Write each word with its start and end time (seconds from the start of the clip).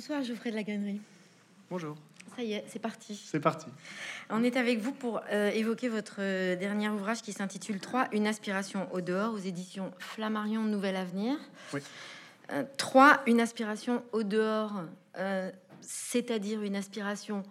Bonsoir 0.00 0.22
Geoffrey 0.22 0.50
de 0.50 0.56
la 0.56 0.62
Gannerie. 0.62 0.98
Bonjour. 1.68 1.94
Ça 2.34 2.42
y 2.42 2.54
est, 2.54 2.64
c'est 2.68 2.78
parti. 2.78 3.22
C'est 3.22 3.38
parti. 3.38 3.66
On 4.30 4.42
est 4.42 4.56
avec 4.56 4.78
vous 4.78 4.92
pour 4.92 5.20
euh, 5.30 5.50
évoquer 5.50 5.90
votre 5.90 6.20
euh, 6.20 6.56
dernier 6.56 6.88
ouvrage 6.88 7.20
qui 7.20 7.34
s'intitule 7.34 7.80
3, 7.80 8.08
Une 8.12 8.26
aspiration 8.26 8.90
au 8.94 9.02
dehors, 9.02 9.34
aux 9.34 9.38
éditions 9.40 9.92
Flammarion 9.98 10.62
Nouvel 10.62 10.96
Avenir. 10.96 11.36
Oui. 11.74 11.82
3, 12.78 13.24
Une 13.26 13.42
aspiration 13.42 14.02
au 14.12 14.22
dehors, 14.22 14.84
euh, 15.18 15.50
c'est-à-dire 15.82 16.62
une 16.62 16.76
aspiration 16.76 17.42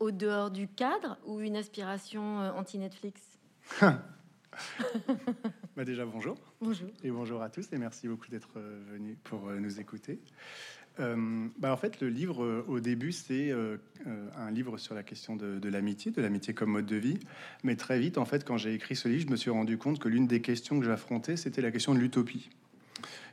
au 0.00 0.10
dehors 0.10 0.50
du 0.50 0.68
cadre 0.68 1.18
ou 1.26 1.40
une 1.40 1.56
aspiration 1.56 2.38
anti-Netflix? 2.56 3.20
Bah 5.74 5.86
déjà, 5.86 6.04
bonjour. 6.04 6.36
Bonjour. 6.60 6.90
Et 7.02 7.10
bonjour 7.10 7.40
à 7.40 7.48
tous 7.48 7.72
et 7.72 7.78
merci 7.78 8.06
beaucoup 8.06 8.28
d'être 8.28 8.60
venus 8.90 9.16
pour 9.24 9.46
nous 9.46 9.80
écouter. 9.80 10.20
Euh, 11.00 11.46
bah 11.58 11.72
en 11.72 11.76
fait, 11.76 12.00
le 12.00 12.08
livre, 12.08 12.44
euh, 12.44 12.64
au 12.68 12.80
début, 12.80 13.12
c'est 13.12 13.50
euh, 13.50 13.78
un 14.36 14.50
livre 14.50 14.76
sur 14.76 14.94
la 14.94 15.02
question 15.02 15.36
de, 15.36 15.68
l'amitié, 15.68 16.10
de 16.10 16.20
l'amitié 16.20 16.54
comme 16.54 16.70
mode 16.70 16.86
de 16.86 16.96
vie. 16.96 17.18
Mais 17.64 17.76
très 17.76 17.98
vite, 17.98 18.18
en 18.18 18.24
fait, 18.24 18.44
quand 18.44 18.58
j'ai 18.58 18.74
écrit 18.74 18.94
ce 18.94 19.08
livre, 19.08 19.24
je 19.26 19.30
me 19.30 19.36
suis 19.36 19.50
rendu 19.50 19.78
compte 19.78 19.98
que 19.98 20.08
l'une 20.08 20.26
des 20.26 20.40
questions 20.40 20.78
que 20.78 20.84
j'affrontais, 20.84 21.36
c'était 21.36 21.62
la 21.62 21.70
question 21.70 21.94
de 21.94 21.98
l'utopie. 21.98 22.50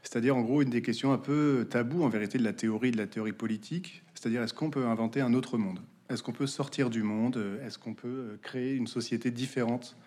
C'est-à-dire, 0.04 0.36
en 0.38 0.42
gros, 0.42 0.62
une 0.62 0.70
des 0.70 0.82
questions 0.82 1.12
un 1.12 1.18
peu 1.18 1.68
tabou, 1.70 2.04
en 2.04 2.10
vérité, 2.10 2.38
de 2.38 2.44
la 2.44 2.54
théorie, 2.54 2.92
de 2.92 2.98
la 2.98 3.08
théorie 3.08 3.34
politique. 3.34 4.04
C'est-à-dire, 4.14 4.42
est-ce 4.42 4.54
qu'on 4.54 4.70
peut 4.70 4.86
inventer 4.86 5.20
un 5.20 5.34
autre 5.34 5.58
monde? 5.58 5.82
Est-ce 6.10 6.24
qu'on 6.24 6.32
peut 6.32 6.48
sortir 6.48 6.90
du 6.90 7.04
monde? 7.04 7.60
Est-ce 7.64 7.78
qu'on 7.78 7.94
peut 7.94 8.40
créer 8.42 8.74
une 8.74 8.88
société 8.88 9.32
différente 9.32 9.98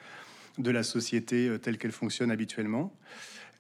de 0.59 0.71
la 0.71 0.83
société 0.83 1.51
telle 1.61 1.79
qu'elle 1.79 1.93
fonctionne 1.93 2.31
habituellement? 2.31 2.93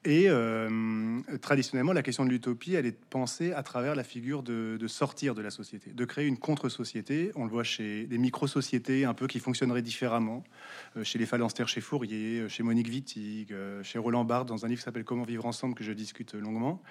Et 0.05 0.24
euh, 0.29 1.20
traditionnellement, 1.41 1.92
la 1.92 2.02
question 2.02 2.24
de 2.24 2.30
l'utopie, 2.30 2.74
elle 2.74 2.87
est 2.87 3.05
pensée 3.05 3.52
à 3.52 3.62
travers 3.62 3.95
la 3.95 4.02
figure 4.02 4.43
de, 4.43 4.77
sortir 4.88 5.37
de 5.37 5.43
la 5.43 5.51
société, 5.51 5.93
de 5.93 6.05
créer 6.05 6.27
une 6.27 6.38
contre-société. 6.38 7.30
On 7.37 7.45
le 7.45 7.51
voit 7.51 7.62
chez 7.62 8.07
des 8.07 8.19
micro-sociétés 8.19 9.04
un 9.04 9.15
peu 9.15 9.29
qui 9.29 9.38
fonctionneraient 9.38 9.82
différemment, 9.82 10.43
euh, 10.96 11.04
chez 11.04 11.21
les 11.21 11.27
Phalanstères, 11.27 11.68
chez 11.68 11.80
Fourier, 11.80 12.40
euh, 12.40 12.49
chez 12.49 12.65
Monique 12.65 12.88
Wittig, 12.88 13.54
chez 13.82 13.99
Roland 13.99 14.24
Barthes, 14.24 14.49
dans 14.49 14.65
un 14.65 14.68
livre 14.68 14.80
qui 14.80 14.85
s'appelle 14.85 15.04
Comment 15.04 15.24
vivre 15.24 15.46
ensemble, 15.46 15.74
que 15.74 15.85
je 15.85 15.93
discute 15.93 16.34
longuement. 16.34 16.82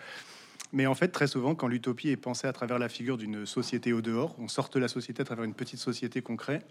Mais 0.72 0.88
en 0.88 0.96
fait, 0.96 1.10
très 1.10 1.28
souvent, 1.28 1.54
quand 1.54 1.68
l'utopie 1.68 2.10
est 2.10 2.18
pensée 2.18 2.48
à 2.48 2.54
travers 2.54 2.80
la 2.80 2.88
figure 2.88 3.18
d'une 3.18 3.46
société 3.46 3.92
au 3.92 4.02
dehors, 4.02 4.38
on 4.40 4.48
sort 4.48 4.70
de 4.70 4.80
la 4.80 4.88
société 4.88 5.22
à 5.22 5.26
travers 5.26 5.44
une 5.44 5.54
petite 5.54 5.80
société 5.80 6.22
concrète 6.22 6.66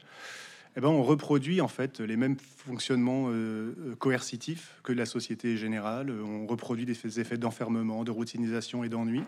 eh 0.76 0.80
ben, 0.80 0.88
on 0.88 1.02
reproduit 1.02 1.60
en 1.60 1.68
fait 1.68 2.00
les 2.00 2.16
mêmes 2.16 2.36
fonctionnements 2.38 3.26
euh, 3.28 3.74
euh, 3.78 3.96
coercitifs 3.98 4.76
que 4.84 4.92
la 4.92 5.04
société 5.04 5.56
générale. 5.56 6.10
On 6.10 6.46
reproduit 6.46 6.86
des 6.86 7.20
effets 7.20 7.38
d'enfermement, 7.38 8.04
de 8.04 8.10
routinisation 8.10 8.84
et 8.84 8.88
d'ennui. 8.88 9.22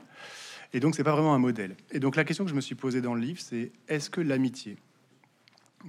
Et 0.72 0.80
donc, 0.80 0.94
c'est 0.94 1.04
pas 1.04 1.12
vraiment 1.12 1.34
un 1.34 1.38
modèle. 1.38 1.76
Et 1.90 1.98
donc, 1.98 2.16
la 2.16 2.24
question 2.24 2.44
que 2.44 2.50
je 2.50 2.54
me 2.54 2.60
suis 2.60 2.76
posée 2.76 3.00
dans 3.00 3.14
le 3.14 3.20
livre, 3.20 3.40
c'est 3.40 3.72
est-ce 3.88 4.08
que 4.08 4.20
l'amitié, 4.20 4.76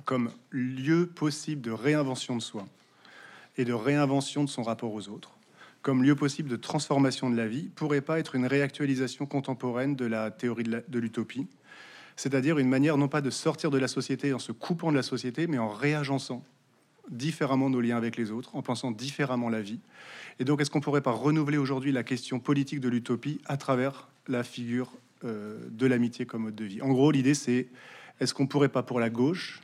comme 0.06 0.32
lieu 0.50 1.06
possible 1.06 1.62
de 1.62 1.72
réinvention 1.72 2.36
de 2.36 2.42
soi 2.42 2.68
et 3.58 3.64
de 3.64 3.74
réinvention 3.74 4.44
de 4.44 4.50
son 4.50 4.64
rapport 4.64 4.94
aux 4.94 5.08
autres, 5.08 5.38
comme 5.84 6.04
lieu 6.04 6.16
possible 6.16 6.50
de 6.50 6.56
transformation 6.56 7.30
de 7.30 7.38
la 7.38 7.48
vie, 7.48 7.70
pourrait 7.76 8.02
pas 8.02 8.18
être 8.18 8.36
une 8.36 8.48
réactualisation 8.48 9.26
contemporaine 9.26 9.96
de 9.96 10.06
la 10.06 10.32
théorie 10.32 10.64
de 10.64 11.00
l'utopie 11.00 11.48
c'est-à-dire 12.16 12.60
une 12.60 12.70
manière 12.70 12.98
non 12.98 13.08
pas 13.08 13.22
de 13.22 13.30
sortir 13.30 13.72
de 13.72 13.78
la 13.78 13.88
société 13.88 14.34
en 14.34 14.40
se 14.40 14.52
coupant 14.52 14.92
de 14.92 14.98
la 14.98 15.04
société, 15.04 15.48
mais 15.48 15.58
en 15.58 15.70
réagençant 15.70 16.44
différemment 17.10 17.70
nos 17.70 17.82
liens 17.82 17.98
avec 17.98 18.16
les 18.16 18.32
autres, 18.32 18.56
en 18.56 18.62
pensant 18.62 18.92
différemment 18.92 19.50
la 19.50 19.62
vie. 19.62 19.80
Et 20.40 20.46
donc, 20.46 20.62
est-ce 20.62 20.72
qu'on 20.72 20.82
pourrait 20.82 21.02
pas 21.02 21.12
renouveler 21.12 21.58
aujourd'hui 21.58 21.92
la 21.92 22.04
question 22.04 22.40
politique 22.40 22.80
de 22.80 22.90
l'utopie 22.90 23.42
à 23.46 23.58
travers 23.58 24.08
la 24.28 24.44
figure 24.44 24.92
euh, 25.26 25.58
de 25.70 25.86
l'amitié 25.86 26.26
comme 26.26 26.44
mode 26.44 26.56
de 26.56 26.66
vie? 26.66 26.82
En 26.82 26.90
gros, 26.90 27.12
l'idée, 27.12 27.34
c'est 27.34 27.68
est-ce 28.20 28.34
qu'on 28.34 28.48
pourrait 28.48 28.70
pas 28.70 28.84
pour 28.84 29.00
la 29.00 29.10
gauche 29.10 29.62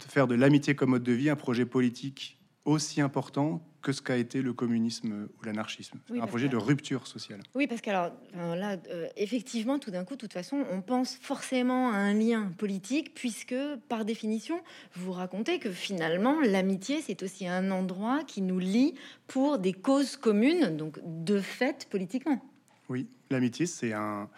faire 0.00 0.26
de 0.26 0.34
l'amitié 0.34 0.74
comme 0.74 0.90
mode 0.90 1.02
de 1.02 1.12
vie 1.12 1.30
un 1.30 1.36
projet 1.36 1.66
politique 1.66 2.38
aussi 2.64 3.00
important 3.00 3.62
que 3.84 3.92
ce 3.92 4.02
qu'a 4.02 4.16
été 4.16 4.42
le 4.42 4.52
communisme 4.52 5.28
ou 5.38 5.44
l'anarchisme. 5.44 5.98
un 6.10 6.26
projet 6.26 6.48
de 6.48 6.56
rupture 6.56 7.06
sociale. 7.06 7.40
Oui, 7.54 7.68
parce 7.68 7.80
que 7.80 7.90
alors, 7.90 8.12
là, 8.34 8.76
euh, 8.90 9.06
effectivement, 9.16 9.78
tout 9.78 9.90
d'un 9.90 10.04
coup, 10.04 10.14
de 10.14 10.20
toute 10.20 10.32
façon, 10.32 10.64
on 10.72 10.80
pense 10.80 11.16
forcément 11.20 11.92
à 11.92 11.96
un 11.96 12.14
lien 12.14 12.50
politique, 12.58 13.14
puisque 13.14 13.54
par 13.88 14.04
définition, 14.04 14.60
vous 14.94 15.12
racontez 15.12 15.58
que 15.58 15.70
finalement, 15.70 16.40
l'amitié, 16.40 17.02
c'est 17.02 17.22
aussi 17.22 17.46
un 17.46 17.70
endroit 17.70 18.24
qui 18.26 18.40
nous 18.40 18.58
lie 18.58 18.94
pour 19.26 19.58
des 19.58 19.74
causes 19.74 20.16
communes, 20.16 20.76
donc 20.76 20.98
de 21.04 21.38
fait 21.38 21.86
politiquement. 21.90 22.40
Oui, 22.88 23.06
l'amitié, 23.30 23.66
c'est 23.66 23.92
un 23.92 24.28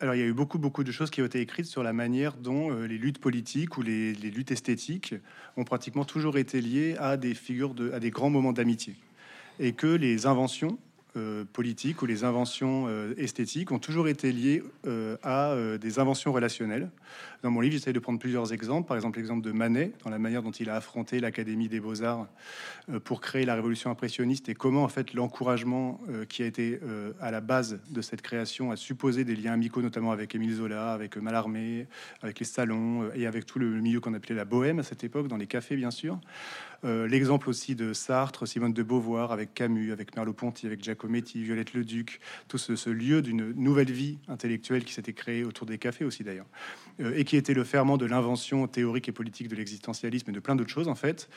alors, 0.00 0.14
il 0.14 0.20
y 0.20 0.22
a 0.22 0.26
eu 0.26 0.32
beaucoup, 0.32 0.58
beaucoup 0.58 0.84
de 0.84 0.92
choses 0.92 1.10
qui 1.10 1.22
ont 1.22 1.26
été 1.26 1.40
écrites 1.40 1.66
sur 1.66 1.82
la 1.82 1.92
manière 1.92 2.36
dont 2.36 2.70
euh, 2.70 2.86
les 2.86 2.98
luttes 2.98 3.18
politiques 3.18 3.78
ou 3.78 3.82
les, 3.82 4.12
luttes 4.12 4.50
esthétiques 4.50 5.14
ont 5.56 5.64
pratiquement 5.64 6.04
toujours 6.04 6.38
été 6.38 6.60
liées 6.60 6.96
à 6.98 7.16
des 7.16 7.34
figures, 7.34 7.74
de, 7.74 7.90
à 7.92 8.00
des 8.00 8.10
grands 8.10 8.30
moments 8.30 8.52
d'amitié. 8.52 8.94
Et 9.58 9.72
que 9.72 9.88
les 9.88 10.26
inventions 10.26 10.78
euh, 11.16 11.44
politiques 11.52 12.00
ou 12.02 12.06
les 12.06 12.24
inventions 12.24 12.86
euh, 12.88 13.14
esthétiques 13.16 13.72
ont 13.72 13.78
toujours 13.78 14.08
été 14.08 14.32
liées 14.32 14.62
à 15.22 15.54
des 15.80 15.98
inventions 15.98 16.32
relationnelles. 16.32 16.90
Dans 17.42 17.50
mon 17.50 17.60
livre, 17.60 17.72
j'essaie 17.72 17.92
de 17.92 17.98
prendre 17.98 18.20
plusieurs 18.20 18.52
exemples. 18.52 18.86
Par 18.86 18.96
exemple, 18.96 19.18
l'exemple 19.18 19.44
de 19.44 19.50
Manet, 19.50 19.92
dans 20.04 20.10
la 20.10 20.20
manière 20.20 20.42
dont 20.42 20.52
il 20.52 20.70
a 20.70 20.76
affronté 20.76 21.18
l'Académie 21.18 21.68
des 21.68 21.80
Beaux-Arts 21.80 22.28
pour 23.02 23.20
créer 23.20 23.44
la 23.44 23.56
révolution 23.56 23.90
impressionniste 23.90 24.48
et 24.48 24.54
comment, 24.54 24.84
en 24.84 24.88
fait, 24.88 25.12
l'encouragement 25.12 26.00
qui 26.28 26.44
a 26.44 26.46
été 26.46 26.78
à 27.20 27.32
la 27.32 27.40
base 27.40 27.80
de 27.90 28.00
cette 28.00 28.22
création 28.22 28.70
a 28.70 28.76
supposé 28.76 29.24
des 29.24 29.34
liens 29.34 29.52
amicaux, 29.52 29.82
notamment 29.82 30.12
avec 30.12 30.34
Émile 30.36 30.54
Zola, 30.54 30.92
avec 30.92 31.16
Mallarmé, 31.16 31.88
avec 32.22 32.38
les 32.38 32.46
salons 32.46 33.10
et 33.14 33.26
avec 33.26 33.44
tout 33.44 33.58
le 33.58 33.80
milieu 33.80 33.98
qu'on 33.98 34.14
appelait 34.14 34.36
la 34.36 34.44
bohème 34.44 34.78
à 34.78 34.84
cette 34.84 35.02
époque, 35.02 35.26
dans 35.26 35.36
les 35.36 35.48
cafés, 35.48 35.74
bien 35.76 35.90
sûr. 35.90 36.20
L'exemple 36.84 37.48
aussi 37.48 37.76
de 37.76 37.92
Sartre, 37.92 38.46
Simone 38.46 38.72
de 38.72 38.82
Beauvoir, 38.82 39.30
avec 39.30 39.54
Camus, 39.54 39.92
avec 39.92 40.16
Merleau-Ponty, 40.16 40.66
avec 40.66 40.82
Jacques 40.82 40.98
Cometti, 40.98 41.42
Violette 41.42 41.74
Leduc, 41.74 42.20
tout 42.48 42.58
ce, 42.58 42.90
lieu 42.90 43.22
d'une 43.22 43.52
nouvelle 43.52 43.92
vie 43.92 44.18
intellectuelle 44.26 44.84
qui 44.84 44.92
s'était 44.92 45.12
créée 45.12 45.44
autour 45.44 45.66
des 45.66 45.78
cafés 45.78 46.04
aussi 46.04 46.24
d'ailleurs, 46.24 46.46
euh, 47.00 47.14
et 47.16 47.24
qui 47.24 47.31
était 47.36 47.54
le 47.54 47.64
ferment 47.64 47.96
de 47.96 48.06
l'invention 48.06 48.66
théorique 48.66 49.08
et 49.08 49.12
politique 49.12 49.48
de 49.48 49.56
l'existentialisme 49.56 50.30
et 50.30 50.32
de 50.32 50.40
plein 50.40 50.56
d'autres 50.56 50.70
choses 50.70 50.88
en 50.88 50.94
fait. 50.94 51.28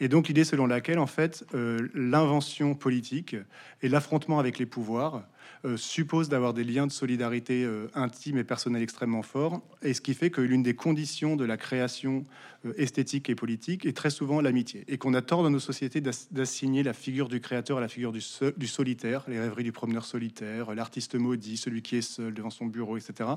Et 0.00 0.08
donc 0.08 0.28
l'idée 0.28 0.44
selon 0.44 0.66
laquelle 0.66 0.98
en 0.98 1.06
fait 1.06 1.44
euh, 1.54 1.88
l'invention 1.94 2.74
politique 2.74 3.36
et 3.82 3.88
l'affrontement 3.88 4.38
avec 4.38 4.58
les 4.58 4.66
pouvoirs 4.66 5.24
euh, 5.64 5.78
suppose 5.78 6.28
d'avoir 6.28 6.52
des 6.52 6.62
liens 6.62 6.86
de 6.86 6.92
solidarité 6.92 7.64
euh, 7.64 7.86
intime 7.94 8.36
et 8.36 8.44
personnels 8.44 8.82
extrêmement 8.82 9.22
forts, 9.22 9.62
et 9.80 9.94
ce 9.94 10.02
qui 10.02 10.12
fait 10.12 10.28
que 10.28 10.42
l'une 10.42 10.62
des 10.62 10.74
conditions 10.74 11.36
de 11.36 11.44
la 11.46 11.56
création 11.56 12.24
euh, 12.66 12.74
esthétique 12.76 13.30
et 13.30 13.34
politique 13.34 13.86
est 13.86 13.96
très 13.96 14.10
souvent 14.10 14.42
l'amitié, 14.42 14.84
et 14.88 14.98
qu'on 14.98 15.14
a 15.14 15.22
tort 15.22 15.42
dans 15.42 15.48
nos 15.48 15.60
sociétés 15.60 16.02
d'assigner 16.02 16.82
la 16.82 16.92
figure 16.92 17.28
du 17.28 17.40
créateur 17.40 17.78
à 17.78 17.80
la 17.80 17.88
figure 17.88 18.12
du 18.12 18.66
solitaire, 18.66 19.24
les 19.26 19.40
rêveries 19.40 19.64
du 19.64 19.72
promeneur 19.72 20.04
solitaire, 20.04 20.74
l'artiste 20.74 21.14
maudit, 21.14 21.56
celui 21.56 21.80
qui 21.80 21.96
est 21.96 22.02
seul 22.02 22.34
devant 22.34 22.50
son 22.50 22.66
bureau, 22.66 22.98
etc. 22.98 23.30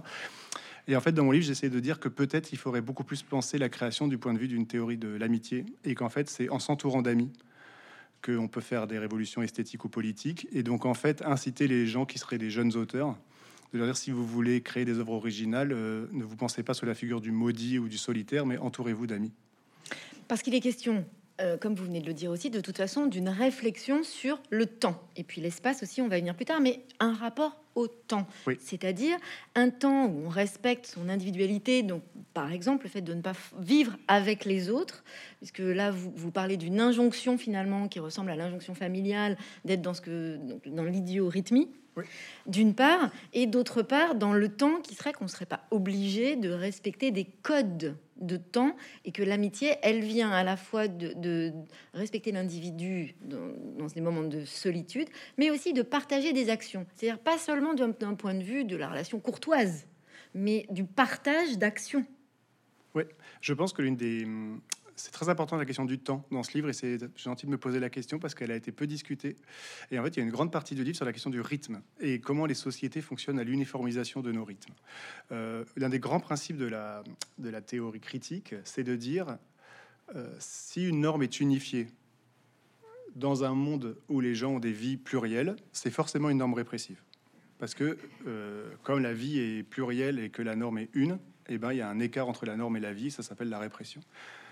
Et 0.88 0.96
en 0.96 1.02
fait, 1.02 1.12
dans 1.12 1.26
mon 1.26 1.32
livre, 1.32 1.46
j'essaie 1.46 1.70
de 1.70 1.80
dire 1.80 2.00
que 2.00 2.08
peut-être 2.08 2.54
il 2.54 2.58
faudrait 2.58 2.82
beaucoup 2.82 3.04
plus 3.04 3.22
penser 3.22 3.58
la 3.58 3.68
création 3.68 4.08
du 4.08 4.18
point 4.18 4.34
de 4.34 4.40
vue 4.40 4.48
d'une 4.48 4.68
théorie 4.68 4.98
de 4.98 5.10
l'amitié, 5.10 5.66
et 5.84 5.96
qu'en 5.96 6.10
fait, 6.10 6.30
c'est 6.30 6.50
en 6.50 6.60
s'entourant 6.60 7.02
d'amis 7.02 7.32
qu'on 8.26 8.48
peut 8.48 8.62
faire 8.62 8.88
des 8.88 8.98
révolutions 8.98 9.42
esthétiques 9.42 9.84
ou 9.86 9.90
politiques, 9.90 10.48
et 10.52 10.64
donc 10.64 10.86
en 10.86 10.94
fait 10.94 11.22
inciter 11.24 11.68
les 11.68 11.86
gens 11.86 12.06
qui 12.06 12.18
seraient 12.18 12.38
des 12.38 12.50
jeunes 12.50 12.76
auteurs, 12.76 13.18
de 13.74 13.78
leur 13.78 13.88
dire 13.88 13.98
si 13.98 14.12
vous 14.12 14.26
voulez 14.26 14.62
créer 14.62 14.86
des 14.86 14.98
œuvres 14.98 15.14
originales, 15.14 15.72
euh, 15.74 16.08
ne 16.14 16.24
vous 16.24 16.38
pensez 16.38 16.64
pas 16.64 16.74
sur 16.74 16.86
la 16.86 16.96
figure 16.96 17.20
du 17.20 17.32
maudit 17.32 17.80
ou 17.80 17.90
du 17.90 17.98
solitaire, 17.98 18.46
mais 18.46 18.58
entourez-vous 18.58 19.08
d'amis. 19.08 19.34
Parce 20.28 20.42
qu'il 20.42 20.56
est 20.56 20.62
question 20.62 21.06
euh, 21.40 21.58
comme 21.58 21.76
vous 21.76 21.86
venez 21.86 22.02
de 22.02 22.08
le 22.08 22.14
dire 22.14 22.32
aussi, 22.32 22.50
de 22.50 22.62
toute 22.62 22.78
façon, 22.78 23.06
d'une 23.06 23.30
réflexion 23.30 24.04
sur 24.04 24.42
le 24.50 24.66
temps. 24.66 25.00
Et 25.16 25.24
puis 25.24 25.40
l'espace 25.40 25.84
aussi, 25.84 26.02
on 26.02 26.08
va 26.08 26.18
y 26.18 26.22
venir 26.22 26.36
plus 26.36 26.46
tard, 26.46 26.60
mais 26.60 26.82
un 27.00 27.14
rapport 27.14 27.62
au 27.76 27.88
temps. 27.88 28.26
C'est-à-dire 28.60 29.18
un 29.54 29.70
temps 29.70 30.08
où 30.08 30.26
on 30.26 30.30
respecte 30.30 30.88
son 30.88 31.10
individualité. 31.10 31.84
Donc, 31.84 32.02
par 32.34 32.52
exemple, 32.52 32.86
le 32.86 32.90
fait 32.90 33.02
de 33.02 33.14
ne 33.14 33.22
pas 33.22 33.34
vivre 33.60 33.96
avec 34.08 34.46
les 34.46 34.72
autres, 34.72 35.04
puisque 35.38 35.60
là, 35.60 35.92
vous, 35.92 36.12
vous 36.16 36.32
parlez 36.32 36.58
d'une 36.58 36.80
injonction 36.80 37.38
finalement 37.38 37.88
qui 37.88 38.00
ressemble 38.00 38.32
à 38.32 38.36
l'injonction 38.36 38.74
familiale, 38.74 39.38
d'être 39.64 39.84
dans, 39.84 39.94
ce 39.94 40.02
que, 40.02 40.40
dans 40.66 40.86
l'idiorhythmie. 40.86 41.70
D'une 42.46 42.76
part, 42.76 43.10
et 43.34 43.48
d'autre 43.48 43.82
part, 43.82 44.16
dans 44.16 44.34
le 44.34 44.50
temps 44.50 44.82
qui 44.82 44.94
serait 44.94 45.14
qu'on 45.14 45.26
ne 45.26 45.30
serait 45.30 45.48
pas 45.48 45.62
obligé 45.72 46.36
de 46.36 46.52
respecter 46.52 47.10
des 47.10 47.26
codes 47.26 47.96
de 48.20 48.38
temps 48.38 48.76
et 49.06 49.12
que 49.12 49.24
l'amitié, 49.24 49.76
elle 49.82 50.02
vient 50.02 50.32
à 50.32 50.44
la 50.44 50.58
fois 50.58 50.88
de, 50.88 51.52
respecter 51.94 52.32
l'individu 52.32 53.16
dans, 53.22 53.90
ces 53.90 54.02
moments 54.02 54.24
de 54.24 54.46
solitude, 54.46 55.08
mais 55.38 55.50
aussi 55.50 55.74
de 55.74 55.82
partager 55.82 56.34
des 56.34 56.50
actions. 56.50 56.86
C'est-à-dire 56.96 57.20
pas 57.20 57.38
seulement 57.38 57.74
d'un 57.74 57.94
point 58.16 58.34
de 58.34 58.44
vue 58.44 58.66
de 58.66 58.76
la 58.76 58.90
relation 58.90 59.20
courtoise, 59.20 59.88
mais 60.34 60.66
du 60.70 60.84
partage 60.84 61.58
d'actions. 61.58 62.06
Oui, 62.96 63.04
je 63.42 63.54
pense 63.54 63.74
que 63.74 63.82
l'une 63.82 63.96
des 63.96 64.26
c'est 64.98 65.12
très 65.12 65.30
important 65.30 65.56
la 65.58 65.66
question 65.66 65.86
du 65.86 66.00
temps 66.00 66.26
dans 66.32 66.44
ce 66.44 66.52
livre 66.54 66.70
et 66.70 66.74
c'est 66.74 66.98
gentil 67.18 67.46
de 67.46 67.52
me 67.52 67.58
poser 67.58 67.80
la 67.80 67.90
question 67.90 68.18
parce 68.20 68.36
qu'elle 68.36 68.52
a 68.52 68.56
été 68.56 68.72
peu 68.72 68.88
discutée. 68.88 69.36
Et 69.92 70.00
en 70.00 70.04
fait, 70.04 70.10
il 70.10 70.20
y 70.20 70.22
a 70.22 70.26
une 70.26 70.32
grande 70.32 70.52
partie 70.52 70.76
du 70.76 70.84
livre 70.84 70.96
sur 70.96 71.06
la 71.06 71.14
question 71.14 71.30
du 71.30 71.40
rythme 71.40 71.82
et 72.00 72.20
comment 72.20 72.46
les 72.46 72.56
sociétés 72.56 73.02
fonctionnent 73.02 73.40
à 73.40 73.44
l'uniformisation 73.44 74.22
de 74.22 74.32
nos 74.32 74.44
rythmes. 74.44 74.74
Euh, 75.32 75.64
L'un 75.76 75.90
des 75.90 76.00
grands 76.00 76.20
principes 76.20 76.58
de 76.58 76.66
la, 76.66 77.04
théorie 77.62 78.00
critique, 78.00 78.56
c'est 78.64 78.84
de 78.84 78.96
dire 78.96 79.38
euh, 80.16 80.36
si 80.40 80.88
une 80.88 81.02
norme 81.02 81.22
est 81.22 81.40
unifiée 81.40 81.88
dans 83.16 83.44
un 83.44 83.54
monde 83.54 83.98
où 84.10 84.20
les 84.20 84.36
gens 84.36 84.54
ont 84.54 84.60
des 84.60 84.72
vies 84.72 84.98
plurielles, 84.98 85.56
c'est 85.72 85.92
forcément 85.92 86.30
une 86.30 86.38
norme 86.40 86.54
répressive. 86.54 87.02
Parce 87.60 87.74
que 87.74 87.98
euh, 88.28 88.70
comme 88.84 89.02
la 89.02 89.14
vie 89.14 89.40
est 89.40 89.64
plurielle 89.64 90.20
et 90.20 90.30
que 90.30 90.42
la 90.42 90.56
norme 90.56 90.80
est 90.80 90.90
une, 90.94 91.20
eh 91.50 91.58
ben, 91.58 91.72
il 91.72 91.78
y 91.78 91.82
a 91.82 91.90
un 91.90 92.00
écart 92.00 92.28
entre 92.28 92.46
la 92.46 92.56
norme 92.56 92.78
et 92.78 92.80
la 92.80 92.94
vie, 92.94 93.12
ça 93.12 93.24
s'appelle 93.24 93.50
la 93.50 93.60
répression. 93.60 94.02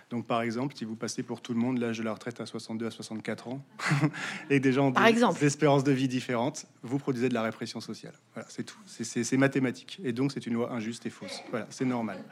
Donc, 0.10 0.28
par 0.28 0.42
exemple, 0.42 0.75
si 0.75 0.86
vous 0.86 0.96
passez 0.96 1.24
pour 1.24 1.42
tout 1.42 1.54
le 1.54 1.60
monde 1.60 1.80
l'âge 1.80 1.98
de 1.98 2.04
la 2.04 2.13
retraite 2.13 2.40
à 2.40 2.46
62 2.46 2.86
à 2.86 2.92
64 2.92 3.48
ans, 3.48 3.66
et 4.50 4.60
des 4.60 4.72
gens 4.72 4.92
par 4.92 5.07
exemple. 5.07 5.44
espérances 5.44 5.84
de 5.84 5.92
vie 5.92 6.07
différentes, 6.07 6.68
vous 6.84 7.00
produisez 7.00 7.28
de 7.28 7.34
la 7.34 7.42
répression 7.42 7.81
sociale. 7.81 8.13
Voilà, 8.34 8.48
c'est 8.50 8.63
tout. 8.63 8.78
C'est 8.86 9.38
mathématique. 9.38 10.00
Et 10.04 10.13
donc, 10.13 10.31
c'est 10.31 10.46
une 10.46 10.54
loi 10.54 10.72
injuste 10.72 11.06
et 11.06 11.10
fausse. 11.10 11.42
Voilà, 11.50 11.66
c'est 11.69 11.86
normal. 11.86 12.24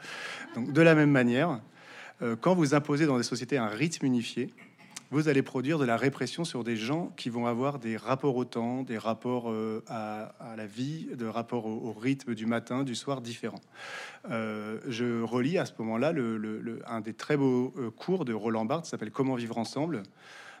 Donc, 0.54 0.72
de 0.72 0.82
la 0.82 0.94
même 0.94 1.10
manière, 1.10 1.60
euh, 2.22 2.36
quand 2.40 2.54
vous 2.54 2.74
imposez 2.74 3.06
dans 3.06 3.16
des 3.16 3.24
sociétés 3.24 3.58
un 3.58 3.66
rythme 3.66 4.06
unifié, 4.06 4.54
vous 5.14 5.28
allez 5.28 5.42
produire 5.42 5.78
de 5.78 5.84
la 5.84 5.96
répression 5.96 6.44
sur 6.44 6.64
des 6.64 6.74
gens 6.74 7.12
qui 7.16 7.30
vont 7.30 7.46
avoir 7.46 7.78
des 7.78 7.96
rapports 7.96 8.34
au 8.34 8.44
temps, 8.44 8.82
des 8.82 8.98
rapports 8.98 9.48
euh, 9.48 9.80
à, 9.86 10.32
la 10.56 10.66
vie, 10.66 11.06
de 11.14 11.24
rapports 11.24 11.66
au, 11.66 11.92
rythme 11.92 12.34
du 12.34 12.46
matin, 12.46 12.82
du 12.82 12.96
soir 12.96 13.20
différents. 13.20 13.60
Euh, 14.32 14.80
je 14.88 15.22
relis 15.22 15.56
à 15.56 15.66
ce 15.66 15.72
moment-là 15.78 16.12
un 16.88 17.00
des 17.00 17.14
très 17.14 17.36
beaux 17.36 17.72
euh, 17.78 17.92
cours 17.92 18.24
de 18.24 18.32
Roland 18.32 18.64
Barthes, 18.64 18.86
s'appelle 18.86 19.12
Comment 19.12 19.36
vivre 19.36 19.56
ensemble 19.56 20.02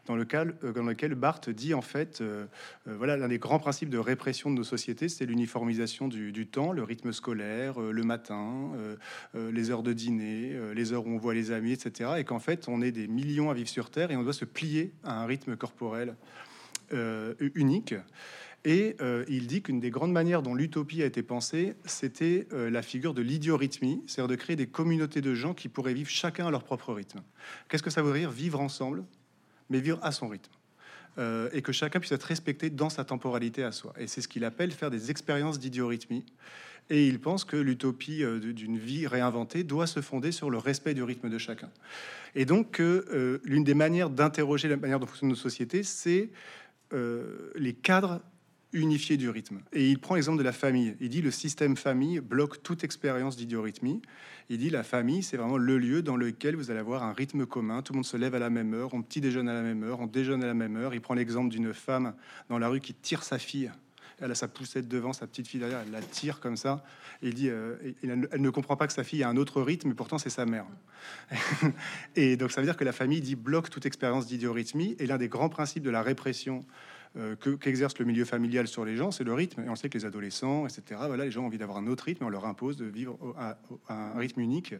dans 0.06 0.16
lequel, 0.16 0.54
euh, 0.64 0.72
dans 0.72 1.16
Barthes 1.16 1.50
dit 1.50 1.74
en 1.74 1.82
fait, 1.82 2.20
euh, 2.20 2.46
euh, 2.88 2.94
voilà, 2.96 3.16
l'un 3.16 3.28
des 3.28 3.38
grands 3.38 3.58
principes 3.58 3.90
de 3.90 3.98
répression 3.98 4.50
de 4.50 4.56
nos 4.56 4.64
sociétés, 4.64 5.08
c'est 5.08 5.26
l'uniformisation 5.26 6.08
du, 6.08 6.46
temps, 6.46 6.72
le 6.72 6.82
rythme 6.82 7.12
scolaire, 7.12 7.80
le 7.80 8.02
matin, 8.02 8.72
les 9.34 9.70
heures 9.70 9.82
de 9.82 9.92
dîner, 9.92 10.56
les 10.74 10.92
heures 10.92 11.06
où 11.06 11.10
on 11.10 11.16
voit 11.16 11.34
les 11.34 11.50
amis, 11.52 11.72
etc. 11.72 12.12
Et 12.18 12.24
qu'en 12.24 12.38
fait, 12.38 12.68
on 12.68 12.82
est 12.82 12.92
des 12.92 13.08
millions 13.08 13.50
à 13.50 13.54
vivre 13.54 13.68
sur 13.68 13.90
Terre 13.90 14.10
et 14.10 14.16
on 14.16 14.22
doit 14.22 14.32
se 14.32 14.44
plier 14.44 14.92
à 15.04 15.22
un 15.22 15.26
rythme 15.26 15.56
corporel 15.56 16.14
unique. 17.54 17.94
Et 18.64 18.96
il 19.28 19.46
dit 19.46 19.62
qu'une 19.62 19.80
des 19.80 19.90
grandes 19.90 20.12
manières 20.12 20.42
dont 20.42 20.54
l'utopie 20.54 21.02
a 21.02 21.06
été 21.06 21.22
pensée, 21.22 21.74
c'était 21.84 22.46
la 22.52 22.82
figure 22.82 23.14
de 23.14 23.22
l'idiorhythmie, 23.22 24.02
c'est-à-dire 24.06 24.28
de 24.28 24.36
créer 24.36 24.56
des 24.56 24.66
communautés 24.66 25.20
de 25.20 25.34
gens 25.34 25.54
qui 25.54 25.68
pourraient 25.68 25.94
vivre 25.94 26.10
chacun 26.10 26.46
à 26.46 26.50
leur 26.50 26.64
propre 26.64 26.92
rythme. 26.92 27.22
Qu'est-ce 27.68 27.82
que 27.82 27.90
ça 27.90 28.02
veut 28.02 28.16
dire 28.18 28.30
vivre 28.30 28.60
ensemble? 28.60 29.04
Mais 29.70 29.80
vivre 29.80 29.98
à 30.02 30.12
son 30.12 30.28
rythme. 30.28 30.50
Euh, 31.16 31.48
et 31.52 31.62
que 31.62 31.70
chacun 31.70 32.00
puisse 32.00 32.10
être 32.10 32.24
respecté 32.24 32.70
dans 32.70 32.90
sa 32.90 33.04
temporalité 33.04 33.62
à 33.62 33.70
soi. 33.70 33.92
Et 33.98 34.08
c'est 34.08 34.20
ce 34.20 34.26
qu'il 34.26 34.44
appelle 34.44 34.72
faire 34.72 34.90
des 34.90 35.12
expériences 35.12 35.60
d'idiorhythmie. 35.60 36.24
Et 36.90 37.06
il 37.06 37.20
pense 37.20 37.44
que 37.44 37.56
l'utopie 37.56 38.24
euh, 38.24 38.40
d'une 38.52 38.78
vie 38.78 39.06
réinventée 39.06 39.62
doit 39.62 39.86
se 39.86 40.00
fonder 40.00 40.32
sur 40.32 40.50
le 40.50 40.58
respect 40.58 40.92
du 40.92 41.04
rythme 41.04 41.30
de 41.30 41.38
chacun. 41.38 41.70
Et 42.34 42.46
donc, 42.46 42.80
euh, 42.80 43.40
l'une 43.44 43.62
des 43.62 43.74
manières 43.74 44.10
d'interroger 44.10 44.66
la 44.66 44.76
manière 44.76 44.98
dont 44.98 45.06
fonctionne 45.06 45.28
nos 45.28 45.36
sociétés, 45.36 45.82
c'est 45.82 46.30
les 47.56 47.72
cadres 47.72 48.20
unifiés 48.74 49.16
du 49.16 49.30
rythme. 49.30 49.60
Et 49.72 49.88
il 49.88 49.98
prend 49.98 50.16
l'exemple 50.16 50.36
de 50.36 50.42
la 50.42 50.52
famille. 50.52 50.96
Il 51.00 51.08
dit 51.08 51.22
le 51.22 51.30
système 51.30 51.76
famille 51.76 52.20
bloque 52.20 52.62
toute 52.62 52.84
expérience 52.84 53.36
d'idiorhythmie. 53.36 54.02
Il 54.50 54.58
dit 54.58 54.68
la 54.68 54.82
famille, 54.82 55.22
c'est 55.22 55.38
vraiment 55.38 55.56
le 55.56 55.78
lieu 55.78 56.02
dans 56.02 56.16
lequel 56.16 56.56
vous 56.56 56.70
allez 56.70 56.80
avoir 56.80 57.04
un 57.04 57.12
rythme 57.12 57.46
commun. 57.46 57.80
Tout 57.80 57.94
le 57.94 57.98
monde 57.98 58.04
se 58.04 58.16
lève 58.16 58.34
à 58.34 58.38
la 58.38 58.50
même 58.50 58.74
heure, 58.74 58.92
on 58.92 59.00
petit 59.00 59.20
déjeune 59.20 59.48
à 59.48 59.54
la 59.54 59.62
même 59.62 59.82
heure, 59.84 60.00
on 60.00 60.06
déjeune 60.06 60.42
à 60.42 60.46
la 60.46 60.54
même 60.54 60.76
heure. 60.76 60.92
Il 60.92 61.00
prend 61.00 61.14
l'exemple 61.14 61.48
d'une 61.48 61.72
femme 61.72 62.14
dans 62.50 62.58
la 62.58 62.68
rue 62.68 62.80
qui 62.80 62.92
tire 62.92 63.22
sa 63.22 63.38
fille. 63.38 63.70
Elle 64.20 64.30
a 64.30 64.34
sa 64.34 64.48
poussette 64.48 64.86
devant, 64.86 65.12
sa 65.12 65.26
petite 65.26 65.48
fille 65.48 65.60
derrière, 65.60 65.80
elle 65.84 65.90
la 65.90 66.00
tire 66.00 66.38
comme 66.38 66.56
ça. 66.56 66.84
il 67.20 67.34
dit, 67.34 67.48
euh, 67.48 67.76
elle, 68.02 68.40
ne 68.40 68.50
comprend 68.50 68.76
pas 68.76 68.86
que 68.86 68.92
sa 68.92 69.02
fille 69.02 69.24
a 69.24 69.28
un 69.28 69.36
autre 69.36 69.60
rythme, 69.60 69.88
mais 69.88 69.94
pourtant 69.94 70.18
c'est 70.18 70.30
sa 70.30 70.46
mère. 70.46 70.66
et 72.16 72.36
donc 72.36 72.52
ça 72.52 72.60
veut 72.60 72.66
dire 72.66 72.76
que 72.76 72.84
la 72.84 72.92
famille 72.92 73.20
dit 73.20 73.34
bloque 73.34 73.70
toute 73.70 73.86
expérience 73.86 74.26
d'idiorhythmie. 74.26 74.94
Et 74.98 75.06
l'un 75.06 75.18
des 75.18 75.28
grands 75.28 75.48
principes 75.48 75.82
de 75.82 75.90
la 75.90 76.02
répression 76.02 76.64
euh, 77.16 77.36
qu'exerce 77.36 77.98
le 77.98 78.04
milieu 78.04 78.24
familial 78.24 78.66
sur 78.66 78.84
les 78.84 78.96
gens, 78.96 79.10
c'est 79.10 79.24
le 79.24 79.34
rythme. 79.34 79.62
Et 79.64 79.68
on 79.68 79.76
sait 79.76 79.88
que 79.88 79.96
les 79.96 80.04
adolescents, 80.04 80.66
etc., 80.66 81.00
voilà, 81.06 81.24
les 81.24 81.30
gens 81.30 81.42
ont 81.42 81.46
envie 81.46 81.58
d'avoir 81.58 81.78
un 81.78 81.86
autre 81.86 82.04
rythme, 82.04 82.24
on 82.24 82.28
leur 82.28 82.44
impose 82.46 82.76
de 82.76 82.86
vivre 82.86 83.18
à, 83.38 83.56
un 83.88 84.18
rythme 84.18 84.40
unique. 84.40 84.74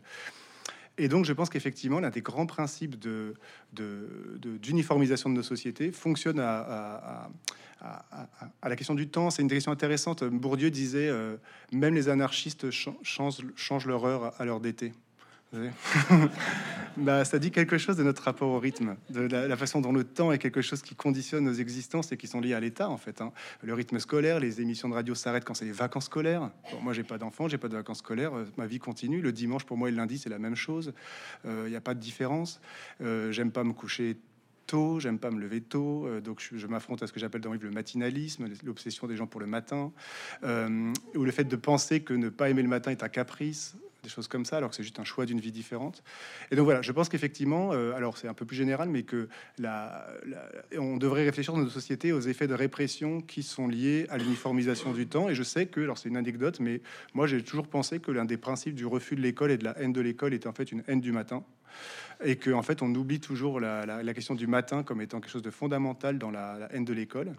Et 0.98 1.08
donc, 1.08 1.24
je 1.24 1.32
pense 1.32 1.50
qu'effectivement, 1.50 2.00
l'un 2.00 2.10
des 2.10 2.22
grands 2.22 2.46
principes 2.46 2.98
de, 2.98 3.34
d'uniformisation 3.72 5.28
de, 5.30 5.34
nos 5.34 5.42
sociétés 5.42 5.92
fonctionne 5.92 6.40
à, 6.40 7.28
la 8.62 8.76
question 8.76 8.94
du 8.94 9.08
temps. 9.08 9.30
C'est 9.30 9.42
une 9.42 9.48
question 9.48 9.72
intéressante. 9.72 10.24
Bourdieu 10.24 10.70
disait 10.70 11.08
euh, 11.08 11.36
même 11.72 11.94
les 11.94 12.08
anarchistes 12.08 12.70
changent 12.70 13.86
leur 13.86 14.04
heure 14.06 14.40
à 14.40 14.44
l'heure 14.44 14.60
d'été. 14.60 14.92
bah, 16.96 17.24
ça 17.24 17.38
dit 17.38 17.50
quelque 17.50 17.78
chose 17.78 17.96
de 17.96 18.02
notre 18.02 18.22
rapport 18.22 18.50
au 18.50 18.58
rythme, 18.58 18.96
de 19.10 19.20
la, 19.22 19.56
façon 19.56 19.80
dont 19.80 19.92
le 19.92 20.04
temps 20.04 20.32
est 20.32 20.38
quelque 20.38 20.62
chose 20.62 20.82
qui 20.82 20.94
conditionne 20.94 21.44
nos 21.44 21.52
existences 21.52 22.12
et 22.12 22.16
qui 22.16 22.26
sont 22.26 22.40
liés 22.40 22.54
à 22.54 22.60
l'État 22.60 22.88
en 22.88 22.96
fait. 22.96 23.20
Hein. 23.20 23.32
Le 23.62 23.74
rythme 23.74 23.98
scolaire, 23.98 24.40
les 24.40 24.60
émissions 24.60 24.88
de 24.88 24.94
radio 24.94 25.14
s'arrêtent 25.14 25.44
quand 25.44 25.54
c'est 25.54 25.64
les 25.64 25.72
vacances 25.72 26.06
scolaires. 26.06 26.50
moi, 26.82 26.92
j'ai 26.92 27.04
pas 27.04 27.18
d'enfants, 27.18 27.48
j'ai 27.48 27.58
pas 27.58 27.68
de 27.68 27.76
vacances 27.76 27.98
scolaires, 27.98 28.34
euh, 28.34 28.46
ma 28.56 28.66
vie 28.66 28.78
continue. 28.78 29.20
Le 29.20 29.32
dimanche 29.32 29.64
pour 29.64 29.76
moi 29.76 29.88
et 29.88 29.90
le 29.90 29.96
lundi, 29.96 30.18
c'est 30.18 30.30
la 30.30 30.38
même 30.38 30.56
chose. 30.56 30.92
Il 31.44 31.50
euh, 31.50 31.68
n'y 31.68 31.76
a 31.76 31.80
pas 31.80 31.94
de 31.94 32.00
différence. 32.00 32.60
Euh, 33.00 33.32
j'aime 33.32 33.50
pas 33.50 33.64
me 33.64 33.72
coucher 33.72 34.16
tôt, 34.66 34.98
j'aime 34.98 35.18
pas 35.18 35.30
me 35.30 35.38
lever 35.38 35.60
tôt, 35.60 36.08
donc 36.22 36.40
je, 36.40 36.66
m'affronte 36.66 37.02
à 37.02 37.06
ce 37.06 37.12
que 37.12 37.20
j'appelle 37.20 37.42
dans 37.42 37.50
le 37.50 37.56
livre 37.56 37.68
le 37.68 37.74
matinalisme, 37.74 38.48
l'obsession 38.64 39.06
des 39.06 39.14
gens 39.14 39.26
pour 39.26 39.38
le 39.38 39.46
matin, 39.46 39.92
ou 40.42 41.22
le 41.22 41.30
fait 41.32 41.44
de 41.44 41.56
penser 41.56 42.00
que 42.00 42.14
ne 42.14 42.30
pas 42.30 42.48
aimer 42.48 42.62
le 42.62 42.68
matin 42.68 42.90
est 42.90 43.02
un 43.02 43.10
caprice 43.10 43.76
des 44.04 44.10
choses 44.10 44.28
comme 44.28 44.44
ça, 44.44 44.58
alors 44.58 44.70
que 44.70 44.76
c'est 44.76 44.82
juste 44.82 45.00
un 45.00 45.04
choix 45.04 45.26
d'une 45.26 45.40
vie 45.40 45.50
différente. 45.50 46.04
Et 46.50 46.56
donc 46.56 46.64
voilà, 46.64 46.82
je 46.82 46.92
pense 46.92 47.08
qu'effectivement, 47.08 47.72
euh, 47.72 47.92
alors 47.94 48.16
c'est 48.16 48.28
un 48.28 48.34
peu 48.34 48.44
plus 48.44 48.56
général, 48.56 48.88
mais 48.88 49.02
que 49.02 49.28
la, 49.58 50.06
on 50.78 50.96
devrait 50.96 51.24
réfléchir 51.24 51.54
dans 51.54 51.60
nos 51.60 51.68
sociétés 51.68 52.12
aux 52.12 52.20
effets 52.20 52.46
de 52.46 52.54
répression 52.54 53.20
qui 53.20 53.42
sont 53.42 53.66
liés 53.66 54.06
à 54.10 54.18
l'uniformisation 54.18 54.92
du 54.92 55.08
temps. 55.08 55.28
Et 55.28 55.34
je 55.34 55.42
sais 55.42 55.66
que, 55.66 55.80
alors 55.80 55.98
c'est 55.98 56.08
une 56.08 56.16
anecdote, 56.16 56.60
mais 56.60 56.80
moi 57.14 57.26
j'ai 57.26 57.42
toujours 57.42 57.66
pensé 57.66 57.98
que 57.98 58.12
l'un 58.12 58.24
des 58.24 58.36
principes 58.36 58.74
du 58.74 58.86
refus 58.86 59.16
de 59.16 59.20
l'école 59.20 59.50
et 59.50 59.58
de 59.58 59.64
la 59.64 59.78
haine 59.80 59.92
de 59.92 60.00
l'école 60.00 60.34
était 60.34 60.46
en 60.46 60.52
fait 60.52 60.70
une 60.70 60.84
haine 60.86 61.00
du 61.00 61.12
matin 61.12 61.42
et 62.24 62.36
qu'en 62.36 62.58
en 62.58 62.62
fait 62.62 62.82
on 62.82 62.94
oublie 62.94 63.18
toujours 63.18 63.58
la, 63.58 64.14
question 64.14 64.36
du 64.36 64.46
matin 64.46 64.84
comme 64.84 65.00
étant 65.00 65.20
quelque 65.20 65.32
chose 65.32 65.42
de 65.42 65.50
fondamental 65.50 66.18
dans 66.18 66.30
la 66.30 66.68
haine 66.70 66.84
de 66.84 66.92
l'école 66.92 67.34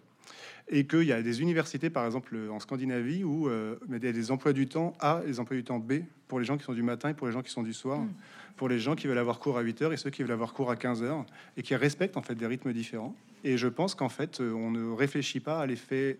et 0.68 0.86
qu'il 0.88 1.04
y 1.04 1.12
a 1.12 1.22
des 1.22 1.42
universités, 1.42 1.90
par 1.90 2.06
exemple 2.06 2.36
en 2.50 2.60
Scandinavie, 2.60 3.24
où 3.24 3.48
euh, 3.48 3.76
il 3.88 4.04
y 4.04 4.08
a 4.08 4.12
des 4.12 4.32
emplois 4.32 4.54
du 4.54 4.68
temps 4.68 4.94
A 5.00 5.22
et 5.24 5.28
des 5.28 5.40
emplois 5.40 5.56
du 5.56 5.64
temps 5.64 5.80
B 5.80 5.94
pour 6.28 6.40
les 6.40 6.46
gens 6.46 6.58
qui 6.58 6.64
sont 6.64 6.74
du 6.74 6.82
matin 6.82 7.10
et 7.10 7.14
pour 7.14 7.28
les 7.28 7.34
gens 7.34 7.44
qui 7.44 7.52
sont 7.52 7.64
du 7.64 7.74
soir, 7.74 8.00
mm. 8.00 8.14
pour 8.56 8.68
les 8.68 8.80
gens 8.80 8.96
qui 8.96 9.08
veulent 9.08 9.18
avoir 9.18 9.40
cours 9.40 9.58
à 9.58 9.62
8 9.62 9.82
heures 9.84 9.94
et 9.94 9.98
ceux 9.98 10.10
qui 10.10 10.24
veulent 10.24 10.32
avoir 10.32 10.54
cours 10.54 10.72
à 10.72 10.76
15 10.76 11.04
heures, 11.04 11.26
et 11.56 11.62
qui 11.62 11.76
respectent 11.76 12.18
en 12.18 12.24
fait 12.24 12.36
des 12.36 12.48
rythmes 12.48 12.74
différents. 12.74 13.16
Et 13.44 13.58
je 13.58 13.68
pense 13.68 13.94
qu'en 13.94 14.10
fait, 14.10 14.42
euh, 14.42 14.54
on 14.54 14.72
ne 14.72 14.92
réfléchit 14.92 15.40
pas 15.40 15.60
à 15.60 15.66
l'effet 15.68 16.20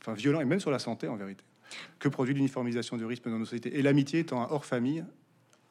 enfin, 0.00 0.14
violent, 0.14 0.40
et 0.40 0.44
même 0.44 0.60
sur 0.60 0.70
la 0.70 0.78
santé 0.78 1.08
en 1.08 1.16
vérité, 1.16 1.42
que 1.98 2.08
produit 2.08 2.34
l'uniformisation 2.34 2.96
du 2.96 3.04
rythme 3.04 3.30
dans 3.30 3.38
nos 3.38 3.44
sociétés. 3.44 3.76
Et 3.76 3.82
l'amitié 3.82 4.20
étant 4.20 4.42
un 4.42 4.48
hors 4.50 4.64
famille, 4.64 5.04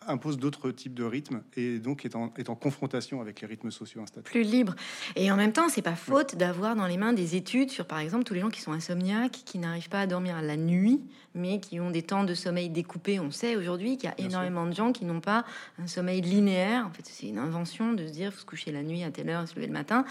impose 0.07 0.37
d'autres 0.37 0.71
types 0.71 0.93
de 0.93 1.03
rythmes 1.03 1.41
et 1.55 1.79
donc 1.79 2.05
est 2.05 2.15
en, 2.15 2.33
est 2.37 2.49
en, 2.49 2.55
confrontation 2.55 3.21
avec 3.21 3.41
les 3.41 3.47
rythmes 3.47 3.69
sociaux 3.71 4.01
installés. 4.01 4.23
Plus 4.23 4.43
libre. 4.43 4.75
Et 5.15 5.31
en 5.31 5.35
même 5.35 5.51
temps, 5.51 5.69
c'est 5.69 5.81
pas 5.81 5.95
faute 5.95 6.35
d'avoir 6.35 6.75
dans 6.75 6.87
les 6.87 6.97
mains 6.97 7.13
des 7.13 7.35
études 7.35 7.69
sur, 7.69 7.85
par 7.85 7.99
exemple, 7.99 8.23
tous 8.23 8.33
les 8.33 8.39
gens 8.39 8.49
qui 8.49 8.61
sont 8.61 8.71
insomniaques, 8.71 9.41
qui 9.45 9.57
n'arrivent 9.59 9.89
pas 9.89 10.01
à 10.01 10.07
dormir 10.07 10.41
la 10.41 10.57
nuit, 10.57 11.01
mais 11.35 11.59
qui 11.59 11.79
ont 11.79 11.91
des 11.91 12.01
temps 12.01 12.23
de 12.23 12.33
sommeil 12.33 12.69
découpés. 12.69 13.19
On 13.19 13.31
sait 13.31 13.55
aujourd'hui 13.55 13.97
qu'il 13.97 14.09
y 14.09 14.11
a 14.11 14.25
énormément 14.25 14.65
de 14.65 14.73
gens 14.73 14.91
qui 14.93 15.05
n'ont 15.05 15.21
pas 15.21 15.45
un 15.77 15.87
sommeil 15.87 16.21
linéaire. 16.21 16.87
En 16.87 16.93
fait, 16.93 17.03
c'est 17.05 17.27
une 17.27 17.37
invention 17.37 17.93
de 17.93 18.07
se 18.07 18.11
dire 18.11 18.33
faut 18.33 18.39
se 18.39 18.45
coucher 18.45 18.71
la 18.71 18.83
nuit 18.83 19.03
à 19.03 19.11
telle 19.11 19.29
heure 19.29 19.43
et 19.43 19.47
se 19.47 19.55
lever 19.55 19.67
le 19.67 19.73
matin. 19.73 20.05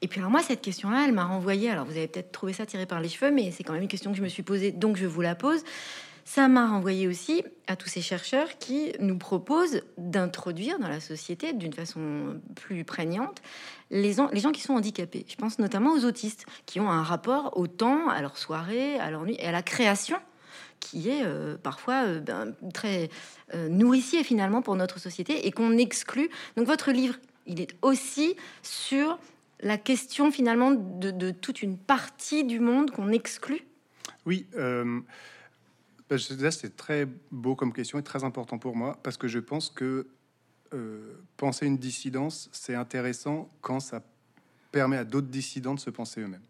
Et 0.00 0.08
puis 0.08 0.20
alors 0.20 0.30
moi, 0.30 0.42
cette 0.42 0.62
question-là, 0.62 1.04
elle 1.06 1.14
m'a 1.14 1.24
renvoyé. 1.24 1.70
Alors 1.70 1.84
vous 1.84 1.96
avez 1.96 2.08
peut-être 2.08 2.32
trouvé 2.32 2.52
ça 2.52 2.66
tiré 2.66 2.86
par 2.86 3.00
les 3.00 3.08
cheveux, 3.08 3.30
mais 3.30 3.50
c'est 3.50 3.62
quand 3.62 3.72
même 3.72 3.82
une 3.82 3.88
question 3.88 4.10
que 4.10 4.16
je 4.16 4.22
me 4.22 4.28
suis 4.28 4.42
posée, 4.42 4.72
donc 4.72 4.96
je 4.96 5.06
vous 5.06 5.20
la 5.20 5.34
pose. 5.34 5.62
Ça 6.30 6.46
m'a 6.46 6.68
renvoyé 6.68 7.08
aussi 7.08 7.42
à 7.68 7.74
tous 7.74 7.88
ces 7.88 8.02
chercheurs 8.02 8.58
qui 8.58 8.92
nous 9.00 9.16
proposent 9.16 9.80
d'introduire 9.96 10.78
dans 10.78 10.86
la 10.86 11.00
société 11.00 11.54
d'une 11.54 11.72
façon 11.72 12.38
plus 12.54 12.84
prégnante 12.84 13.40
les, 13.90 14.12
gens 14.12 14.52
qui 14.52 14.60
sont 14.60 14.74
handicapés. 14.74 15.24
Je 15.26 15.36
pense 15.36 15.58
notamment 15.58 15.94
aux 15.94 16.04
autistes 16.04 16.44
qui 16.66 16.80
ont 16.80 16.90
un 16.90 17.02
rapport 17.02 17.56
au 17.56 17.66
temps, 17.66 18.10
à 18.10 18.20
leur 18.20 18.36
soirée, 18.36 18.98
à 18.98 19.10
leur 19.10 19.24
nuit 19.24 19.36
et 19.38 19.46
à 19.46 19.52
la 19.52 19.62
création 19.62 20.18
qui 20.80 21.08
est 21.08 21.24
euh, 21.24 21.56
parfois 21.56 22.04
euh, 22.04 22.20
ben, 22.20 22.52
très 22.74 23.08
euh, 23.54 23.70
nourricier 23.70 24.22
finalement 24.22 24.60
pour 24.60 24.76
notre 24.76 24.98
société 24.98 25.46
et 25.46 25.50
qu'on 25.50 25.78
exclut. 25.78 26.28
Donc 26.58 26.66
votre 26.66 26.92
livre, 26.92 27.14
il 27.46 27.58
est 27.58 27.74
aussi 27.80 28.36
sur 28.60 29.18
la 29.60 29.78
question 29.78 30.30
finalement 30.30 30.72
de, 30.72 31.10
de 31.10 31.30
toute 31.30 31.62
une 31.62 31.78
partie 31.78 32.44
du 32.44 32.60
monde 32.60 32.90
qu'on 32.90 33.12
exclut? 33.12 33.62
Oui. 34.26 34.46
Bah, 36.08 36.16
c'est 36.18 36.76
très 36.76 37.06
beau 37.30 37.54
comme 37.54 37.72
question 37.72 37.98
et 37.98 38.02
très 38.02 38.24
important 38.24 38.58
pour 38.58 38.74
moi 38.74 38.98
parce 39.02 39.16
que 39.16 39.28
je 39.28 39.38
pense 39.38 39.68
que 39.68 40.06
penser 41.36 41.66
une 41.66 41.78
dissidence, 41.78 42.48
c'est 42.52 42.74
intéressant 42.74 43.50
quand 43.60 43.80
ça 43.80 44.02
permet 44.70 44.98
à 44.98 45.04
d'autres 45.04 45.28
dissidents 45.28 45.74
de 45.74 45.80
se 45.80 45.90
penser 45.90 46.20
eux-mêmes. 46.20 46.42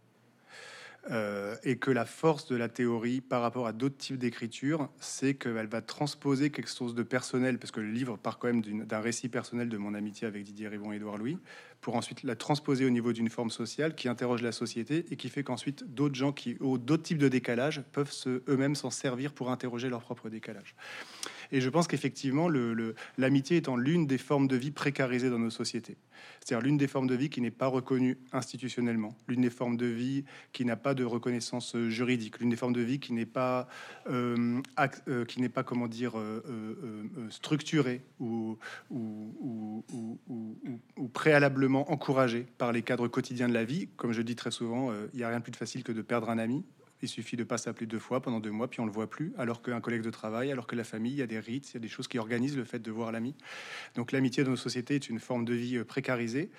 Euh, 1.10 1.56
et 1.62 1.76
que 1.76 1.90
la 1.90 2.04
force 2.04 2.46
de 2.48 2.56
la 2.56 2.68
théorie 2.68 3.22
par 3.22 3.40
rapport 3.40 3.66
à 3.66 3.72
d'autres 3.72 3.96
types 3.96 4.18
d'écriture, 4.18 4.90
c'est 5.00 5.34
qu'elle 5.34 5.66
va 5.66 5.80
transposer 5.80 6.50
quelque 6.50 6.70
chose 6.70 6.94
de 6.94 7.02
personnel, 7.02 7.58
parce 7.58 7.70
que 7.70 7.80
le 7.80 7.90
livre 7.90 8.18
part 8.18 8.38
quand 8.38 8.48
même 8.48 8.60
d'un 8.62 9.00
récit 9.00 9.28
personnel 9.28 9.70
de 9.70 9.78
mon 9.78 9.94
amitié 9.94 10.26
avec 10.26 10.44
Didier 10.44 10.68
Ribon 10.68 10.92
et 10.92 10.96
Édouard 10.96 11.16
Louis, 11.16 11.38
pour 11.80 11.94
ensuite 11.94 12.24
la 12.24 12.36
transposer 12.36 12.84
au 12.84 12.90
niveau 12.90 13.12
d'une 13.12 13.30
forme 13.30 13.50
sociale 13.50 13.94
qui 13.94 14.08
interroge 14.08 14.42
la 14.42 14.52
société 14.52 15.06
et 15.10 15.16
qui 15.16 15.30
fait 15.30 15.42
qu'ensuite 15.42 15.84
d'autres 15.94 16.16
gens 16.16 16.32
qui 16.32 16.56
ont 16.60 16.76
d'autres 16.76 17.04
types 17.04 17.18
de 17.18 17.28
décalage 17.28 17.82
peuvent 17.92 18.12
eux-mêmes 18.48 18.74
s'en 18.74 18.90
servir 18.90 19.32
pour 19.32 19.50
interroger 19.50 19.88
leur 19.88 20.02
propre 20.02 20.28
décalage. 20.28 20.74
Et 21.50 21.60
je 21.60 21.70
pense 21.70 21.88
qu'effectivement, 21.88 22.48
l'amitié 23.16 23.56
étant 23.56 23.76
l'une 23.76 24.06
des 24.06 24.18
formes 24.18 24.48
de 24.48 24.56
vie 24.56 24.70
précarisées 24.70 25.30
dans 25.30 25.38
nos 25.38 25.50
sociétés, 25.50 25.96
c'est-à-dire 26.40 26.64
l'une 26.64 26.76
des 26.76 26.86
formes 26.86 27.06
de 27.06 27.14
vie 27.14 27.30
qui 27.30 27.40
n'est 27.40 27.50
pas 27.50 27.66
reconnue 27.66 28.18
institutionnellement, 28.32 29.16
l'une 29.28 29.42
des 29.42 29.50
formes 29.50 29.76
de 29.76 29.86
vie 29.86 30.24
qui 30.52 30.64
n'a 30.64 30.76
pas 30.76 30.94
de 30.94 31.04
reconnaissance 31.04 31.74
euh, 31.74 31.88
juridique, 31.88 32.38
l'une 32.40 32.50
des 32.50 32.56
formes 32.56 32.72
de 32.72 32.80
vie 32.80 33.00
qui 33.00 33.12
n'est 33.12 33.26
pas, 33.26 33.68
euh, 34.08 34.60
euh, 35.08 35.24
qui 35.24 35.40
n'est 35.40 35.48
pas 35.48 35.62
comment 35.62 35.88
dire, 35.88 36.14
structurée 37.30 38.02
ou, 38.20 38.58
ou, 38.90 39.84
préalablement 41.12 41.90
encouragée 41.90 42.46
par 42.58 42.72
les 42.72 42.82
cadres 42.82 43.08
quotidiens 43.08 43.48
de 43.48 43.54
la 43.54 43.64
vie. 43.64 43.88
Comme 43.96 44.12
je 44.12 44.22
dis 44.22 44.36
très 44.36 44.50
souvent, 44.50 44.92
il 45.12 45.16
n'y 45.16 45.22
a 45.22 45.28
rien 45.28 45.38
de 45.38 45.44
plus 45.44 45.52
facile 45.52 45.82
que 45.82 45.92
de 45.92 46.02
perdre 46.02 46.30
un 46.30 46.38
ami. 46.38 46.64
Il 47.02 47.08
suffit 47.08 47.36
de 47.36 47.44
pas 47.44 47.58
s'appeler 47.58 47.86
deux 47.86 47.98
fois 47.98 48.20
pendant 48.20 48.40
deux 48.40 48.50
mois, 48.50 48.68
puis 48.68 48.80
on 48.80 48.86
le 48.86 48.92
voit 48.92 49.08
plus. 49.08 49.32
Alors 49.38 49.62
qu'un 49.62 49.80
collègue 49.80 50.02
de 50.02 50.10
travail, 50.10 50.50
alors 50.50 50.66
que 50.66 50.76
la 50.76 50.84
famille, 50.84 51.12
il 51.12 51.18
y 51.18 51.22
a 51.22 51.26
des 51.26 51.38
rites, 51.38 51.70
il 51.70 51.74
y 51.74 51.76
a 51.76 51.80
des 51.80 51.88
choses 51.88 52.08
qui 52.08 52.18
organisent 52.18 52.56
le 52.56 52.64
fait 52.64 52.80
de 52.80 52.90
voir 52.90 53.12
l'ami. 53.12 53.34
Donc 53.94 54.12
l'amitié 54.12 54.44
dans 54.44 54.50
nos 54.50 54.56
sociétés 54.56 54.96
est 54.96 55.08
une 55.08 55.20
forme 55.20 55.44
de 55.44 55.54
vie 55.54 55.76
euh, 55.76 55.84
précarisée. 55.84 56.50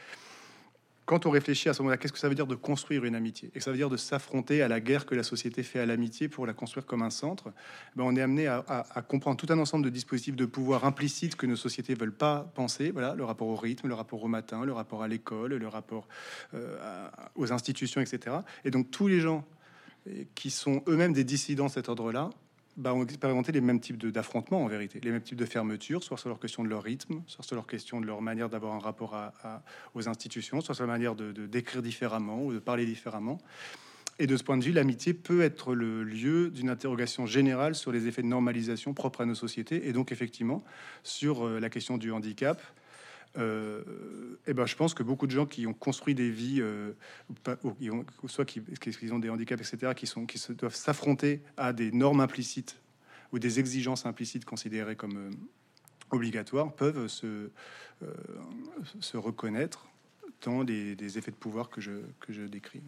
Quand 1.10 1.25
on 1.25 1.31
réfléchit 1.31 1.69
à 1.69 1.74
ce 1.74 1.81
moment-là, 1.81 1.98
qu'est-ce 1.98 2.13
que 2.13 2.19
ça 2.19 2.29
veut 2.29 2.36
dire 2.36 2.46
de 2.46 2.53
construire 2.53 3.03
une 3.03 3.15
amitié? 3.15 3.50
Et 3.55 3.60
ça 3.62 3.72
veut 3.72 3.77
dire 3.77 3.89
de 3.89 3.98
s'affronter 3.98 4.62
à 4.62 4.67
la 4.67 4.79
guerre 4.79 5.08
que 5.08 5.15
la 5.15 5.24
société 5.24 5.63
fait 5.63 5.79
à 5.79 5.88
l'amitié 5.88 6.29
pour 6.29 6.46
la 6.46 6.53
construire 6.53 6.86
comme 6.86 7.01
un 7.01 7.10
centre? 7.10 7.51
Ben, 7.96 8.03
on 8.03 8.15
est 8.15 8.22
amené 8.22 8.46
à, 8.46 8.63
comprendre 9.08 9.36
tout 9.36 9.51
un 9.51 9.58
ensemble 9.58 9.84
de 9.84 9.89
dispositifs 9.89 10.36
de 10.36 10.46
pouvoir 10.46 10.86
implicites 10.86 11.36
que 11.36 11.48
nos 11.48 11.55
sociétés 11.55 11.96
veulent 11.96 12.15
pas 12.15 12.51
penser. 12.53 12.91
Voilà, 12.91 13.15
le 13.15 13.24
rapport 13.24 13.48
au 13.48 13.55
rythme, 13.55 13.88
le 13.88 13.96
rapport 13.96 14.24
au 14.24 14.27
matin, 14.27 14.63
le 14.63 14.72
rapport 14.72 15.01
à 15.01 15.08
l'école, 15.08 15.55
le 15.55 15.67
rapport 15.67 16.08
euh, 16.53 17.10
aux 17.34 17.51
institutions, 17.51 18.01
etc. 18.01 18.36
Et 18.63 18.69
donc 18.69 18.91
tous 18.91 19.08
les 19.08 19.19
gens 19.19 19.48
qui 20.36 20.50
sont 20.50 20.84
eux-mêmes 20.88 21.13
des 21.13 21.24
dissidents 21.24 21.68
de 21.68 21.72
cet 21.72 21.89
ordre-là, 21.89 22.30
bah, 22.78 22.94
ont 22.94 23.04
expérimenté 23.04 23.51
les 23.51 23.60
mêmes 23.60 23.82
types 23.82 23.98
d'affrontements 24.08 24.63
en 24.63 24.68
vérité, 24.68 25.01
les 25.04 25.12
mêmes 25.12 25.22
types 25.22 25.38
de 25.38 25.46
fermeture, 25.46 26.01
soit 26.01 26.18
sur 26.18 26.30
leur 26.30 26.39
question 26.39 26.63
de 26.63 26.70
leur 26.70 26.82
rythme, 26.82 27.22
soit 27.28 27.44
sur 27.44 27.56
leur 27.56 27.68
question 27.68 28.00
de 28.00 28.06
leur 28.06 28.22
manière 28.22 28.48
d'avoir 28.48 28.74
un 28.74 28.80
rapport 28.80 29.16
à, 29.16 29.63
aux 29.96 30.08
institutions, 30.08 30.62
soit 30.62 30.75
sur 30.75 30.86
la 30.86 30.92
manière 30.94 31.16
de 31.16 31.32
d'écrire 31.46 31.82
différemment 31.82 32.46
ou 32.46 32.54
de 32.54 32.60
parler 32.60 32.86
différemment. 32.86 33.39
Et 34.18 34.28
de 34.28 34.36
ce 34.36 34.44
point 34.44 34.58
de 34.58 34.63
vue, 34.63 34.74
l'amitié 34.74 35.13
peut 35.13 35.42
être 35.42 35.74
le 35.74 36.04
lieu 36.04 36.50
d'une 36.51 36.70
interrogation 36.70 37.25
générale 37.25 37.74
sur 37.74 37.92
les 37.92 38.08
effets 38.08 38.22
de 38.22 38.28
normalisation 38.28 38.94
propres 38.94 39.22
à 39.22 39.25
nos 39.25 39.36
sociétés, 39.36 39.88
et 39.88 39.94
donc 39.94 40.12
effectivement 40.12 40.63
sur 41.04 41.46
euh, 41.46 41.60
la 41.60 41.70
question 41.70 41.98
du 41.98 42.12
handicap, 42.12 42.62
eh 43.39 44.53
ben, 44.53 44.65
je 44.65 44.75
pense 44.75 44.93
que 44.93 45.03
beaucoup 45.03 45.27
de 45.27 45.31
gens 45.31 45.46
qui 45.46 45.67
ont 45.67 45.74
construit 45.74 46.15
des 46.15 46.29
vies, 46.29 46.62
euh, 46.62 46.93
soit 48.27 48.46
qui, 48.46 48.62
ont 49.12 49.19
des 49.19 49.29
handicaps, 49.29 49.74
etc., 49.74 49.93
qui, 49.96 50.08
sont, 50.08 50.25
qui 50.25 50.38
se 50.38 50.53
doivent 50.53 50.75
s'affronter 50.75 51.41
à 51.58 51.74
des 51.74 51.91
normes 51.91 52.22
implicites 52.22 52.77
ou 53.31 53.39
des 53.39 53.60
exigences 53.60 54.05
implicites 54.05 54.46
considérées 54.46 54.96
comme 54.96 55.17
euh, 55.17 55.31
obligatoires, 56.12 56.74
peuvent 56.74 57.08
se, 57.08 57.51
se 59.00 59.17
reconnaître 59.17 59.88
dans 60.41 60.63
des, 60.63 61.17
effets 61.17 61.31
de 61.31 61.36
pouvoir 61.36 61.69
que 61.69 61.81
je, 61.81 61.91
que 62.19 62.34
je 62.34 62.41
décris. 62.43 62.81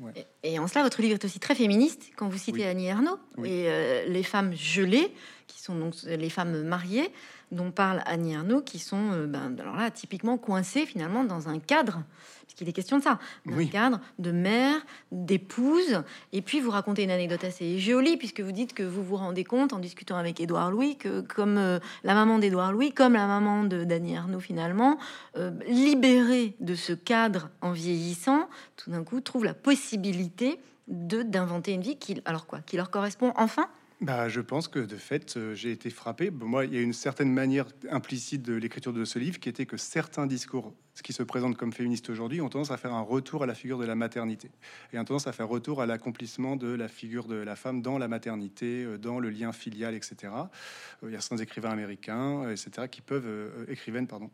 Et, 0.43 0.57
en 0.57 0.67
cela, 0.67 0.83
votre 0.83 1.01
livre 1.01 1.13
est 1.13 1.25
aussi 1.25 1.39
très 1.39 1.53
féministe 1.53 2.11
quand 2.15 2.27
vous 2.27 2.37
citez 2.37 2.65
Annie 2.65 2.87
Ernaux 2.87 3.19
et 3.43 3.67
les 4.07 4.23
femmes 4.23 4.55
gelées, 4.55 5.13
qui 5.47 5.61
sont 5.61 5.75
donc 5.75 5.93
les 6.03 6.29
femmes 6.29 6.63
mariées 6.63 7.11
dont 7.51 7.71
parle 7.71 8.01
Annie 8.05 8.33
Ernaux, 8.33 8.61
qui 8.61 8.79
sont, 8.79 9.11
euh, 9.11 9.27
ben, 9.27 9.55
alors 9.59 9.75
là, 9.75 9.91
typiquement 9.91 10.37
coincés 10.37 10.85
finalement 10.85 11.23
dans 11.23 11.49
un 11.49 11.59
cadre, 11.59 12.03
puisqu'il 12.45 12.67
est 12.67 12.73
question 12.73 12.97
de 12.97 13.03
ça, 13.03 13.19
un 13.49 13.65
cadre 13.65 13.99
de 14.19 14.31
mère, 14.31 14.75
d'épouse. 15.11 16.03
Et 16.31 16.41
puis 16.41 16.59
vous 16.59 16.71
racontez 16.71 17.03
une 17.03 17.11
anecdote 17.11 17.43
assez 17.43 17.77
jolie, 17.79 18.17
puisque 18.17 18.41
vous 18.41 18.51
dites 18.51 18.73
que 18.73 18.83
vous 18.83 19.03
vous 19.03 19.17
rendez 19.17 19.43
compte 19.43 19.73
en 19.73 19.79
discutant 19.79 20.15
avec 20.15 20.39
Édouard 20.39 20.71
Louis 20.71 20.97
que, 20.97 21.21
comme 21.21 21.57
euh, 21.57 21.79
la 22.03 22.13
maman 22.13 22.39
d'Édouard 22.39 22.71
Louis, 22.71 22.93
comme 22.93 23.13
la 23.13 23.27
maman 23.27 23.63
de 23.63 23.83
d'Annie 23.83 24.13
Ernaux 24.13 24.39
finalement, 24.39 24.97
euh, 25.37 25.51
libérée 25.67 26.55
de 26.59 26.75
ce 26.75 26.93
cadre 26.93 27.49
en 27.61 27.71
vieillissant, 27.71 28.49
tout 28.77 28.91
d'un 28.91 29.03
coup 29.03 29.19
trouve 29.21 29.43
la 29.43 29.53
possibilité 29.53 30.59
de 30.87 31.21
d'inventer 31.21 31.73
une 31.73 31.81
vie 31.81 31.97
qui, 31.97 32.21
alors 32.25 32.47
quoi, 32.47 32.59
qui 32.59 32.77
leur 32.77 32.89
correspond 32.89 33.33
enfin 33.35 33.67
bah, 34.01 34.29
je 34.29 34.41
pense 34.41 34.67
que 34.67 34.79
de 34.79 34.95
fait, 34.95 35.37
euh, 35.37 35.53
j'ai 35.53 35.71
été 35.71 35.91
frappé. 35.91 36.31
moi, 36.31 36.65
il 36.65 36.73
y 36.73 36.77
a 36.77 36.81
une 36.81 36.91
certaine 36.93 37.31
manière 37.31 37.67
implicite 37.91 38.41
de 38.41 38.53
l'écriture 38.53 38.93
de 38.93 39.05
ce 39.05 39.19
livre 39.19 39.39
qui 39.39 39.47
était 39.47 39.67
que 39.67 39.77
certains 39.77 40.25
discours 40.25 40.73
ce 40.93 41.03
qui 41.03 41.13
se 41.13 41.23
présente 41.23 41.55
comme 41.55 41.71
féministe 41.71 42.09
aujourd'hui 42.09 42.41
ont 42.41 42.49
tendance 42.49 42.71
à 42.71 42.77
faire 42.77 42.93
un 42.93 43.01
retour 43.01 43.43
à 43.43 43.45
la 43.45 43.53
figure 43.53 43.77
de 43.77 43.85
la 43.85 43.95
maternité 43.95 44.51
et 44.91 44.99
ont 44.99 45.05
tendance 45.05 45.27
à 45.27 45.31
faire 45.31 45.47
retour 45.47 45.81
à 45.81 45.85
l'accomplissement 45.85 46.55
de 46.55 46.67
la 46.67 46.87
figure 46.87 47.27
de 47.27 47.35
la 47.35 47.55
femme 47.55 47.81
dans 47.81 47.97
la 47.97 48.07
maternité, 48.07 48.83
euh, 48.83 48.97
dans 48.97 49.19
le 49.19 49.29
lien 49.29 49.53
filial, 49.53 49.95
etc. 49.95 50.15
Euh, 50.23 51.07
il 51.07 51.11
y 51.11 51.15
a 51.15 51.21
certains 51.21 51.41
écrivains 51.41 51.69
américains, 51.69 52.43
euh, 52.43 52.51
etc., 52.51 52.87
qui 52.89 53.01
peuvent, 53.01 53.21
écrivaines, 53.69 54.07
pardon, 54.07 54.29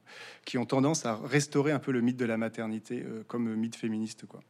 qui 0.46 0.58
ont 0.58 0.66
tendance 0.66 1.06
à 1.06 1.16
restaurer 1.16 1.72
un 1.72 1.80
peu 1.80 1.92
le 1.92 2.02
mythe 2.02 2.18
de 2.18 2.26
la 2.26 2.38
maternité 2.38 3.06
comme 3.28 3.56
mythe 3.56 3.76
féministe. 3.76 4.26
Quoi. 4.26 4.42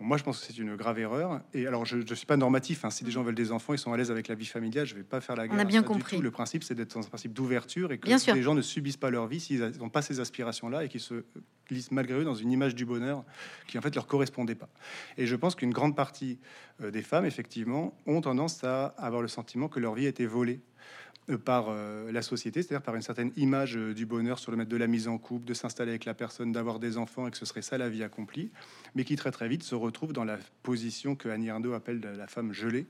moi, 0.00 0.16
je 0.16 0.22
pense 0.22 0.40
que 0.40 0.46
c'est 0.46 0.58
une 0.58 0.76
grave 0.76 0.98
erreur. 0.98 1.40
Et 1.52 1.66
alors, 1.66 1.84
je 1.84 1.96
ne 1.96 2.14
suis 2.14 2.26
pas 2.26 2.36
normatif. 2.36 2.84
Hein. 2.84 2.90
Si 2.90 3.04
les 3.04 3.10
gens 3.10 3.22
veulent 3.22 3.34
des 3.34 3.52
enfants, 3.52 3.72
ils 3.74 3.78
sont 3.78 3.92
à 3.92 3.96
l'aise 3.96 4.10
avec 4.10 4.28
la 4.28 4.34
vie 4.34 4.46
familiale, 4.46 4.86
je 4.86 4.94
ne 4.94 4.98
vais 4.98 5.04
pas 5.04 5.20
faire 5.20 5.36
la 5.36 5.48
guerre. 5.48 5.56
On 5.56 5.60
a 5.60 5.64
bien 5.64 5.82
compris. 5.82 6.18
Le 6.18 6.30
principe, 6.30 6.64
c'est 6.64 6.74
d'être 6.74 6.94
dans 6.94 7.04
un 7.04 7.08
principe 7.08 7.32
d'ouverture 7.32 7.92
et 7.92 7.98
que 7.98 8.08
les 8.08 8.42
gens 8.42 8.54
ne 8.54 8.62
subissent 8.62 8.96
pas 8.96 9.10
leur 9.10 9.26
vie 9.26 9.40
s'ils 9.40 9.60
n'ont 9.78 9.88
pas 9.88 10.02
ces 10.02 10.20
aspirations-là 10.20 10.84
et 10.84 10.88
qui 10.88 11.00
se 11.00 11.24
glissent 11.68 11.90
malgré 11.90 12.20
eux 12.20 12.24
dans 12.24 12.34
une 12.34 12.50
image 12.50 12.74
du 12.74 12.84
bonheur 12.84 13.24
qui 13.66 13.78
en 13.78 13.80
fait 13.80 13.94
leur 13.94 14.06
correspondait 14.06 14.54
pas. 14.54 14.68
Et 15.16 15.26
je 15.26 15.36
pense 15.36 15.54
qu'une 15.54 15.72
grande 15.72 15.96
partie 15.96 16.38
euh, 16.82 16.90
des 16.90 17.02
femmes, 17.02 17.26
effectivement, 17.26 17.96
ont 18.06 18.20
tendance 18.20 18.64
à 18.64 18.86
avoir 18.98 19.22
le 19.22 19.28
sentiment 19.28 19.68
que 19.68 19.80
leur 19.80 19.94
vie 19.94 20.06
a 20.06 20.08
été 20.08 20.26
volée 20.26 20.60
euh, 21.28 21.38
par 21.38 21.66
euh, 21.68 22.10
la 22.12 22.22
société, 22.22 22.62
c'est-à-dire 22.62 22.84
par 22.84 22.94
une 22.94 23.02
certaine 23.02 23.32
image 23.36 23.74
du 23.74 24.06
bonheur 24.06 24.38
sur 24.38 24.50
le 24.50 24.56
mètre 24.56 24.70
de 24.70 24.76
la 24.76 24.86
mise 24.86 25.08
en 25.08 25.18
couple, 25.18 25.44
de 25.44 25.54
s'installer 25.54 25.90
avec 25.90 26.04
la 26.04 26.14
personne, 26.14 26.52
d'avoir 26.52 26.78
des 26.78 26.98
enfants 26.98 27.26
et 27.26 27.30
que 27.30 27.38
ce 27.38 27.46
serait 27.46 27.62
ça 27.62 27.78
la 27.78 27.88
vie 27.88 28.02
accomplie, 28.02 28.50
mais 28.94 29.04
qui 29.04 29.16
très 29.16 29.30
très 29.30 29.48
vite 29.48 29.62
se 29.62 29.74
retrouve 29.74 30.12
dans 30.12 30.24
la 30.24 30.38
position 30.62 31.14
que 31.16 31.28
Annie 31.28 31.48
Ernaux 31.48 31.72
appelle 31.72 32.00
la 32.00 32.26
femme 32.26 32.52
gelée, 32.52 32.86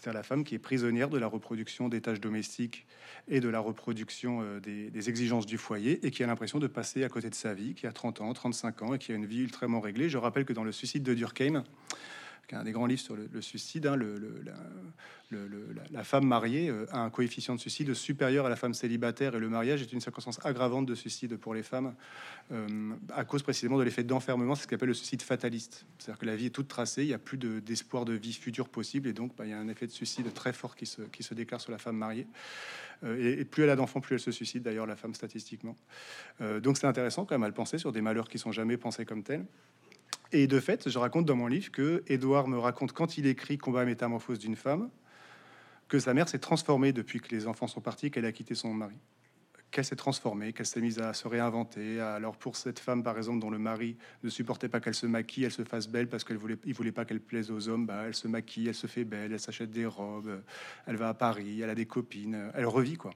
c'est 0.00 0.12
la 0.12 0.22
femme 0.22 0.44
qui 0.44 0.54
est 0.54 0.58
prisonnière 0.58 1.10
de 1.10 1.18
la 1.18 1.26
reproduction 1.26 1.88
des 1.88 2.00
tâches 2.00 2.20
domestiques 2.20 2.86
et 3.28 3.40
de 3.40 3.48
la 3.48 3.60
reproduction 3.60 4.40
euh, 4.42 4.58
des, 4.60 5.08
exigences 5.10 5.44
du 5.44 5.58
foyer 5.58 6.04
et 6.06 6.10
qui 6.10 6.24
a 6.24 6.26
l'impression 6.26 6.58
de 6.58 6.66
passer 6.66 7.04
à 7.04 7.08
côté 7.08 7.28
de 7.28 7.34
sa 7.34 7.52
vie, 7.52 7.74
qui 7.74 7.86
a 7.86 7.92
30 7.92 8.22
ans, 8.22 8.32
35 8.32 8.82
ans 8.82 8.94
et 8.94 8.98
qui 8.98 9.12
a 9.12 9.14
une 9.14 9.26
vie 9.26 9.40
ultrament 9.40 9.80
réglée. 9.80 10.08
Je 10.08 10.16
rappelle 10.16 10.46
que 10.46 10.54
dans 10.54 10.64
le 10.64 10.72
suicide 10.72 11.02
de 11.02 11.12
Durkheim, 11.12 11.64
un 12.52 12.64
des 12.64 12.72
grands 12.72 12.86
livres 12.86 13.00
sur 13.00 13.16
le, 13.16 13.40
suicide, 13.40 13.86
hein, 13.86 13.96
le, 13.96 14.18
la, 15.92 16.04
femme 16.04 16.26
mariée 16.26 16.68
euh, 16.68 16.86
a 16.90 16.98
un 16.98 17.10
coefficient 17.10 17.54
de 17.54 17.60
suicide 17.60 17.94
supérieur 17.94 18.46
à 18.46 18.48
la 18.48 18.56
femme 18.56 18.74
célibataire 18.74 19.34
et 19.34 19.38
le 19.38 19.48
mariage 19.48 19.82
est 19.82 19.92
une 19.92 20.00
circonstance 20.00 20.40
aggravante 20.44 20.86
de 20.86 20.94
suicide 20.94 21.36
pour 21.36 21.54
les 21.54 21.62
femmes 21.62 21.94
euh, 22.52 22.66
à 23.14 23.24
cause 23.24 23.42
précisément 23.42 23.78
de 23.78 23.84
l'effet 23.84 24.02
d'enfermement, 24.02 24.54
c'est 24.54 24.64
ce 24.64 24.68
qu'on 24.68 24.74
appelle 24.74 24.88
le 24.88 24.94
suicide 24.94 25.22
fataliste. 25.22 25.86
C'est-à-dire 25.98 26.18
que 26.18 26.26
la 26.26 26.36
vie 26.36 26.46
est 26.46 26.50
toute 26.50 26.68
tracée, 26.68 27.02
il 27.02 27.08
n'y 27.08 27.14
a 27.14 27.18
plus 27.18 27.38
d'espoir 27.38 28.04
de, 28.04 28.14
vie 28.14 28.32
future 28.32 28.68
possible 28.68 29.08
et 29.08 29.12
donc 29.12 29.36
bah, 29.36 29.46
il 29.46 29.50
y 29.50 29.54
a 29.54 29.58
un 29.58 29.68
effet 29.68 29.86
de 29.86 29.92
suicide 29.92 30.32
très 30.34 30.52
fort 30.52 30.74
qui 30.74 30.86
se, 30.86 31.02
qui 31.02 31.22
se 31.22 31.34
déclare 31.34 31.60
sur 31.60 31.72
la 31.72 31.78
femme 31.78 31.96
mariée. 31.96 32.26
Euh, 33.04 33.38
et, 33.40 33.44
plus 33.44 33.62
elle 33.62 33.70
a 33.70 33.76
d'enfants, 33.76 34.00
plus 34.00 34.14
elle 34.14 34.20
se 34.20 34.32
suicide 34.32 34.62
d'ailleurs, 34.62 34.86
la 34.86 34.96
femme 34.96 35.14
statistiquement. 35.14 35.76
donc 36.62 36.76
c'est 36.76 36.86
intéressant 36.86 37.24
quand 37.24 37.34
même 37.34 37.44
à 37.44 37.48
le 37.48 37.54
penser 37.54 37.78
sur 37.78 37.92
des 37.92 38.00
malheurs 38.00 38.28
qui 38.28 38.38
sont 38.38 38.52
jamais 38.52 38.76
pensés 38.76 39.04
comme 39.04 39.22
tels. 39.22 39.44
Et 40.32 40.46
de 40.46 40.60
fait, 40.60 40.88
je 40.88 40.98
raconte 40.98 41.26
dans 41.26 41.34
mon 41.34 41.48
livre 41.48 41.72
que 41.72 42.04
Édouard 42.06 42.46
me 42.46 42.58
raconte 42.58 42.92
quand 42.92 43.18
il 43.18 43.26
écrit 43.26 43.58
Combat 43.58 43.84
métamorphose 43.84 44.38
d'une 44.38 44.54
femme, 44.54 44.90
que 45.88 45.98
sa 45.98 46.14
mère 46.14 46.28
s'est 46.28 46.38
transformée 46.38 46.92
depuis 46.92 47.20
que 47.20 47.34
les 47.34 47.48
enfants 47.48 47.66
sont 47.66 47.80
partis, 47.80 48.12
qu'elle 48.12 48.24
a 48.24 48.30
quitté 48.30 48.54
son 48.54 48.72
mari, 48.72 48.94
qu'elle 49.72 49.84
s'est 49.84 49.96
transformée, 49.96 50.52
qu'elle 50.52 50.66
s'est 50.66 50.80
mise 50.80 51.00
à 51.00 51.14
se 51.14 51.26
réinventer. 51.26 51.98
Alors 52.00 52.36
pour 52.36 52.54
cette 52.54 52.78
femme, 52.78 53.02
par 53.02 53.18
exemple, 53.18 53.40
dont 53.40 53.50
le 53.50 53.58
mari 53.58 53.96
ne 54.22 54.28
supportait 54.28 54.68
pas 54.68 54.78
qu'elle 54.78 54.94
se 54.94 55.06
maquille, 55.06 55.44
elle 55.44 55.50
se 55.50 55.64
fasse 55.64 55.88
belle 55.88 56.08
parce 56.08 56.22
qu'elle 56.22 56.36
voulait, 56.36 56.56
voulait 56.64 56.92
pas 56.92 57.04
qu'elle 57.04 57.20
plaise 57.20 57.50
aux 57.50 57.68
hommes, 57.68 57.86
bah, 57.86 58.04
elle 58.06 58.14
se 58.14 58.28
maquille, 58.28 58.68
elle 58.68 58.74
se 58.76 58.86
fait 58.86 59.04
belle, 59.04 59.32
elle 59.32 59.40
s'achète 59.40 59.72
des 59.72 59.86
robes, 59.86 60.42
elle 60.86 60.96
va 60.96 61.08
à 61.08 61.14
Paris, 61.14 61.60
elle 61.60 61.70
a 61.70 61.74
des 61.74 61.86
copines, 61.86 62.52
elle 62.54 62.66
revit 62.66 62.96
quoi, 62.96 63.10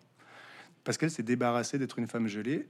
parce 0.82 0.98
qu'elle 0.98 1.12
s'est 1.12 1.22
débarrassée 1.22 1.78
d'être 1.78 2.00
une 2.00 2.08
femme 2.08 2.26
gelée. 2.26 2.66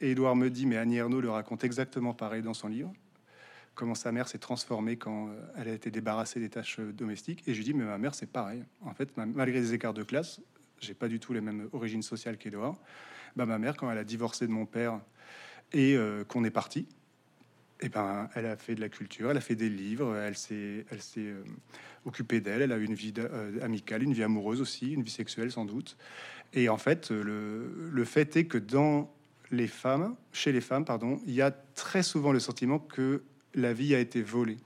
Et 0.00 0.10
Édouard 0.10 0.34
me 0.34 0.50
dit, 0.50 0.66
mais 0.66 0.76
Annie 0.76 0.96
Ernaux 0.96 1.20
le 1.20 1.30
raconte 1.30 1.62
exactement 1.62 2.14
pareil 2.14 2.42
dans 2.42 2.52
son 2.52 2.66
livre 2.66 2.92
comment 3.76 3.94
sa 3.94 4.10
mère 4.10 4.26
s'est 4.26 4.38
transformée 4.38 4.96
quand 4.96 5.28
euh, 5.28 5.32
elle 5.56 5.68
a 5.68 5.72
été 5.72 5.92
débarrassée 5.92 6.40
des 6.40 6.48
tâches 6.48 6.80
euh, 6.80 6.92
domestiques. 6.92 7.44
Et 7.46 7.52
je 7.52 7.58
lui 7.58 7.64
dis, 7.64 7.74
mais 7.74 7.84
ma 7.84 7.98
mère, 7.98 8.16
c'est 8.16 8.26
pareil. 8.26 8.64
En 8.84 8.94
fait, 8.94 9.16
malgré 9.16 9.60
des 9.60 9.72
écarts 9.74 9.94
de 9.94 10.02
classe, 10.02 10.40
j'ai 10.80 10.94
pas 10.94 11.06
du 11.06 11.20
tout 11.20 11.32
les 11.32 11.40
mêmes 11.40 11.68
origines 11.72 12.02
sociales 12.02 12.36
qu'Edouard. 12.36 12.76
Bah, 13.36 13.46
ma 13.46 13.58
mère, 13.58 13.76
quand 13.76 13.88
elle 13.88 13.98
a 13.98 14.04
divorcé 14.04 14.48
de 14.48 14.52
mon 14.52 14.66
père 14.66 15.00
et 15.72 15.96
qu'on 16.28 16.44
est 16.44 16.50
parti, 16.50 16.86
et 17.78 17.86
eh 17.86 17.88
ben, 17.90 18.30
elle 18.34 18.46
a 18.46 18.56
fait 18.56 18.74
de 18.74 18.80
la 18.80 18.88
culture, 18.88 19.30
elle 19.30 19.36
a 19.36 19.42
fait 19.42 19.54
des 19.54 19.68
livres, 19.68 20.16
elle 20.16 20.34
s'est, 20.34 20.86
elle 20.90 21.02
s'est 21.02 21.20
euh, 21.20 21.44
occupée 22.06 22.40
d'elle, 22.40 22.62
elle 22.62 22.72
a 22.72 22.78
eu 22.78 22.84
une 22.84 22.94
vie 22.94 23.12
euh, 23.18 23.60
amicale, 23.60 24.02
une 24.02 24.14
vie 24.14 24.22
amoureuse 24.22 24.62
aussi, 24.62 24.92
une 24.92 25.02
vie 25.02 25.10
sexuelle 25.10 25.52
sans 25.52 25.66
doute. 25.66 25.98
Et 26.54 26.70
en 26.70 26.78
fait, 26.78 27.10
le, 27.10 27.90
le, 27.92 28.04
fait 28.06 28.34
est 28.34 28.46
que 28.46 28.56
dans 28.56 29.12
les 29.50 29.66
femmes, 29.66 30.16
chez 30.32 30.52
les 30.52 30.62
femmes, 30.62 30.86
pardon, 30.86 31.20
il 31.26 31.34
y 31.34 31.42
a 31.42 31.50
très 31.50 32.02
souvent 32.02 32.32
le 32.32 32.40
sentiment 32.40 32.78
que 32.78 33.22
la 33.56 33.72
vie 33.72 33.94
a 33.94 33.98
été 33.98 34.22
volée 34.22 34.58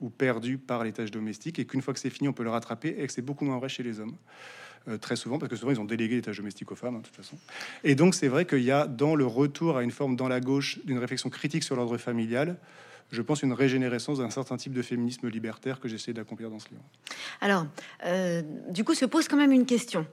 ou 0.00 0.10
perdue 0.10 0.58
par 0.58 0.84
les 0.84 0.92
tâches 0.92 1.12
domestiques 1.12 1.58
et 1.58 1.64
qu'une 1.64 1.80
fois 1.80 1.94
que 1.94 2.00
c'est 2.00 2.10
fini, 2.10 2.28
on 2.28 2.32
peut 2.32 2.42
le 2.42 2.50
rattraper 2.50 2.96
et 2.98 3.06
que 3.06 3.12
c'est 3.12 3.22
beaucoup 3.22 3.44
moins 3.44 3.58
vrai 3.58 3.68
chez 3.68 3.82
les 3.82 4.00
hommes. 4.00 4.16
Euh, 4.88 4.98
très 4.98 5.14
souvent, 5.14 5.38
parce 5.38 5.48
que 5.48 5.54
souvent 5.54 5.70
ils 5.70 5.78
ont 5.78 5.84
délégué 5.84 6.16
les 6.16 6.22
tâches 6.22 6.38
domestiques 6.38 6.72
aux 6.72 6.74
femmes, 6.74 6.96
hein, 6.96 6.98
de 6.98 7.04
toute 7.04 7.14
façon. 7.14 7.38
Et 7.84 7.94
donc 7.94 8.16
c'est 8.16 8.26
vrai 8.26 8.46
qu'il 8.46 8.64
y 8.64 8.72
a 8.72 8.88
dans 8.88 9.14
le 9.14 9.24
retour 9.24 9.76
à 9.76 9.84
une 9.84 9.92
forme 9.92 10.16
dans 10.16 10.26
la 10.26 10.40
gauche 10.40 10.80
d'une 10.84 10.98
réflexion 10.98 11.30
critique 11.30 11.62
sur 11.62 11.76
l'ordre 11.76 11.98
familial, 11.98 12.56
je 13.12 13.22
pense, 13.22 13.42
une 13.42 13.52
régénérescence 13.52 14.18
d'un 14.18 14.30
certain 14.30 14.56
type 14.56 14.72
de 14.72 14.82
féminisme 14.82 15.28
libertaire 15.28 15.78
que 15.78 15.86
j'essaie 15.86 16.12
d'accomplir 16.12 16.50
dans 16.50 16.58
ce 16.58 16.68
livre. 16.70 16.82
Alors, 17.40 17.66
euh, 18.04 18.42
du 18.70 18.82
coup, 18.82 18.94
se 18.94 19.04
pose 19.04 19.28
quand 19.28 19.36
même 19.36 19.52
une 19.52 19.66
question 19.66 20.06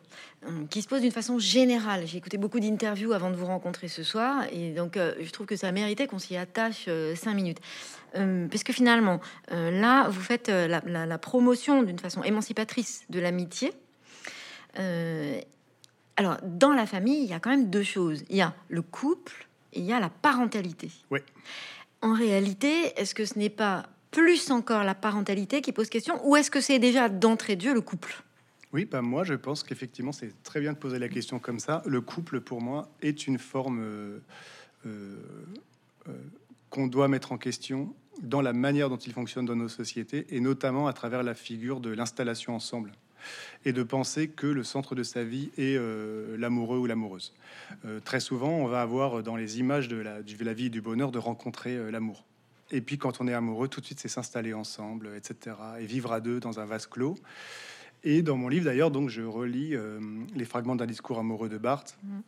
euh, 0.46 0.66
qui 0.70 0.82
se 0.82 0.88
pose 0.88 1.02
d'une 1.02 1.12
façon 1.12 1.40
générale. 1.40 2.06
J'ai 2.06 2.18
écouté 2.18 2.38
beaucoup 2.38 2.60
d'interviews 2.60 3.14
avant 3.14 3.32
de 3.32 3.36
vous 3.36 3.48
rencontrer 3.48 3.88
ce 3.88 4.04
soir, 4.04 4.44
et 4.52 4.72
donc 4.72 4.98
je 4.98 5.30
trouve 5.32 5.48
que 5.48 5.56
ça 5.56 5.72
méritait 5.72 6.06
qu'on 6.06 6.20
s'y 6.20 6.38
attache 6.38 6.88
cinq 7.16 7.34
minutes. 7.34 7.60
parce 8.14 8.64
que 8.64 8.74
finalement, 8.74 9.20
là, 9.50 10.10
vous 10.10 10.22
faites 10.22 10.50
la, 10.50 10.82
la 10.86 11.18
promotion 11.18 11.84
d'une 11.84 12.00
façon 12.00 12.22
émancipatrice 12.24 13.04
de 13.10 13.20
l'amitié, 13.20 13.74
euh, 14.78 15.40
alors, 16.16 16.38
dans 16.44 16.74
la 16.74 16.86
famille, 16.86 17.24
il 17.24 17.30
y 17.30 17.34
a 17.34 17.40
quand 17.40 17.50
même 17.50 17.70
deux 17.70 17.84
choses. 17.84 18.24
Il 18.30 18.36
y 18.36 18.42
a 18.42 18.54
le 18.68 18.82
couple 18.82 19.48
et 19.74 19.80
il 19.80 19.86
y 19.86 19.94
a 19.94 20.00
la 20.00 20.10
parentalité. 20.10 20.92
Oui. 21.12 21.20
En 22.02 22.14
réalité, 22.14 22.94
est-ce 22.96 23.14
que 23.14 23.26
ce 23.26 23.38
n'est 23.38 23.50
pas 23.50 23.88
plus 24.12 24.52
encore 24.52 24.84
la 24.84 24.96
parentalité 24.96 25.62
qui 25.62 25.72
pose 25.72 25.90
question 25.90 26.20
ou 26.28 26.36
est-ce 26.36 26.50
que 26.50 26.62
c'est 26.62 26.80
déjà 26.80 27.10
d'entrée 27.10 27.56
de 27.56 27.62
jeu 27.62 27.74
le 27.74 27.82
couple? 27.82 28.24
Oui, 28.72 28.86
bah 28.86 29.02
moi 29.02 29.24
je 29.24 29.34
pense 29.34 29.64
qu'effectivement 29.64 30.12
c'est 30.12 30.32
très 30.44 30.60
bien 30.60 30.74
de 30.74 30.78
poser 30.78 31.00
la 31.00 31.10
question 31.10 31.40
comme 31.40 31.60
ça. 31.60 31.82
Le 31.86 32.02
couple 32.02 32.40
pour 32.40 32.62
moi 32.62 32.90
est 33.02 33.28
une 33.28 33.40
forme 33.40 33.82
euh, 33.82 34.20
euh, 34.86 35.16
qu'on 36.70 36.88
doit 36.88 37.08
mettre 37.08 37.32
en 37.32 37.38
question 37.38 37.94
dans 38.22 38.42
la 38.42 38.54
manière 38.54 38.90
dont 38.90 38.98
il 38.98 39.14
fonctionne 39.14 39.46
dans 39.46 39.56
nos 39.56 39.70
sociétés 39.70 40.28
et 40.30 40.40
notamment 40.40 40.88
à 40.88 40.94
travers 40.94 41.24
la 41.24 41.34
figure 41.34 41.80
de 41.80 41.90
l'installation 41.90 42.56
ensemble 42.56 42.92
et 43.66 43.74
de 43.74 43.84
penser 43.84 44.28
que 44.28 44.48
le 44.48 44.64
centre 44.64 44.96
de 44.96 45.04
sa 45.04 45.24
vie 45.24 45.52
est 45.58 45.76
euh, 45.78 46.38
l'amoureux 46.38 46.78
ou 46.78 46.86
l'amoureuse. 46.86 47.34
Euh, 47.86 48.00
très 48.00 48.20
souvent, 48.20 48.52
on 48.52 48.68
va 48.68 48.82
avoir 48.82 49.24
dans 49.24 49.36
les 49.36 49.60
images 49.60 49.88
de 49.88 49.98
la, 49.98 50.22
de 50.22 50.44
la 50.44 50.54
vie 50.54 50.68
et 50.68 50.70
du 50.70 50.82
bonheur 50.82 51.12
de 51.12 51.20
rencontrer 51.20 51.76
euh, 51.76 51.92
l'amour. 51.92 52.26
Et 52.72 52.82
puis 52.82 52.98
quand 52.98 53.20
on 53.22 53.28
est 53.28 53.34
amoureux, 53.34 53.68
tout 53.68 53.82
de 53.82 53.86
suite, 53.86 54.00
c'est 54.00 54.08
s'installer 54.10 54.54
ensemble, 54.54 55.10
etc. 55.16 55.56
Et 55.80 55.86
vivre 55.86 56.12
à 56.12 56.20
deux 56.20 56.40
dans 56.40 56.60
un 56.60 56.66
vase 56.66 56.86
clos. 56.86 57.16
Et 58.04 58.22
dans 58.22 58.38
mon 58.38 58.48
livre, 58.48 58.66
d'ailleurs, 58.66 58.92
donc 58.92 59.10
je 59.10 59.24
relis 59.24 59.76
les 60.36 60.46
fragments 60.46 60.76
d'un 60.76 60.86
discours 60.86 61.18
amoureux 61.18 61.50
de 61.50 61.58
Barthes, 61.58 61.98
mmh. 62.04 62.20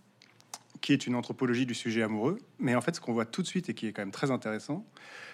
qui 0.81 0.93
est 0.93 1.05
une 1.05 1.13
anthropologie 1.13 1.67
du 1.67 1.75
sujet 1.75 2.01
amoureux. 2.01 2.39
Mais 2.57 2.73
en 2.75 2.81
fait, 2.81 2.95
ce 2.95 2.99
qu'on 2.99 3.13
voit 3.13 3.25
tout 3.25 3.43
de 3.43 3.47
suite 3.47 3.69
et 3.69 3.75
qui 3.75 3.85
est 3.85 3.93
quand 3.93 4.01
même 4.01 4.11
très 4.11 4.31
intéressant, 4.31 4.83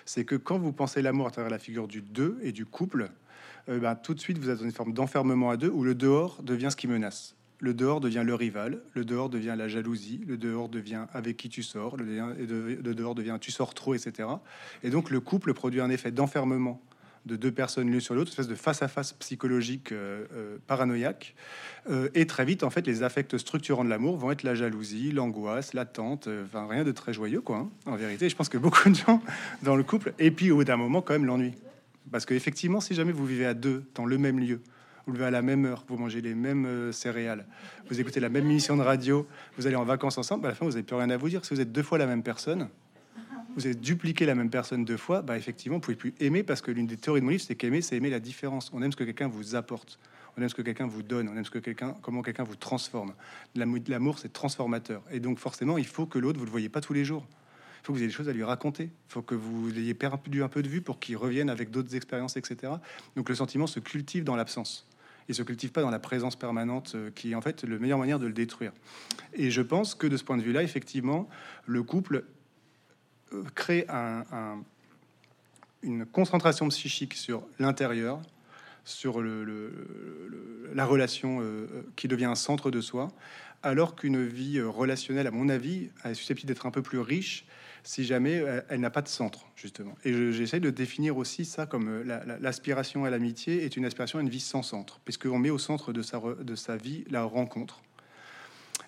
c'est 0.03 0.25
que 0.25 0.35
quand 0.35 0.59
vous 0.59 0.73
pensez 0.73 1.01
l'amour 1.01 1.27
à 1.27 1.31
travers 1.31 1.49
la 1.49 1.59
figure 1.59 1.87
du 1.87 2.01
deux 2.01 2.37
et 2.41 2.51
du 2.51 2.65
couple, 2.65 3.09
euh, 3.69 3.79
ben, 3.79 3.95
tout 3.95 4.13
de 4.13 4.19
suite, 4.19 4.37
vous 4.37 4.49
êtes 4.49 4.59
dans 4.59 4.65
une 4.65 4.71
forme 4.71 4.93
d'enfermement 4.93 5.49
à 5.49 5.57
deux 5.57 5.69
où 5.69 5.83
le 5.83 5.95
dehors 5.95 6.41
devient 6.43 6.69
ce 6.71 6.75
qui 6.75 6.87
menace. 6.87 7.35
Le 7.59 7.73
dehors 7.73 7.99
devient 7.99 8.23
le 8.23 8.35
rival, 8.35 8.81
le 8.93 9.03
dehors 9.03 9.29
devient 9.29 9.55
la 9.57 9.67
jalousie, 9.67 10.21
le 10.27 10.37
dehors 10.37 10.69
devient 10.69 11.05
avec 11.11 11.37
qui 11.37 11.49
tu 11.49 11.63
sors, 11.63 11.97
le, 11.97 12.05
dehors 12.93 13.15
devient 13.15 13.37
tu 13.41 13.51
sors 13.51 13.73
trop, 13.73 13.95
etc. 13.95 14.29
Et 14.83 14.91
donc 14.91 15.09
le 15.09 15.19
couple 15.19 15.55
produit 15.55 15.81
un 15.81 15.89
effet 15.89 16.11
d'enfermement 16.11 16.79
de 17.25 17.35
deux 17.35 17.51
personnes 17.51 17.89
l'une 17.89 17.99
sur 17.99 18.13
l'autre, 18.13 18.29
une 18.29 18.33
espèce 18.33 18.47
de 18.47 18.55
face-à-face 18.55 19.13
psychologique 19.13 19.91
euh, 19.91 20.25
euh, 20.33 20.57
paranoïaque. 20.67 21.35
et 22.13 22.27
très 22.27 22.45
vite, 22.45 22.63
en 22.63 22.69
fait, 22.69 22.85
les 22.85 23.01
affects 23.01 23.37
structurants 23.37 23.83
de 23.83 23.89
l'amour 23.89 24.17
vont 24.17 24.31
être 24.31 24.43
la 24.43 24.53
jalousie, 24.53 25.11
l'angoisse, 25.11 25.73
l'attente, 25.73 26.29
enfin 26.45 26.67
rien 26.67 26.83
de 26.83 26.91
très 26.91 27.11
joyeux, 27.11 27.41
quoi. 27.41 27.57
Hein, 27.57 27.69
en 27.85 27.95
vérité, 27.95 28.29
je 28.29 28.35
pense 28.35 28.49
que 28.49 28.57
beaucoup 28.57 28.87
de 28.87 28.95
gens 28.95 29.21
dans 29.63 29.75
le 29.75 29.83
couple, 29.83 30.13
et 30.19 30.29
puis 30.31 30.51
au 30.51 30.57
bout 30.57 30.63
d'un 30.63 30.77
moment, 30.77 31.01
quand 31.01 31.13
même, 31.13 31.25
l'ennui. 31.25 31.53
Parce 32.11 32.25
qu'effectivement, 32.25 32.81
si 32.81 32.93
jamais 32.93 33.11
vous 33.11 33.25
vivez 33.25 33.45
à 33.45 33.53
deux 33.53 33.83
dans 33.95 34.05
le 34.05 34.17
même 34.17 34.39
lieu, 34.39 34.61
vous 35.05 35.13
levez 35.13 35.25
à 35.25 35.31
la 35.31 35.41
même 35.41 35.65
heure, 35.65 35.85
vous 35.87 35.97
mangez 35.97 36.21
les 36.21 36.35
mêmes 36.35 36.65
euh, 36.65 36.91
céréales, 36.91 37.45
vous 37.89 37.99
écoutez 37.99 38.19
la 38.19 38.29
même 38.29 38.45
émission 38.45 38.75
de 38.75 38.81
radio, 38.81 39.25
vous 39.57 39.65
allez 39.65 39.75
en 39.75 39.85
vacances 39.85 40.17
ensemble, 40.17 40.43
bah, 40.43 40.49
à 40.49 40.51
la 40.51 40.55
fin, 40.55 40.65
vous 40.65 40.71
n'avez 40.71 40.83
plus 40.83 40.95
rien 40.95 41.09
à 41.09 41.17
vous 41.17 41.29
dire. 41.29 41.45
Si 41.45 41.53
vous 41.53 41.61
êtes 41.61 41.71
deux 41.71 41.83
fois 41.83 41.97
la 41.97 42.07
même 42.07 42.23
personne, 42.23 42.69
vous 43.55 43.65
avez 43.65 43.75
dupliqué 43.75 44.25
la 44.25 44.35
même 44.35 44.49
personne 44.49 44.85
deux 44.85 44.97
fois, 44.97 45.21
bah, 45.21 45.37
effectivement, 45.37 45.77
vous 45.77 45.81
pouvez 45.81 45.95
plus 45.95 46.13
aimer 46.19 46.43
parce 46.43 46.61
que 46.61 46.71
l'une 46.71 46.87
des 46.87 46.97
théories 46.97 47.21
de 47.21 47.25
mon 47.25 47.31
livre, 47.31 47.43
c'est 47.43 47.55
qu'aimer, 47.55 47.81
c'est 47.81 47.95
aimer 47.95 48.09
la 48.09 48.19
différence. 48.19 48.69
On 48.73 48.81
aime 48.81 48.91
ce 48.91 48.97
que 48.97 49.03
quelqu'un 49.03 49.27
vous 49.27 49.55
apporte. 49.55 49.97
On 50.37 50.41
aime 50.43 50.49
ce 50.49 50.55
que 50.55 50.61
quelqu'un 50.61 50.85
vous 50.85 51.01
donne, 51.01 51.27
on 51.29 51.35
aime 51.35 51.45
ce 51.45 51.49
que 51.49 51.57
quelqu'un, 51.57 51.95
comment 52.03 52.21
quelqu'un 52.21 52.43
vous 52.43 52.55
transforme. 52.55 53.13
L'amour, 53.55 54.19
c'est 54.19 54.31
transformateur. 54.31 55.01
Et 55.09 55.19
donc, 55.19 55.39
forcément, 55.39 55.79
il 55.79 55.87
faut 55.87 56.05
que 56.05 56.19
l'autre, 56.19 56.37
vous 56.37 56.45
le 56.45 56.51
voyez 56.51 56.69
pas 56.69 56.81
tous 56.81 56.93
les 56.93 57.03
jours 57.03 57.25
faut 57.87 57.93
que 57.93 57.99
vous 57.99 58.03
ayez 58.03 58.09
des 58.09 58.13
choses 58.13 58.27
à 58.27 58.33
lui 58.33 58.43
raconter. 58.43 58.83
Il 58.83 59.13
faut 59.13 59.21
que 59.21 59.33
vous 59.33 59.69
ayez 59.77 59.93
perdu 59.93 60.43
un 60.43 60.49
peu 60.49 60.61
de 60.61 60.67
vue 60.67 60.81
pour 60.81 60.99
qu'il 60.99 61.15
revienne 61.15 61.49
avec 61.49 61.71
d'autres 61.71 61.95
expériences, 61.95 62.35
etc. 62.35 62.73
Donc 63.15 63.29
le 63.29 63.35
sentiment 63.35 63.65
se 63.65 63.79
cultive 63.79 64.25
dans 64.25 64.35
l'absence. 64.35 64.85
Il 65.29 65.35
se 65.35 65.41
cultive 65.41 65.71
pas 65.71 65.81
dans 65.81 65.89
la 65.89 65.99
présence 65.99 66.35
permanente, 66.35 66.93
euh, 66.95 67.11
qui 67.11 67.31
est 67.31 67.35
en 67.35 67.41
fait 67.41 67.63
le 67.63 67.79
meilleur 67.79 67.97
manière 67.97 68.19
de 68.19 68.27
le 68.27 68.33
détruire. 68.33 68.73
Et 69.33 69.51
je 69.51 69.61
pense 69.61 69.95
que 69.95 70.05
de 70.05 70.17
ce 70.17 70.25
point 70.25 70.35
de 70.35 70.41
vue-là, 70.41 70.63
effectivement, 70.63 71.29
le 71.65 71.81
couple 71.81 72.25
euh, 73.31 73.43
crée 73.55 73.85
un, 73.87 74.61
une 75.81 76.05
concentration 76.05 76.67
psychique 76.67 77.13
sur 77.13 77.47
l'intérieur, 77.59 78.21
sur 78.83 79.21
la 79.21 80.85
relation 80.85 81.39
euh, 81.41 81.67
qui 81.95 82.09
devient 82.09 82.25
un 82.25 82.35
centre 82.35 82.69
de 82.69 82.81
soi, 82.81 83.07
alors 83.63 83.95
qu'une 83.95 84.25
vie 84.25 84.59
relationnelle, 84.59 85.27
à 85.27 85.31
mon 85.31 85.47
avis, 85.47 85.89
est 86.03 86.13
susceptible 86.15 86.49
d'être 86.49 86.65
un 86.65 86.71
peu 86.71 86.81
plus 86.81 86.99
riche 86.99 87.45
si 87.87 88.03
jamais 88.03 88.41
euh, 88.41 88.59
elle, 88.67 88.81
n'a 88.81 88.89
pas 88.89 89.01
de 89.01 89.07
centre, 89.07 89.45
justement. 89.55 89.95
Et 90.03 90.33
j'essaie 90.33 90.59
de 90.59 90.69
définir 90.69 91.15
aussi 91.15 91.45
ça 91.45 91.65
comme 91.65 91.87
euh, 91.87 92.37
l'aspiration 92.41 93.05
à 93.05 93.09
l'amitié 93.09 93.63
est 93.63 93.77
une 93.77 93.85
aspiration 93.85 94.19
à 94.19 94.21
une 94.21 94.27
vie 94.27 94.41
sans 94.41 94.61
centre, 94.61 94.99
puisqu'on 95.05 95.39
met 95.39 95.49
au 95.49 95.57
centre 95.57 95.93
de 95.93 96.01
sa, 96.01 96.19
de 96.19 96.55
sa 96.55 96.75
vie 96.75 97.05
la 97.09 97.23
rencontre. 97.23 97.81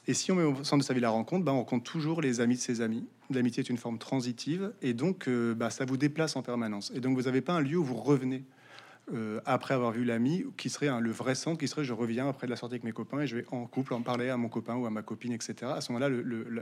Et 0.06 0.14
si 0.14 0.34
on 0.34 0.36
met 0.36 0.44
au 0.44 0.66
centre 0.66 0.80
de 0.80 0.84
sa 0.84 0.94
vie 0.94 1.00
la 1.00 1.12
rencontre, 1.12 1.46
bah, 1.46 1.54
on 1.54 1.60
rencontre 1.60 1.90
toujours 1.90 2.20
les 2.20 2.42
amis 2.42 2.56
de 2.56 2.60
ses 2.60 2.82
amis. 2.82 3.08
L'amitié 3.30 3.64
est 3.64 3.70
une 3.70 3.78
forme 3.78 4.00
transitive, 4.00 4.74
et 4.82 4.94
donc 4.94 5.30
euh, 5.30 5.56
bah, 5.56 5.70
ça 5.70 5.86
vous 5.86 5.96
déplace 5.96 6.36
en 6.36 6.42
permanence. 6.42 6.92
Et 6.94 7.00
donc 7.00 7.16
vous 7.16 7.24
n'avez 7.24 7.42
pas 7.42 7.54
un 7.54 7.62
lieu 7.62 7.78
où 7.78 7.86
vous 7.86 7.96
revenez 7.96 8.44
euh, 9.14 9.40
après 9.46 9.74
avoir 9.74 9.92
vu 9.92 10.04
l'ami, 10.04 10.46
qui 10.58 10.70
serait 10.70 10.90
le 11.00 11.12
vrai 11.12 11.36
centre, 11.36 11.60
qui 11.60 11.68
serait 11.68 11.84
je 11.84 11.94
reviens 11.94 12.30
après 12.30 12.48
de 12.48 12.52
la 12.52 12.58
sortie 12.58 12.76
avec 12.76 12.84
mes 12.84 12.92
copains 12.92 13.22
et 13.22 13.28
je 13.28 13.38
vais 13.38 13.46
en 13.52 13.66
couple 13.66 13.94
en 13.94 14.02
parler 14.02 14.30
à 14.30 14.38
mon 14.38 14.50
copain 14.50 14.76
ou 14.76 14.86
à 14.86 14.90
ma 14.90 15.02
copine, 15.02 15.32
etc. 15.32 15.56
À 15.64 15.82
ce 15.82 15.92
moment-là, 15.92 16.10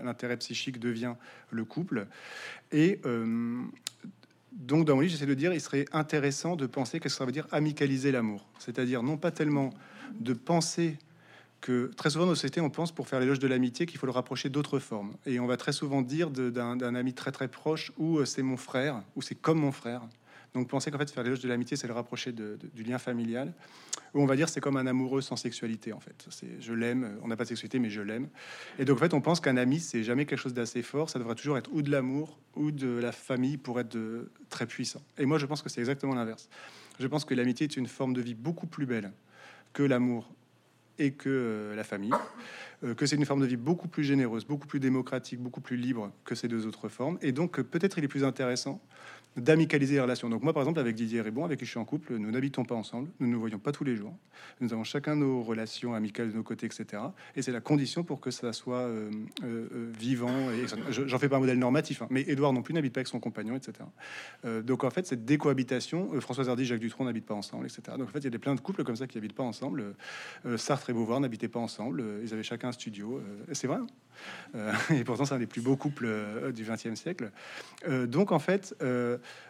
l'intérêt 0.03 0.37
psychique 0.37 0.79
devient 0.79 1.15
le 1.51 1.65
couple. 1.65 2.07
Et 2.71 2.99
euh, 3.05 3.61
donc, 4.51 4.85
dans 4.85 4.95
mon 4.95 5.01
livre, 5.01 5.11
j'essaie 5.11 5.25
de 5.25 5.33
dire 5.33 5.53
il 5.53 5.61
serait 5.61 5.85
intéressant 5.91 6.55
de 6.55 6.65
penser 6.65 6.99
qu'est-ce 6.99 7.15
que 7.15 7.19
ça 7.19 7.25
veut 7.25 7.31
dire 7.31 7.47
amicaliser 7.51 8.11
l'amour. 8.11 8.47
C'est-à-dire 8.59 9.03
non 9.03 9.17
pas 9.17 9.31
tellement 9.31 9.71
de 10.19 10.33
penser 10.33 10.97
que 11.61 11.91
très 11.97 12.09
souvent 12.09 12.25
dans 12.25 12.31
nos 12.31 12.35
sociétés, 12.35 12.61
on 12.61 12.69
pense 12.69 12.91
pour 12.91 13.07
faire 13.07 13.19
l'éloge 13.19 13.39
de 13.39 13.47
l'amitié 13.47 13.85
qu'il 13.85 13.99
faut 13.99 14.05
le 14.05 14.11
rapprocher 14.11 14.49
d'autres 14.49 14.79
formes. 14.79 15.13
Et 15.25 15.39
on 15.39 15.47
va 15.47 15.57
très 15.57 15.73
souvent 15.73 16.01
dire 16.01 16.29
d'un 16.29 16.95
ami 16.95 17.13
très 17.13 17.31
très 17.31 17.47
proche 17.47 17.91
ou 17.97 18.19
euh, 18.19 18.25
c'est 18.25 18.43
mon 18.43 18.57
frère 18.57 19.01
ou 19.15 19.21
c'est 19.21 19.35
comme 19.35 19.59
mon 19.59 19.71
frère. 19.71 20.01
Donc 20.53 20.69
penser 20.69 20.91
qu'en 20.91 20.97
fait 20.97 21.09
faire 21.11 21.23
l'éloge 21.23 21.39
de 21.39 21.47
l'amitié, 21.47 21.77
c'est 21.77 21.87
le 21.87 21.93
rapprocher 21.93 22.31
du 22.31 22.83
lien 22.83 22.97
familial. 22.97 23.53
Ou 24.13 24.21
on 24.21 24.25
va 24.25 24.35
dire 24.35 24.49
c'est 24.49 24.61
comme 24.61 24.77
un 24.77 24.87
amoureux 24.87 25.21
sans 25.21 25.35
sexualité 25.35 25.93
en 25.93 25.99
fait. 25.99 26.25
C'est 26.29 26.61
je 26.61 26.73
l'aime, 26.73 27.19
on 27.21 27.27
n'a 27.27 27.35
pas 27.35 27.43
de 27.43 27.49
sexualité 27.49 27.79
mais 27.79 27.89
je 27.89 28.01
l'aime. 28.01 28.29
Et 28.79 28.85
donc 28.85 28.97
en 28.97 28.99
fait 29.01 29.13
on 29.13 29.21
pense 29.21 29.39
qu'un 29.39 29.57
ami 29.57 29.79
c'est 29.79 30.03
jamais 30.03 30.25
quelque 30.25 30.39
chose 30.39 30.53
d'assez 30.53 30.81
fort. 30.81 31.09
Ça 31.09 31.19
devrait 31.19 31.35
toujours 31.35 31.57
être 31.57 31.69
ou 31.73 31.81
de 31.81 31.91
l'amour 31.91 32.39
ou 32.55 32.71
de 32.71 32.87
la 32.87 33.11
famille 33.11 33.57
pour 33.57 33.79
être 33.79 33.91
de, 33.91 34.31
très 34.49 34.65
puissant. 34.65 35.01
Et 35.17 35.25
moi 35.25 35.37
je 35.37 35.45
pense 35.45 35.61
que 35.61 35.69
c'est 35.69 35.81
exactement 35.81 36.15
l'inverse. 36.15 36.49
Je 36.99 37.07
pense 37.07 37.25
que 37.25 37.33
l'amitié 37.33 37.65
est 37.65 37.77
une 37.77 37.87
forme 37.87 38.13
de 38.13 38.21
vie 38.21 38.33
beaucoup 38.33 38.67
plus 38.67 38.85
belle 38.85 39.11
que 39.73 39.83
l'amour 39.83 40.29
et 40.99 41.11
que 41.11 41.29
euh, 41.29 41.75
la 41.75 41.83
famille, 41.83 42.13
euh, 42.83 42.95
que 42.95 43.05
c'est 43.05 43.15
une 43.15 43.25
forme 43.25 43.41
de 43.41 43.45
vie 43.45 43.57
beaucoup 43.57 43.87
plus 43.87 44.03
généreuse, 44.03 44.45
beaucoup 44.45 44.67
plus 44.67 44.79
démocratique, 44.79 45.39
beaucoup 45.39 45.61
plus 45.61 45.77
libre 45.77 46.11
que 46.25 46.33
ces 46.33 46.47
deux 46.47 46.65
autres 46.65 46.89
formes, 46.89 47.19
et 47.21 47.31
donc 47.31 47.61
peut-être 47.61 47.97
il 47.99 48.03
est 48.03 48.07
plus 48.07 48.23
intéressant 48.23 48.81
d'amicaliser 49.37 49.95
les 49.95 50.01
relations. 50.01 50.29
Donc 50.29 50.43
moi, 50.43 50.53
par 50.53 50.63
exemple, 50.63 50.79
avec 50.79 50.95
Didier 50.95 51.21
Ribon, 51.21 51.45
avec 51.45 51.59
qui 51.59 51.65
je 51.65 51.71
suis 51.71 51.79
en 51.79 51.85
couple, 51.85 52.15
nous 52.17 52.31
n'habitons 52.31 52.65
pas 52.65 52.75
ensemble, 52.75 53.09
nous 53.19 53.27
ne 53.27 53.33
nous 53.33 53.39
voyons 53.39 53.59
pas 53.59 53.71
tous 53.71 53.83
les 53.83 53.95
jours. 53.95 54.13
Nous 54.59 54.73
avons 54.73 54.83
chacun 54.83 55.15
nos 55.15 55.43
relations 55.43 55.93
amicales 55.93 56.31
de 56.31 56.35
nos 56.35 56.43
côtés, 56.43 56.65
etc. 56.65 57.03
Et 57.35 57.41
c'est 57.41 57.51
la 57.51 57.61
condition 57.61 58.03
pour 58.03 58.19
que 58.19 58.31
ça 58.31 58.51
soit 58.53 58.77
euh, 58.77 59.11
euh, 59.43 59.67
euh, 59.71 59.91
vivant. 59.97 60.51
Et 60.51 60.65
j'en 60.89 61.19
fais 61.19 61.29
pas 61.29 61.37
un 61.37 61.39
modèle 61.39 61.59
normatif, 61.59 62.01
hein, 62.01 62.07
mais 62.09 62.21
Édouard 62.21 62.53
non 62.53 62.61
plus 62.61 62.73
n'habite 62.73 62.93
pas 62.93 62.99
avec 62.99 63.07
son 63.07 63.19
compagnon, 63.19 63.55
etc. 63.55 63.73
donc 64.63 64.83
en 64.83 64.89
fait, 64.89 65.05
cette 65.05 65.25
décohabitation, 65.25 66.19
François 66.21 66.49
Hardy, 66.49 66.65
Jacques 66.65 66.79
Dutronc 66.79 67.05
n'habitent 67.05 67.25
pas 67.25 67.33
ensemble, 67.33 67.65
etc. 67.65 67.81
Donc 67.97 68.09
en 68.09 68.11
fait, 68.11 68.19
il 68.19 68.25
y 68.25 68.27
a 68.27 68.31
des 68.31 68.39
plein 68.39 68.55
de 68.55 68.59
couples 68.59 68.83
comme 68.83 68.95
ça 68.95 69.07
qui 69.07 69.17
habitent 69.17 69.35
pas 69.35 69.43
ensemble. 69.43 69.95
Sartre 70.57 70.83
très 70.83 70.93
beau 70.93 71.05
voir, 71.05 71.19
n'habitaient 71.19 71.47
pas 71.47 71.59
ensemble. 71.59 72.03
Ils 72.23 72.33
avaient 72.33 72.43
chacun 72.43 72.69
un 72.69 72.71
studio. 72.71 73.21
C'est 73.51 73.67
vrai. 73.67 73.77
Hein. 73.77 74.71
et 74.95 75.03
pourtant, 75.03 75.25
c'est 75.25 75.35
un 75.35 75.39
des 75.39 75.47
plus 75.47 75.61
beaux 75.61 75.75
couples 75.75 76.07
du 76.53 76.63
XXe 76.63 76.95
siècle. 76.95 77.31
donc, 78.07 78.31
en 78.31 78.39
fait, 78.39 78.75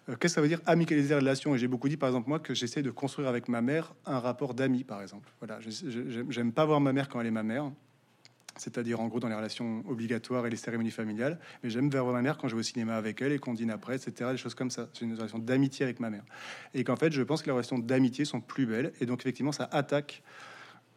qu'est-ce 0.07 0.17
que 0.17 0.27
ça 0.27 0.41
veut 0.41 0.47
dire 0.47 0.61
amicaliser 0.65 1.09
les 1.09 1.15
relations 1.15 1.55
Et 1.55 1.57
j'ai 1.57 1.67
beaucoup 1.67 1.89
dit, 1.89 1.97
par 1.97 2.09
exemple, 2.09 2.29
moi, 2.29 2.39
que 2.39 2.53
j'essaie 2.53 2.81
de 2.81 2.91
construire 2.91 3.27
avec 3.27 3.47
ma 3.47 3.61
mère 3.61 3.93
un 4.05 4.19
rapport 4.19 4.53
d'amis, 4.53 4.83
par 4.83 5.01
exemple. 5.01 5.29
Voilà, 5.39 5.59
j'aime 6.29 6.51
pas 6.53 6.65
voir 6.65 6.79
ma 6.79 6.93
mère 6.93 7.09
quand 7.09 7.19
elle 7.21 7.27
est 7.27 7.31
ma 7.31 7.43
mère 7.43 7.71
c'est-à-dire 8.59 8.99
en 8.99 9.07
gros 9.07 9.19
dans 9.19 9.27
les 9.27 9.35
relations 9.35 9.83
obligatoires 9.87 10.45
et 10.45 10.49
les 10.49 10.57
cérémonies 10.57 10.91
familiales. 10.91 11.39
Mais 11.63 11.69
j'aime 11.69 11.89
voir 11.89 12.05
ma 12.07 12.21
mère 12.21 12.37
quand 12.37 12.47
je 12.47 12.55
vais 12.55 12.59
au 12.59 12.63
cinéma 12.63 12.95
avec 12.95 13.21
elle 13.21 13.31
et 13.31 13.39
qu'on 13.39 13.53
dîne 13.53 13.71
après, 13.71 13.95
etc. 13.95 14.31
Des 14.31 14.37
choses 14.37 14.55
comme 14.55 14.71
ça. 14.71 14.89
C'est 14.93 15.05
une 15.05 15.15
relation 15.15 15.39
d'amitié 15.39 15.83
avec 15.83 15.99
ma 15.99 16.09
mère. 16.09 16.23
Et 16.73 16.83
qu'en 16.83 16.95
fait, 16.95 17.11
je 17.11 17.21
pense 17.21 17.41
que 17.41 17.47
les 17.47 17.51
relations 17.51 17.79
d'amitié 17.79 18.25
sont 18.25 18.41
plus 18.41 18.65
belles. 18.65 18.93
Et 18.99 19.05
donc, 19.05 19.21
effectivement, 19.21 19.51
ça 19.51 19.69
attaque 19.71 20.23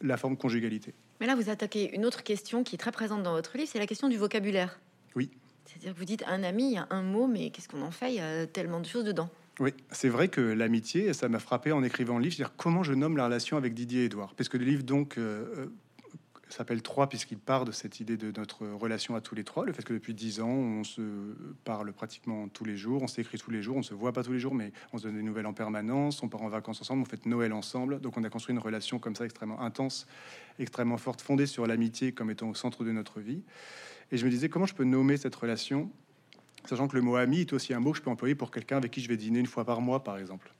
la 0.01 0.17
forme 0.17 0.37
conjugalité. 0.37 0.93
Mais 1.19 1.27
là, 1.27 1.35
vous 1.35 1.49
attaquez 1.49 1.95
une 1.95 2.05
autre 2.05 2.23
question 2.23 2.63
qui 2.63 2.75
est 2.75 2.79
très 2.79 2.91
présente 2.91 3.23
dans 3.23 3.33
votre 3.33 3.55
livre, 3.57 3.69
c'est 3.71 3.79
la 3.79 3.87
question 3.87 4.09
du 4.09 4.17
vocabulaire. 4.17 4.79
Oui. 5.15 5.29
C'est-à-dire 5.65 5.93
que 5.93 5.99
vous 5.99 6.05
dites 6.05 6.23
un 6.27 6.43
ami, 6.43 6.71
il 6.71 6.73
y 6.73 6.77
a 6.77 6.87
un 6.89 7.03
mot, 7.03 7.27
mais 7.27 7.49
qu'est-ce 7.49 7.69
qu'on 7.69 7.81
en 7.81 7.91
fait? 7.91 8.11
Il 8.11 8.15
y 8.15 8.19
a 8.19 8.47
tellement 8.47 8.79
de 8.79 8.85
choses 8.85 9.05
dedans. 9.05 9.29
Oui, 9.59 9.73
c'est 9.91 10.09
vrai 10.09 10.27
que 10.27 10.41
l'amitié, 10.41 11.13
ça 11.13 11.29
m'a 11.29 11.39
frappé 11.39 11.71
en 11.71 11.83
écrivant 11.83 12.17
le 12.17 12.23
livre, 12.23 12.35
c'est-à-dire 12.35 12.55
comment 12.55 12.83
je 12.83 12.93
nomme 12.93 13.17
la 13.17 13.25
relation 13.25 13.57
avec 13.57 13.73
Didier 13.73 14.03
et 14.03 14.05
Edouard. 14.05 14.33
Parce 14.35 14.49
que 14.49 14.57
le 14.57 14.65
livre, 14.65 14.83
donc, 14.83 15.17
euh, 15.17 15.45
euh, 15.57 15.65
s'appelle 16.51 16.81
Trois 16.81 17.07
puisqu'il 17.07 17.37
part 17.37 17.65
de 17.65 17.71
cette 17.71 17.99
idée 17.99 18.17
de 18.17 18.31
notre 18.37 18.67
relation 18.67 19.15
à 19.15 19.21
tous 19.21 19.35
les 19.35 19.43
trois, 19.43 19.65
le 19.65 19.73
fait 19.73 19.83
que 19.83 19.93
depuis 19.93 20.13
dix 20.13 20.41
ans 20.41 20.47
on 20.47 20.83
se 20.83 21.01
parle 21.63 21.91
pratiquement 21.93 22.47
tous 22.49 22.65
les 22.65 22.77
jours, 22.77 23.01
on 23.01 23.07
s'écrit 23.07 23.37
tous 23.37 23.51
les 23.51 23.61
jours, 23.61 23.77
on 23.77 23.83
se 23.83 23.93
voit 23.93 24.11
pas 24.11 24.23
tous 24.23 24.33
les 24.33 24.39
jours, 24.39 24.53
mais 24.53 24.71
on 24.93 24.97
se 24.97 25.03
donne 25.03 25.15
des 25.15 25.23
nouvelles 25.23 25.45
en 25.45 25.53
permanence, 25.53 26.21
on 26.23 26.29
part 26.29 26.41
en 26.41 26.49
vacances 26.49 26.81
ensemble, 26.81 27.01
on 27.01 27.05
fait 27.05 27.25
Noël 27.25 27.53
ensemble, 27.53 27.99
donc 27.99 28.17
on 28.17 28.23
a 28.23 28.29
construit 28.29 28.53
une 28.53 28.61
relation 28.61 28.99
comme 28.99 29.15
ça 29.15 29.25
extrêmement 29.25 29.61
intense, 29.61 30.07
extrêmement 30.59 30.97
forte, 30.97 31.21
fondée 31.21 31.45
sur 31.45 31.65
l'amitié 31.67 32.11
comme 32.11 32.29
étant 32.29 32.49
au 32.49 32.55
centre 32.55 32.83
de 32.83 32.91
notre 32.91 33.19
vie. 33.19 33.43
Et 34.11 34.17
je 34.17 34.25
me 34.25 34.29
disais 34.29 34.49
comment 34.49 34.65
je 34.65 34.75
peux 34.75 34.83
nommer 34.83 35.17
cette 35.17 35.35
relation, 35.35 35.89
sachant 36.65 36.87
que 36.87 36.95
le 36.95 37.01
mot 37.01 37.15
ami 37.15 37.41
est 37.41 37.53
aussi 37.53 37.73
un 37.73 37.79
mot 37.79 37.91
que 37.91 37.97
je 37.97 38.03
peux 38.03 38.09
employer 38.09 38.35
pour 38.35 38.51
quelqu'un 38.51 38.77
avec 38.77 38.91
qui 38.91 39.01
je 39.01 39.07
vais 39.07 39.17
dîner 39.17 39.39
une 39.39 39.47
fois 39.47 39.65
par 39.65 39.81
mois, 39.81 40.03
par 40.03 40.17
exemple. 40.17 40.51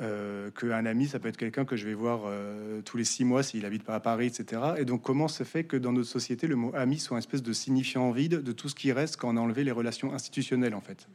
Euh, 0.00 0.50
qu'un 0.52 0.86
ami, 0.86 1.06
ça 1.06 1.18
peut 1.18 1.28
être 1.28 1.36
quelqu'un 1.36 1.66
que 1.66 1.76
je 1.76 1.86
vais 1.86 1.92
voir 1.92 2.22
euh, 2.24 2.80
tous 2.80 2.96
les 2.96 3.04
six 3.04 3.26
mois 3.26 3.42
s'il 3.42 3.66
habite 3.66 3.82
pas 3.82 3.94
à 3.94 4.00
Paris, 4.00 4.26
etc. 4.26 4.62
Et 4.78 4.86
donc, 4.86 5.02
comment 5.02 5.28
se 5.28 5.44
fait 5.44 5.64
que 5.64 5.76
dans 5.76 5.92
notre 5.92 6.08
société, 6.08 6.46
le 6.46 6.56
mot 6.56 6.72
ami 6.74 6.98
soit 6.98 7.16
une 7.16 7.18
espèce 7.18 7.42
de 7.42 7.52
signifiant 7.52 8.10
vide 8.10 8.42
de 8.42 8.52
tout 8.52 8.70
ce 8.70 8.74
qui 8.74 8.90
reste 8.90 9.18
quand 9.18 9.34
on 9.34 9.36
a 9.36 9.40
enlevé 9.40 9.64
les 9.64 9.70
relations 9.70 10.14
institutionnelles, 10.14 10.74
en 10.74 10.80
fait? 10.80 11.08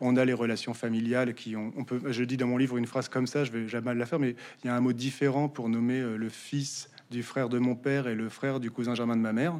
On 0.00 0.16
a 0.16 0.24
les 0.24 0.32
relations 0.32 0.74
familiales 0.74 1.34
qui 1.34 1.56
ont. 1.56 1.72
Je 2.06 2.22
dis 2.22 2.36
dans 2.36 2.46
mon 2.46 2.56
livre 2.56 2.76
une 2.76 2.86
phrase 2.86 3.08
comme 3.08 3.26
ça, 3.26 3.42
je 3.42 3.50
vais 3.50 3.66
jamais 3.66 3.92
la 3.94 4.06
faire, 4.06 4.20
mais 4.20 4.36
il 4.62 4.68
y 4.68 4.70
a 4.70 4.76
un 4.76 4.80
mot 4.80 4.92
différent 4.92 5.48
pour 5.48 5.68
nommer 5.68 5.98
euh, 5.98 6.16
le 6.16 6.28
fils 6.28 6.88
du 7.10 7.22
frère 7.22 7.48
de 7.48 7.58
mon 7.58 7.74
père 7.74 8.08
et 8.08 8.14
le 8.14 8.28
frère 8.28 8.60
du 8.60 8.70
cousin 8.70 8.94
germain 8.94 9.16
de 9.16 9.22
ma 9.22 9.32
mère 9.32 9.58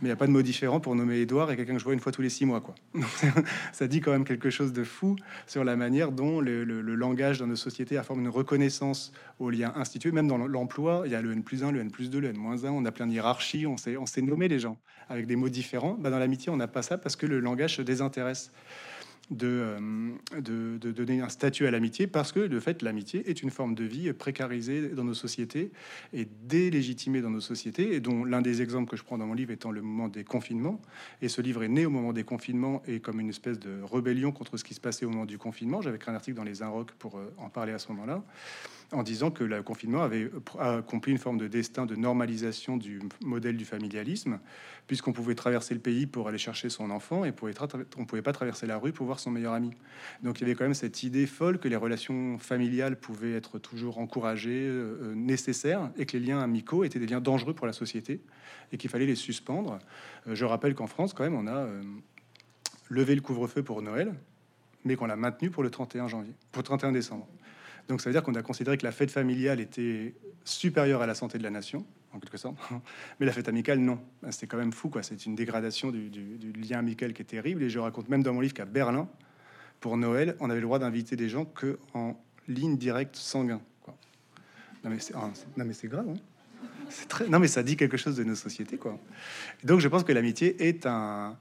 mais 0.00 0.08
il 0.08 0.10
n'y 0.10 0.12
a 0.12 0.16
pas 0.16 0.26
de 0.26 0.32
mot 0.32 0.42
différent 0.42 0.78
pour 0.78 0.94
nommer 0.94 1.20
Édouard 1.20 1.50
et 1.50 1.56
quelqu'un 1.56 1.72
que 1.74 1.78
je 1.78 1.84
vois 1.84 1.94
une 1.94 2.00
fois 2.00 2.12
tous 2.12 2.22
les 2.22 2.28
six 2.28 2.44
mois. 2.44 2.60
Quoi. 2.60 2.74
ça 3.72 3.86
dit 3.88 4.00
quand 4.00 4.10
même 4.10 4.24
quelque 4.24 4.50
chose 4.50 4.72
de 4.72 4.84
fou 4.84 5.16
sur 5.46 5.64
la 5.64 5.76
manière 5.76 6.12
dont 6.12 6.40
le, 6.40 6.64
langage 6.64 7.38
dans 7.38 7.46
nos 7.46 7.56
sociétés 7.56 7.96
a 7.96 8.02
formé 8.02 8.22
une 8.22 8.28
reconnaissance 8.28 9.12
aux 9.38 9.50
liens 9.50 9.72
institués. 9.74 10.12
Même 10.12 10.28
dans 10.28 10.36
l'emploi, 10.36 11.02
il 11.06 11.12
y 11.12 11.14
a 11.14 11.22
le 11.22 11.32
N 11.32 11.42
plus 11.42 11.64
1, 11.64 11.72
le 11.72 11.80
N 11.80 11.90
plus 11.90 12.10
2, 12.10 12.20
le 12.20 12.28
N 12.28 12.36
moins 12.36 12.64
1, 12.64 12.70
on 12.70 12.84
a 12.84 12.92
plein 12.92 13.06
de 13.06 13.12
hiérarchies, 13.12 13.66
on 13.66 13.76
sait, 13.76 13.96
on 13.96 14.04
nommer 14.22 14.48
les 14.48 14.58
gens 14.58 14.76
avec 15.08 15.26
des 15.26 15.36
mots 15.36 15.48
différents. 15.48 15.94
Bah, 15.94 16.10
dans 16.10 16.18
l'amitié, 16.18 16.50
on 16.50 16.56
n'a 16.56 16.68
pas 16.68 16.82
ça 16.82 16.98
parce 16.98 17.16
que 17.16 17.26
le 17.26 17.40
langage 17.40 17.76
se 17.76 17.82
désintéresse. 17.82 18.50
Euh, 19.32 20.12
de, 20.40 20.92
donner 20.92 21.20
un 21.20 21.28
statut 21.28 21.66
à 21.66 21.70
l'amitié 21.72 22.06
parce 22.06 22.30
que 22.30 22.46
de 22.46 22.60
fait 22.60 22.82
l'amitié 22.82 23.28
est 23.28 23.42
une 23.42 23.50
forme 23.50 23.74
de 23.74 23.82
vie 23.82 24.12
précarisée 24.12 24.90
dans 24.90 25.02
nos 25.02 25.14
sociétés 25.14 25.72
et 26.12 26.28
délégitimée 26.44 27.20
dans 27.20 27.30
nos 27.30 27.40
sociétés 27.40 27.94
et 27.94 28.00
dont 28.00 28.24
l'un 28.24 28.40
des 28.40 28.62
exemples 28.62 28.88
que 28.88 28.96
je 28.96 29.02
prends 29.02 29.18
dans 29.18 29.26
mon 29.26 29.34
livre 29.34 29.50
étant 29.50 29.72
le 29.72 29.82
moment 29.82 30.08
des 30.08 30.22
confinements. 30.22 30.80
Et 31.22 31.28
ce 31.28 31.42
livre 31.42 31.64
est 31.64 31.68
né 31.68 31.86
au 31.86 31.90
moment 31.90 32.12
des 32.12 32.22
confinements 32.22 32.82
et 32.86 33.00
comme 33.00 33.18
une 33.18 33.28
espèce 33.28 33.58
de 33.58 33.82
rébellion 33.82 34.30
contre 34.30 34.56
ce 34.58 34.64
qui 34.64 34.74
se 34.74 34.80
passait 34.80 35.04
au 35.04 35.10
moment 35.10 35.26
du 35.26 35.38
confinement. 35.38 35.82
J'avais 35.82 35.96
écrit 35.96 36.12
un 36.12 36.14
article 36.14 36.36
dans 36.36 36.44
les 36.44 36.62
Inrocks 36.62 36.92
pour 36.92 37.18
euh, 37.18 37.34
en 37.38 37.48
parler 37.48 37.72
à 37.72 37.78
ce 37.78 37.88
moment-là 37.88 38.22
en 38.92 39.02
disant 39.02 39.30
que 39.30 39.42
le 39.42 39.62
confinement 39.62 40.02
avait 40.02 40.30
accompli 40.58 41.10
une 41.10 41.18
forme 41.18 41.38
de 41.38 41.48
destin 41.48 41.86
de 41.86 41.96
normalisation 41.96 42.76
du 42.76 43.00
modèle 43.20 43.56
du 43.56 43.64
familialisme, 43.64 44.38
puisqu'on 44.86 45.12
pouvait 45.12 45.34
traverser 45.34 45.74
le 45.74 45.80
pays 45.80 46.06
pour 46.06 46.28
aller 46.28 46.38
chercher 46.38 46.68
son 46.68 46.90
enfant 46.90 47.24
et 47.24 47.32
pour 47.32 47.48
on 47.96 48.00
ne 48.00 48.04
pouvait 48.06 48.22
pas 48.22 48.32
traverser 48.32 48.66
la 48.66 48.78
rue 48.78 48.92
pour 48.92 49.06
voir 49.06 49.18
son 49.18 49.30
meilleur 49.30 49.54
ami. 49.54 49.72
Donc 50.22 50.40
il 50.40 50.42
y 50.42 50.44
avait 50.44 50.54
quand 50.54 50.64
même 50.64 50.74
cette 50.74 51.02
idée 51.02 51.26
folle 51.26 51.58
que 51.58 51.68
les 51.68 51.76
relations 51.76 52.38
familiales 52.38 52.96
pouvaient 52.98 53.34
être 53.34 53.58
toujours 53.58 53.98
encouragées, 53.98 54.66
euh, 54.68 54.98
euh, 55.02 55.14
nécessaires, 55.14 55.90
et 55.96 56.06
que 56.06 56.16
les 56.16 56.24
liens 56.24 56.40
amicaux 56.40 56.84
étaient 56.84 57.00
des 57.00 57.06
liens 57.06 57.20
dangereux 57.20 57.54
pour 57.54 57.66
la 57.66 57.72
société 57.72 58.20
et 58.72 58.76
qu'il 58.76 58.90
fallait 58.90 59.06
les 59.06 59.16
suspendre. 59.16 59.78
Euh, 60.28 60.34
je 60.34 60.44
rappelle 60.44 60.74
qu'en 60.74 60.86
France, 60.86 61.12
quand 61.12 61.24
même, 61.24 61.34
on 61.34 61.46
a 61.48 61.66
levé 62.88 63.14
le 63.16 63.20
couvre-feu 63.20 63.62
pour 63.62 63.82
Noël, 63.82 64.14
mais 64.84 64.94
qu'on 64.94 65.06
l'a 65.06 65.16
maintenu 65.16 65.50
pour 65.50 65.64
le 65.64 65.70
31 65.70 66.06
janvier, 66.06 66.34
pour 66.52 66.60
le 66.60 66.66
31 66.66 66.92
décembre. 66.92 67.26
Donc 67.88 68.00
ça 68.00 68.10
veut 68.10 68.14
dire 68.14 68.22
qu'on 68.22 68.34
a 68.34 68.42
considéré 68.42 68.76
que 68.76 68.84
la 68.84 68.92
fête 68.92 69.10
familiale 69.10 69.60
était 69.60 70.14
supérieure 70.44 71.02
à 71.02 71.06
la 71.06 71.14
santé 71.14 71.38
de 71.38 71.42
la 71.42 71.50
nation, 71.50 71.84
en 72.12 72.18
quelque 72.18 72.36
sorte. 72.36 72.56
Mais 73.20 73.26
la 73.26 73.32
fête 73.32 73.48
amicale, 73.48 73.78
non. 73.78 74.00
Ben, 74.22 74.32
c'était 74.32 74.46
quand 74.46 74.56
même 74.56 74.72
fou, 74.72 74.88
quoi. 74.88 75.02
C'est 75.02 75.26
une 75.26 75.34
dégradation 75.34 75.90
du, 75.90 76.52
lien 76.54 76.78
amical 76.78 77.12
qui 77.12 77.22
est 77.22 77.26
terrible. 77.26 77.62
Et 77.62 77.70
je 77.70 77.78
raconte 77.78 78.08
même 78.08 78.22
dans 78.22 78.32
mon 78.32 78.40
livre 78.40 78.54
qu'à 78.54 78.64
Berlin, 78.64 79.08
pour 79.80 79.96
Noël, 79.96 80.36
on 80.40 80.50
avait 80.50 80.60
le 80.60 80.66
droit 80.66 80.78
d'inviter 80.78 81.16
des 81.16 81.28
gens 81.28 81.44
que 81.44 81.78
en 81.94 82.16
ligne 82.48 82.76
directe 82.76 83.16
sanguin. 83.16 83.60
Quoi. 83.82 83.96
Non 84.84 84.90
mais 84.90 84.98
c'est, 84.98 85.14
c'est 85.72 85.88
grave. 85.88 86.08
Hein. 86.08 86.14
c'est 86.88 87.08
très... 87.08 87.28
Non 87.28 87.38
mais 87.38 87.48
ça 87.48 87.62
dit 87.62 87.76
quelque 87.76 87.96
chose 87.96 88.16
de 88.16 88.24
nos 88.24 88.34
sociétés, 88.34 88.78
quoi. 88.78 88.98
donc 89.64 89.80
je 89.80 89.88
pense 89.88 90.04
que 90.04 90.12
l'amitié 90.12 90.66
est 90.66 90.86
un 90.86 91.36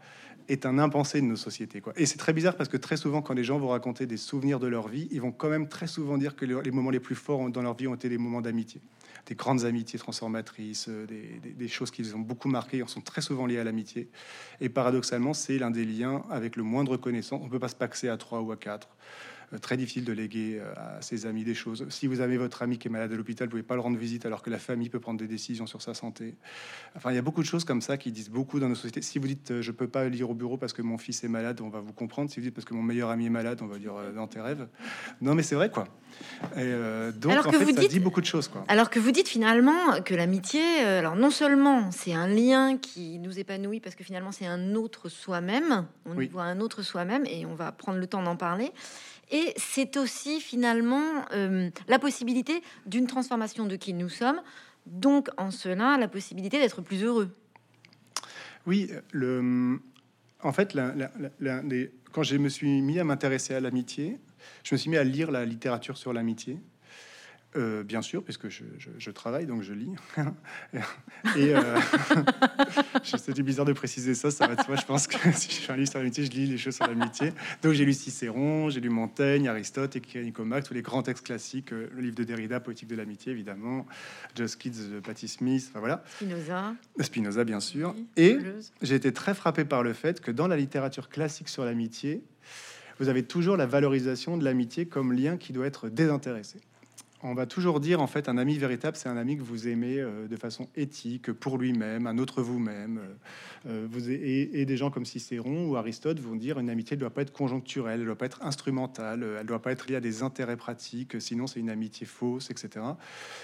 est 0.47 0.65
un 0.65 0.77
impensé 0.79 1.21
de 1.21 1.25
nos 1.25 1.35
sociétés. 1.35 1.81
Quoi. 1.81 1.93
Et 1.95 2.05
c'est 2.05 2.17
très 2.17 2.33
bizarre 2.33 2.55
parce 2.55 2.69
que 2.69 2.77
très 2.77 2.97
souvent, 2.97 3.21
quand 3.21 3.33
les 3.33 3.43
gens 3.43 3.59
vont 3.59 3.69
raconter 3.69 4.05
des 4.05 4.17
souvenirs 4.17 4.59
de 4.59 4.67
leur 4.67 4.87
vie, 4.87 5.07
ils 5.11 5.21
vont 5.21 5.31
quand 5.31 5.49
même 5.49 5.67
très 5.67 5.87
souvent 5.87 6.17
dire 6.17 6.35
que 6.35 6.45
les 6.45 6.71
moments 6.71 6.89
les 6.89 6.99
plus 6.99 7.15
forts 7.15 7.49
dans 7.49 7.61
leur 7.61 7.75
vie 7.75 7.87
ont 7.87 7.95
été 7.95 8.09
des 8.09 8.17
moments 8.17 8.41
d'amitié, 8.41 8.81
des 9.25 9.35
grandes 9.35 9.65
amitiés 9.65 9.99
transformatrices, 9.99 10.87
euh, 10.89 11.05
des, 11.07 11.67
choses 11.67 11.91
qui 11.91 12.03
les 12.03 12.13
ont 12.13 12.19
beaucoup 12.19 12.47
marquées, 12.47 12.83
sont 12.87 13.01
très 13.01 13.21
souvent 13.21 13.45
liées 13.45 13.59
à 13.59 13.63
l'amitié. 13.63 14.09
Et 14.61 14.69
paradoxalement, 14.69 15.33
c'est 15.33 15.57
l'un 15.57 15.71
des 15.71 15.85
liens 15.85 16.23
avec 16.29 16.55
le 16.55 16.63
moindre 16.63 16.97
connaissance. 16.97 17.41
On 17.43 17.49
peut 17.49 17.59
pas 17.59 17.67
se 17.67 17.75
paxer 17.75 18.09
à 18.09 18.17
trois 18.17 18.41
ou 18.41 18.51
à 18.51 18.57
quatre. 18.57 18.89
Euh, 19.53 19.57
très 19.57 19.77
difficile 19.77 20.05
de 20.05 20.13
léguer 20.13 20.59
euh, 20.59 20.73
à 20.75 21.01
ses 21.01 21.25
amis 21.25 21.43
des 21.43 21.53
choses. 21.53 21.85
Si 21.89 22.07
vous 22.07 22.21
avez 22.21 22.37
votre 22.37 22.61
ami 22.61 22.77
qui 22.77 22.87
est 22.87 22.91
malade 22.91 23.11
à 23.11 23.15
l'hôpital, 23.15 23.47
vous 23.47 23.51
pouvez 23.51 23.63
pas 23.63 23.75
le 23.75 23.81
rendre 23.81 23.97
visite 23.97 24.25
alors 24.25 24.41
que 24.41 24.49
la 24.49 24.57
famille 24.57 24.89
peut 24.89 24.99
prendre 24.99 25.19
des 25.19 25.27
décisions 25.27 25.67
sur 25.67 25.81
sa 25.81 25.93
santé. 25.93 26.35
Enfin, 26.95 27.11
il 27.11 27.15
y 27.15 27.19
a 27.19 27.21
beaucoup 27.21 27.41
de 27.41 27.47
choses 27.47 27.65
comme 27.65 27.81
ça 27.81 27.97
qui 27.97 28.11
disent 28.11 28.29
beaucoup 28.29 28.59
dans 28.59 28.69
nos 28.69 28.75
sociétés. 28.75 29.01
Si 29.01 29.19
vous 29.19 29.27
dites 29.27 29.51
euh, 29.51 29.61
je 29.61 29.71
peux 29.71 29.87
pas 29.87 30.07
lire 30.09 30.29
au 30.29 30.33
bureau 30.33 30.57
parce 30.57 30.73
que 30.73 30.81
mon 30.81 30.97
fils 30.97 31.23
est 31.23 31.27
malade, 31.27 31.61
on 31.61 31.69
va 31.69 31.79
vous 31.79 31.93
comprendre. 31.93 32.29
Si 32.29 32.39
vous 32.39 32.45
dites 32.45 32.55
parce 32.55 32.65
que 32.65 32.73
mon 32.73 32.83
meilleur 32.83 33.09
ami 33.09 33.27
est 33.27 33.31
malade, 33.31 33.59
on 33.61 33.67
va 33.67 33.77
dire 33.77 33.93
dans 34.15 34.27
tes 34.27 34.41
rêves. 34.41 34.67
Non, 35.21 35.35
mais 35.35 35.43
c'est 35.43 35.55
vrai 35.55 35.69
quoi. 35.69 35.87
Et 36.55 36.71
donc 37.13 37.31
alors 37.31 37.47
en 37.47 37.51
que 37.51 37.57
fait, 37.57 37.65
vous 37.65 37.75
ça 37.75 37.87
dit 37.87 37.99
beaucoup 37.99 38.21
de 38.21 38.25
choses 38.25 38.47
quoi. 38.47 38.63
Alors 38.67 38.89
que 38.89 38.99
vous 38.99 39.11
dites 39.11 39.27
finalement 39.27 40.01
que 40.03 40.15
l'amitié, 40.15 40.79
alors 40.79 41.15
non 41.15 41.29
seulement 41.29 41.91
c'est 41.91 42.13
un 42.13 42.27
lien 42.27 42.77
qui 42.77 43.19
nous 43.19 43.37
épanouit 43.37 43.81
parce 43.81 43.95
que 43.95 44.03
finalement 44.03 44.31
c'est 44.31 44.45
un 44.45 44.75
autre 44.75 45.09
soi-même, 45.09 45.85
on 46.05 46.19
y 46.19 46.27
voit 46.27 46.43
un 46.43 46.59
autre 46.61 46.83
soi-même 46.83 47.25
et 47.25 47.45
on 47.45 47.55
va 47.55 47.71
prendre 47.71 47.99
le 47.99 48.07
temps 48.07 48.23
d'en 48.23 48.37
parler. 48.37 48.71
Et 49.31 49.53
c'est 49.57 49.97
aussi 49.97 50.39
finalement 50.39 51.25
euh, 51.33 51.69
la 51.87 51.99
possibilité 51.99 52.61
d'une 52.85 53.07
transformation 53.07 53.65
de 53.65 53.75
qui 53.75 53.93
nous 53.93 54.09
sommes, 54.09 54.41
donc 54.85 55.29
en 55.37 55.51
cela 55.51 55.97
la 55.97 56.07
possibilité 56.07 56.59
d'être 56.59 56.81
plus 56.81 57.03
heureux. 57.03 57.35
Oui, 58.67 58.89
en 60.41 60.51
fait, 60.51 60.77
quand 62.11 62.23
je 62.23 62.37
me 62.37 62.49
suis 62.49 62.81
mis 62.81 62.99
à 62.99 63.03
m'intéresser 63.03 63.53
à 63.53 63.59
l'amitié, 63.59 64.19
je 64.63 64.75
me 64.75 64.77
suis 64.77 64.89
mis 64.89 64.97
à 64.97 65.03
lire 65.03 65.31
la 65.31 65.45
littérature 65.45 65.97
sur 65.97 66.13
l'amitié. 66.13 66.59
Euh, 67.57 67.83
bien 67.83 68.01
sûr, 68.01 68.21
puisque 68.23 68.49
je, 68.49 68.63
je, 68.97 69.11
travaille, 69.11 69.45
donc 69.45 69.61
je 69.61 69.73
lis. 69.73 69.91
et 71.37 71.55
euh, 71.55 71.79
c'était 73.03 73.43
bizarre 73.43 73.65
de 73.65 73.71
préciser 73.71 74.13
ça, 74.13 74.29
ça 74.29 74.47
va 74.47 74.55
de 74.55 74.61
soi. 74.61 74.75
Je 74.75 74.85
pense 74.85 75.07
que 75.07 75.31
si 75.33 75.51
je 75.51 75.61
fais 75.61 75.71
un 75.71 75.77
livre 75.77 75.89
sur 75.89 75.99
l'amitié, 75.99 76.25
je 76.25 76.31
lis 76.31 76.47
les 76.47 76.57
choses 76.57 76.75
sur 76.75 76.87
l'amitié. 76.87 77.31
Donc 77.63 77.73
j'ai 77.73 77.85
lu 77.85 77.93
Cicéron, 77.93 78.69
j'ai 78.69 78.81
lu 78.81 78.89
Montaigne, 78.89 79.47
Aristote, 79.47 79.95
et 79.95 80.01
Nicomaque, 80.21 80.65
tous 80.65 80.73
les 80.73 80.81
grands 80.81 81.01
textes 81.01 81.25
classiques, 81.25 81.71
euh, 81.71 81.87
le 81.95 82.01
livre 82.01 82.15
de 82.15 82.25
Derrida, 82.25 82.59
Poétique 82.59 82.89
de 82.89 82.95
l'amitié, 82.95 83.31
évidemment, 83.31 83.85
Just 84.35 84.57
Kids 84.57 84.89
de 84.91 84.99
Patti 84.99 85.29
Smith, 85.29 85.67
enfin 85.69 85.79
voilà. 85.79 86.03
Spinoza. 86.15 86.75
Spinoza, 86.99 87.43
bien 87.45 87.61
sûr. 87.61 87.95
et 88.17 88.37
j'ai 88.81 88.95
été 88.95 89.13
très 89.13 89.33
frappé 89.33 89.63
par 89.63 89.81
le 89.81 89.93
fait 89.93 90.19
que 90.19 90.31
dans 90.31 90.47
la 90.47 90.57
littérature 90.57 91.07
classique 91.07 91.47
sur 91.47 91.63
l'amitié, 91.63 92.21
vous 92.99 93.09
avez 93.09 93.23
toujours 93.23 93.57
la 93.57 93.65
valorisation 93.65 94.37
de 94.37 94.43
l'amitié 94.43 94.85
comme 94.85 95.13
lien 95.13 95.37
qui 95.37 95.53
doit 95.53 95.65
être 95.65 95.89
désintéressé 95.89 96.59
on 97.25 97.33
va 97.33 97.47
toujours 97.47 97.79
dire 97.79 98.01
en 98.01 98.07
fait 98.07 98.29
un 98.29 98.37
ami 98.37 98.57
véritable, 98.57 98.95
c'est 98.95 99.09
un 99.09 99.17
ami 99.17 99.35
que 99.35 99.41
vous 99.41 99.67
aimez 99.67 99.99
euh, 99.99 100.27
de 100.27 100.35
façon 100.35 100.69
éthique, 100.75 101.31
pour 101.31 101.57
lui-même, 101.57 102.05
un 102.05 102.17
autre 102.19 102.41
vous-même. 102.41 103.01
Euh, 103.65 103.87
vous 103.89 104.09
et, 104.09 104.65
des 104.65 104.77
gens 104.77 104.91
comme 104.91 105.05
Cicéron 105.05 105.65
ou 105.67 105.75
Aristote 105.75 106.19
vont 106.19 106.35
dire 106.35 106.59
une 106.59 106.69
amitié 106.69 106.95
ne 106.95 106.99
doit 107.01 107.09
pas 107.09 107.23
être 107.23 107.33
conjoncturelle, 107.33 108.01
elle 108.01 108.05
doit 108.05 108.17
pas 108.17 108.27
être 108.27 108.43
instrumentale, 108.43 109.25
elle 109.39 109.45
doit 109.45 109.61
pas 109.61 109.71
être 109.71 109.87
liée 109.87 109.95
à 109.95 110.01
des 110.01 110.21
intérêts 110.21 110.57
pratiques, 110.57 111.19
sinon 111.19 111.47
c'est 111.47 111.59
une 111.59 111.71
amitié 111.71 112.05
fausse, 112.05 112.51
etc. 112.51 112.85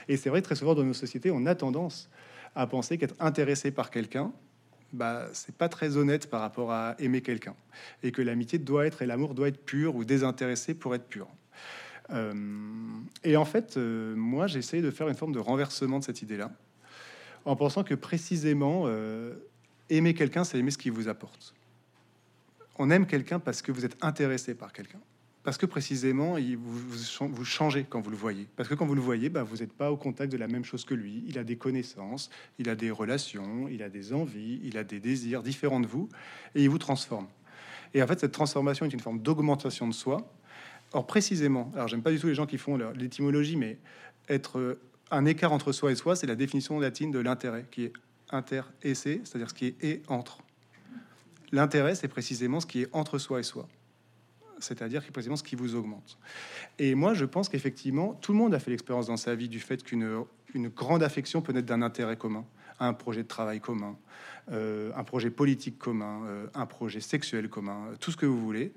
Et 0.07 0.15
c'est 0.15 0.29
vrai 0.29 0.41
très 0.41 0.55
souvent 0.55 0.75
dans 0.75 0.83
nos 0.83 0.93
sociétés, 0.93 1.31
on 1.31 1.45
a 1.47 1.55
tendance 1.55 2.09
à 2.55 2.67
penser 2.67 2.97
qu'être 2.97 3.15
intéressé 3.19 3.71
par 3.71 3.89
quelqu'un, 3.89 4.31
bah, 4.93 5.27
c'est 5.33 5.55
pas 5.55 5.69
très 5.69 5.97
honnête 5.97 6.29
par 6.29 6.41
rapport 6.41 6.71
à 6.71 6.95
aimer 6.99 7.21
quelqu'un, 7.21 7.55
et 8.03 8.11
que 8.11 8.21
l'amitié 8.21 8.59
doit 8.59 8.85
être 8.85 9.01
et 9.01 9.07
l'amour 9.07 9.33
doit 9.33 9.47
être 9.47 9.63
pur 9.65 9.95
ou 9.95 10.03
désintéressé 10.03 10.73
pour 10.73 10.93
être 10.93 11.07
pur. 11.07 11.27
Euh, 12.09 12.33
et 13.23 13.37
en 13.37 13.45
fait, 13.45 13.77
euh, 13.77 14.15
moi, 14.15 14.47
j'ai 14.47 14.59
essayé 14.59 14.81
de 14.81 14.91
faire 14.91 15.07
une 15.07 15.15
forme 15.15 15.33
de 15.33 15.39
renversement 15.39 15.99
de 15.99 16.03
cette 16.03 16.21
idée-là, 16.21 16.51
en 17.45 17.55
pensant 17.55 17.83
que 17.83 17.95
précisément, 17.95 18.83
euh, 18.85 19.33
aimer 19.89 20.13
quelqu'un, 20.13 20.43
c'est 20.43 20.57
aimer 20.57 20.71
ce 20.71 20.77
qu'il 20.77 20.91
vous 20.91 21.07
apporte. 21.07 21.53
On 22.77 22.89
aime 22.89 23.05
quelqu'un 23.05 23.39
parce 23.39 23.61
que 23.61 23.71
vous 23.71 23.85
êtes 23.85 23.97
intéressé 24.01 24.55
par 24.55 24.73
quelqu'un. 24.73 24.99
Parce 25.43 25.57
que 25.57 25.65
précisément, 25.65 26.37
il, 26.37 26.55
vous, 26.55 26.97
vous, 27.31 27.45
changez 27.45 27.85
quand 27.89 27.99
vous 27.99 28.11
le 28.11 28.17
voyez. 28.17 28.47
Parce 28.55 28.69
que 28.69 28.75
quand 28.75 28.85
vous 28.85 28.93
le 28.93 29.01
voyez, 29.01 29.29
bah, 29.29 29.41
vous 29.41 29.57
n'êtes 29.57 29.73
pas 29.73 29.91
au 29.91 29.97
contact 29.97 30.31
de 30.31 30.37
la 30.37 30.47
même 30.47 30.63
chose 30.63 30.85
que 30.85 30.93
lui. 30.93 31.23
Il 31.27 31.39
a 31.39 31.43
des 31.43 31.55
connaissances, 31.55 32.29
il 32.59 32.69
a 32.69 32.75
des 32.75 32.91
relations, 32.91 33.67
il 33.67 33.81
a 33.81 33.89
des 33.89 34.13
envies, 34.13 34.61
il 34.63 34.77
a 34.77 34.83
des 34.83 34.99
désirs 34.99 35.41
différents 35.41 35.79
de 35.79 35.87
vous, 35.87 36.09
et 36.53 36.63
il 36.63 36.69
vous 36.69 36.77
transforme. 36.77 37.27
Et 37.95 38.03
en 38.03 38.07
fait, 38.07 38.19
cette 38.19 38.31
transformation 38.31 38.85
est 38.85 38.93
une 38.93 38.99
forme 38.99 39.19
d'augmentation 39.19 39.87
de 39.87 39.93
soi, 39.93 40.31
Or, 40.93 41.07
précisément, 41.07 41.71
alors 41.73 41.87
j'aime 41.87 42.01
pas 42.01 42.11
du 42.11 42.19
tout 42.19 42.27
les 42.27 42.35
gens 42.35 42.45
qui 42.45 42.57
font 42.57 42.77
l'étymologie, 42.95 43.55
mais 43.55 43.77
être 44.27 44.59
euh, 44.59 44.79
un 45.09 45.25
écart 45.25 45.53
entre 45.53 45.71
soi 45.71 45.91
et 45.91 45.95
soi, 45.95 46.15
c'est 46.15 46.27
la 46.27 46.35
définition 46.35 46.79
latine 46.79 47.11
de 47.11 47.19
l'intérêt, 47.19 47.65
qui 47.71 47.85
est 47.85 47.93
inter 48.29 48.63
et 48.81 48.95
c'est, 48.95 49.21
c'est-à-dire 49.23 49.49
ce 49.49 49.53
qui 49.53 49.67
est 49.67 49.83
et 49.83 50.01
entre. 50.07 50.39
L'intérêt, 51.51 51.95
c'est 51.95 52.07
précisément 52.07 52.59
ce 52.59 52.65
qui 52.65 52.81
est 52.81 52.89
entre 52.93 53.17
soi 53.19 53.39
et 53.39 53.43
soi, 53.43 53.67
c'est-à-dire 54.59 55.03
précisément 55.11 55.35
ce 55.35 55.43
qui 55.43 55.55
vous 55.55 55.75
augmente. 55.75 56.17
Et 56.79 56.95
moi, 56.95 57.13
je 57.13 57.25
pense 57.25 57.49
qu'effectivement, 57.49 58.13
tout 58.15 58.31
le 58.31 58.37
monde 58.37 58.53
a 58.53 58.59
fait 58.59 58.71
l'expérience 58.71 59.07
dans 59.07 59.17
sa 59.17 59.35
vie 59.35 59.49
du 59.49 59.59
fait 59.59 59.83
qu'une 59.83 60.23
une 60.53 60.67
grande 60.67 61.03
affection 61.03 61.41
peut 61.41 61.53
naître 61.53 61.67
d'un 61.67 61.81
intérêt 61.81 62.17
commun, 62.17 62.45
un 62.79 62.93
projet 62.93 63.23
de 63.23 63.27
travail 63.27 63.61
commun, 63.61 63.97
euh, 64.51 64.91
un 64.95 65.03
projet 65.03 65.29
politique 65.29 65.77
commun, 65.77 66.23
euh, 66.25 66.47
un 66.53 66.65
projet 66.65 66.99
sexuel 66.99 67.47
commun, 67.49 67.91
tout 67.99 68.11
ce 68.11 68.17
que 68.17 68.25
vous 68.25 68.41
voulez 68.41 68.73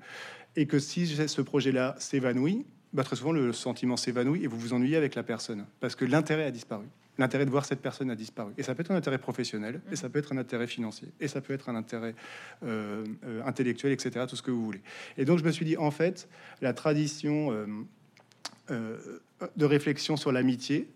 et 0.55 0.65
que 0.67 0.79
si 0.79 1.07
ce 1.07 1.41
projet-là 1.41 1.95
s'évanouit, 1.99 2.65
bah, 2.93 3.03
très 3.03 3.15
souvent 3.15 3.31
le 3.31 3.51
sentiment 3.51 3.97
s'évanouit 3.97 4.43
et 4.43 4.47
vous 4.47 4.57
vous 4.57 4.73
ennuyez 4.73 4.95
avec 4.95 5.15
la 5.15 5.23
personne 5.23 5.65
parce 5.79 5.95
que 5.95 6.05
l'intérêt 6.05 6.45
a 6.45 6.51
disparu. 6.51 6.85
L'intérêt 7.17 7.45
de 7.45 7.49
voir 7.49 7.65
cette 7.65 7.81
personne 7.81 8.09
a 8.11 8.15
disparu. 8.15 8.51
Et 8.57 8.63
ça 8.63 8.75
peut 8.75 8.81
être 8.81 8.91
un 8.91 8.95
intérêt 8.95 9.17
professionnel, 9.17 9.79
et 9.89 9.95
ça 9.95 10.09
peut 10.09 10.19
être 10.19 10.33
un 10.33 10.37
intérêt 10.37 10.67
financier, 10.67 11.07
et 11.21 11.29
ça 11.29 11.39
peut 11.39 11.53
être 11.53 11.69
un 11.69 11.75
intérêt 11.75 12.13
euh, 12.63 13.05
euh, 13.25 13.41
intellectuel, 13.45 13.93
etc., 13.93 14.25
tout 14.27 14.35
ce 14.35 14.41
que 14.41 14.51
vous 14.51 14.65
voulez. 14.65 14.81
Et 15.17 15.23
donc 15.23 15.39
je 15.39 15.45
me 15.45 15.51
suis 15.51 15.65
dit, 15.65 15.77
en 15.77 15.91
fait, 15.91 16.27
la 16.61 16.73
tradition 16.73 17.51
euh, 18.69 18.97
de 19.55 19.65
réflexion 19.65 20.17
sur 20.17 20.33
l'amitié, 20.33 20.89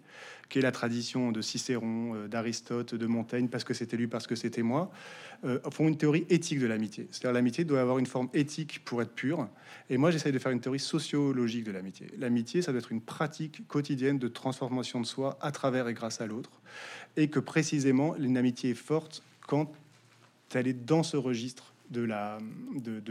qui 0.50 0.58
est 0.58 0.62
la 0.64 0.72
tradition 0.72 1.32
de 1.32 1.42
Cicéron, 1.42 2.16
euh, 2.16 2.28
d'Aristote, 2.28 2.96
de 2.96 3.06
Montaigne, 3.06 3.48
parce 3.48 3.64
que 3.64 3.74
c'était 3.76 3.98
lui, 3.98 4.08
parce 4.08 4.26
que 4.26 4.36
c'était 4.36 4.64
moi, 4.64 4.92
euh, 5.46 5.60
font 5.72 5.88
une 5.88 5.98
théorie 5.98 6.26
éthique 6.30 6.60
de 6.60 6.66
l'amitié. 6.66 7.08
C'est-à-dire 7.12 7.34
l'amitié 7.34 7.64
doit 7.64 7.80
avoir 7.80 8.00
une 8.00 8.08
forme 8.08 8.30
éthique 8.34 8.84
pour 8.84 9.02
être 9.02 9.14
pure. 9.14 9.48
Et 9.90 9.98
moi, 9.98 10.10
j'essaie 10.10 10.32
de 10.32 10.40
faire 10.40 10.52
une 10.52 10.60
théorie 10.60 10.80
sociologique 10.80 11.64
de 11.64 11.72
l'amitié. 11.72 12.08
L'amitié, 12.18 12.64
ça 12.64 12.72
doit 12.72 12.80
être 12.80 12.92
une 12.92 13.02
pratique 13.02 13.68
quotidienne 13.68 14.18
de 14.18 14.28
transformation 14.28 15.00
de 15.00 15.06
soi 15.06 15.38
à 15.40 15.52
travers 15.52 15.88
et 15.88 15.94
grâce 15.94 16.20
à 16.20 16.26
l'autre. 16.26 16.52
Et 17.16 17.30
que 17.30 17.40
précisément, 17.40 18.16
une 18.18 18.38
amitié 18.38 18.72
est 18.72 18.76
forte 18.76 19.24
quand 19.48 19.72
elle 20.56 20.68
est 20.68 20.74
dans 20.74 21.04
ce 21.04 21.16
registre 21.16 21.74
de, 21.92 22.08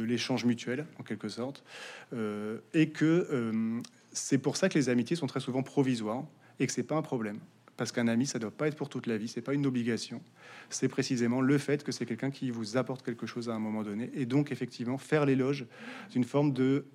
l'échange 0.02 0.44
mutuel 0.44 0.86
en 0.98 1.02
quelque 1.02 1.28
sorte 1.28 1.64
euh, 2.12 2.58
et 2.74 2.90
que 2.90 3.80
c'est 4.12 4.38
pour 4.38 4.56
ça 4.56 4.68
que 4.68 4.78
les 4.78 4.88
amitiés 4.88 5.16
sont 5.16 5.26
très 5.26 5.40
souvent 5.40 5.62
provisoires 5.62 6.24
et 6.58 6.66
que 6.66 6.72
c'est 6.72 6.82
pas 6.82 6.96
un 6.96 7.02
problème. 7.02 7.38
Parce 7.76 7.92
qu'un 7.92 8.08
ami, 8.08 8.26
ça 8.26 8.40
doit 8.40 8.50
pas 8.50 8.66
être 8.66 8.76
pour 8.76 8.88
toute 8.88 9.06
la 9.06 9.16
vie, 9.16 9.28
c'est 9.28 9.40
pas 9.40 9.54
une 9.54 9.64
obligation. 9.64 10.20
C'est 10.68 10.88
précisément 10.88 11.40
le 11.40 11.58
fait 11.58 11.84
que 11.84 11.92
c'est 11.92 12.06
quelqu'un 12.06 12.30
qui 12.30 12.50
vous 12.50 12.76
apporte 12.76 13.04
quelque 13.04 13.26
chose 13.26 13.48
à 13.48 13.54
un 13.54 13.60
moment 13.60 13.84
donné, 13.84 14.10
et 14.14 14.26
donc 14.26 14.50
effectivement 14.50 14.98
faire 14.98 15.24
l'éloge 15.24 15.66
d'une 16.10 16.24
forme 16.24 16.52
de, 16.52 16.86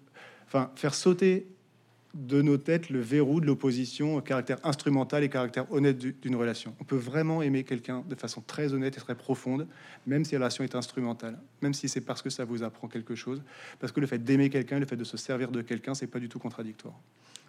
enfin, 0.45 0.71
faire 0.75 0.93
sauter 0.93 1.47
de 2.13 2.43
nos 2.43 2.57
têtes 2.57 2.89
le 2.89 2.99
verrou 2.99 3.41
de 3.41 3.45
l'opposition, 3.47 4.21
caractère 4.21 4.59
instrumental 4.63 5.23
et 5.23 5.29
caractère 5.29 5.71
honnête 5.71 5.97
d'une 5.97 6.35
relation. 6.35 6.75
On 6.79 6.83
peut 6.83 6.97
vraiment 6.97 7.41
aimer 7.41 7.63
quelqu'un 7.63 8.03
de 8.07 8.13
façon 8.13 8.41
très 8.41 8.73
honnête 8.73 8.95
et 8.97 8.99
très 8.99 9.15
profonde, 9.15 9.67
même 10.05 10.23
si 10.23 10.33
la 10.33 10.39
relation 10.39 10.63
est 10.63 10.75
instrumentale, 10.75 11.39
même 11.61 11.73
si 11.73 11.89
c'est 11.89 12.01
parce 12.01 12.21
que 12.21 12.29
ça 12.29 12.45
vous 12.45 12.61
apprend 12.61 12.87
quelque 12.87 13.15
chose, 13.15 13.41
parce 13.79 13.91
que 13.91 13.99
le 13.99 14.05
fait 14.05 14.19
d'aimer 14.19 14.49
quelqu'un, 14.49 14.79
le 14.79 14.85
fait 14.85 14.97
de 14.97 15.03
se 15.03 15.17
servir 15.17 15.49
de 15.49 15.61
quelqu'un, 15.61 15.95
c'est 15.95 16.07
pas 16.07 16.19
du 16.19 16.29
tout 16.29 16.39
contradictoire 16.39 16.99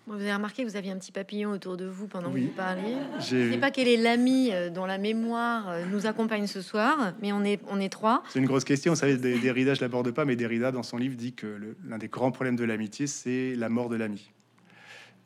vous 0.06 0.14
avez 0.14 0.34
remarqué 0.34 0.64
que 0.64 0.68
vous 0.68 0.76
aviez 0.76 0.92
un 0.92 0.98
petit 0.98 1.12
papillon 1.12 1.50
autour 1.50 1.76
de 1.76 1.86
vous 1.86 2.06
pendant 2.06 2.30
que 2.30 2.38
vous 2.38 2.48
parliez. 2.48 2.96
Je 3.20 3.36
ne 3.36 3.52
sais 3.52 3.58
pas 3.58 3.70
quel 3.70 3.88
est 3.88 3.96
l'ami 3.96 4.50
euh, 4.52 4.68
dont 4.68 4.84
la 4.84 4.98
mémoire 4.98 5.70
euh, 5.70 5.84
nous 5.86 6.06
accompagne 6.06 6.46
ce 6.46 6.60
soir, 6.60 7.14
mais 7.22 7.32
on 7.32 7.42
est, 7.42 7.60
on 7.68 7.80
est 7.80 7.88
trois. 7.88 8.22
C'est 8.28 8.38
une 8.38 8.44
grosse 8.46 8.64
question. 8.64 8.92
Vous 8.92 8.98
savez, 8.98 9.16
Derrida, 9.16 9.74
je 9.74 9.80
l'aborde 9.80 10.10
pas, 10.10 10.24
mais 10.24 10.36
Derrida, 10.36 10.72
dans 10.72 10.82
son 10.82 10.98
livre, 10.98 11.16
dit 11.16 11.32
que 11.32 11.74
l'un 11.86 11.98
des 11.98 12.08
grands 12.08 12.30
problèmes 12.30 12.56
de 12.56 12.64
l'amitié, 12.64 13.06
c'est 13.06 13.54
la 13.54 13.68
mort 13.68 13.88
de 13.88 13.96
l'ami. 13.96 14.30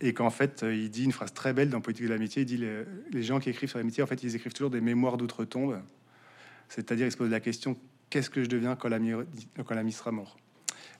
Et 0.00 0.14
qu'en 0.14 0.30
fait, 0.30 0.62
euh, 0.62 0.74
il 0.74 0.90
dit 0.90 1.04
une 1.04 1.12
phrase 1.12 1.32
très 1.32 1.52
belle 1.52 1.70
dans 1.70 1.80
Politique 1.80 2.06
de 2.06 2.10
l'amitié. 2.10 2.42
Il 2.42 2.46
dit 2.46 2.58
les, 2.58 2.84
les 3.10 3.22
gens 3.24 3.40
qui 3.40 3.50
écrivent 3.50 3.68
sur 3.68 3.78
l'amitié, 3.78 4.02
en 4.02 4.06
fait, 4.06 4.22
ils 4.22 4.36
écrivent 4.36 4.52
toujours 4.52 4.70
des 4.70 4.80
mémoires 4.80 5.16
d'outre-tombe. 5.16 5.80
C'est-à-dire, 6.68 7.06
ils 7.06 7.12
se 7.12 7.16
posent 7.16 7.30
la 7.30 7.40
question 7.40 7.76
qu'est-ce 8.10 8.30
que 8.30 8.42
je 8.42 8.48
deviens 8.48 8.76
quand 8.76 8.88
l'ami 8.88 9.92
sera 9.92 10.12
mort? 10.12 10.36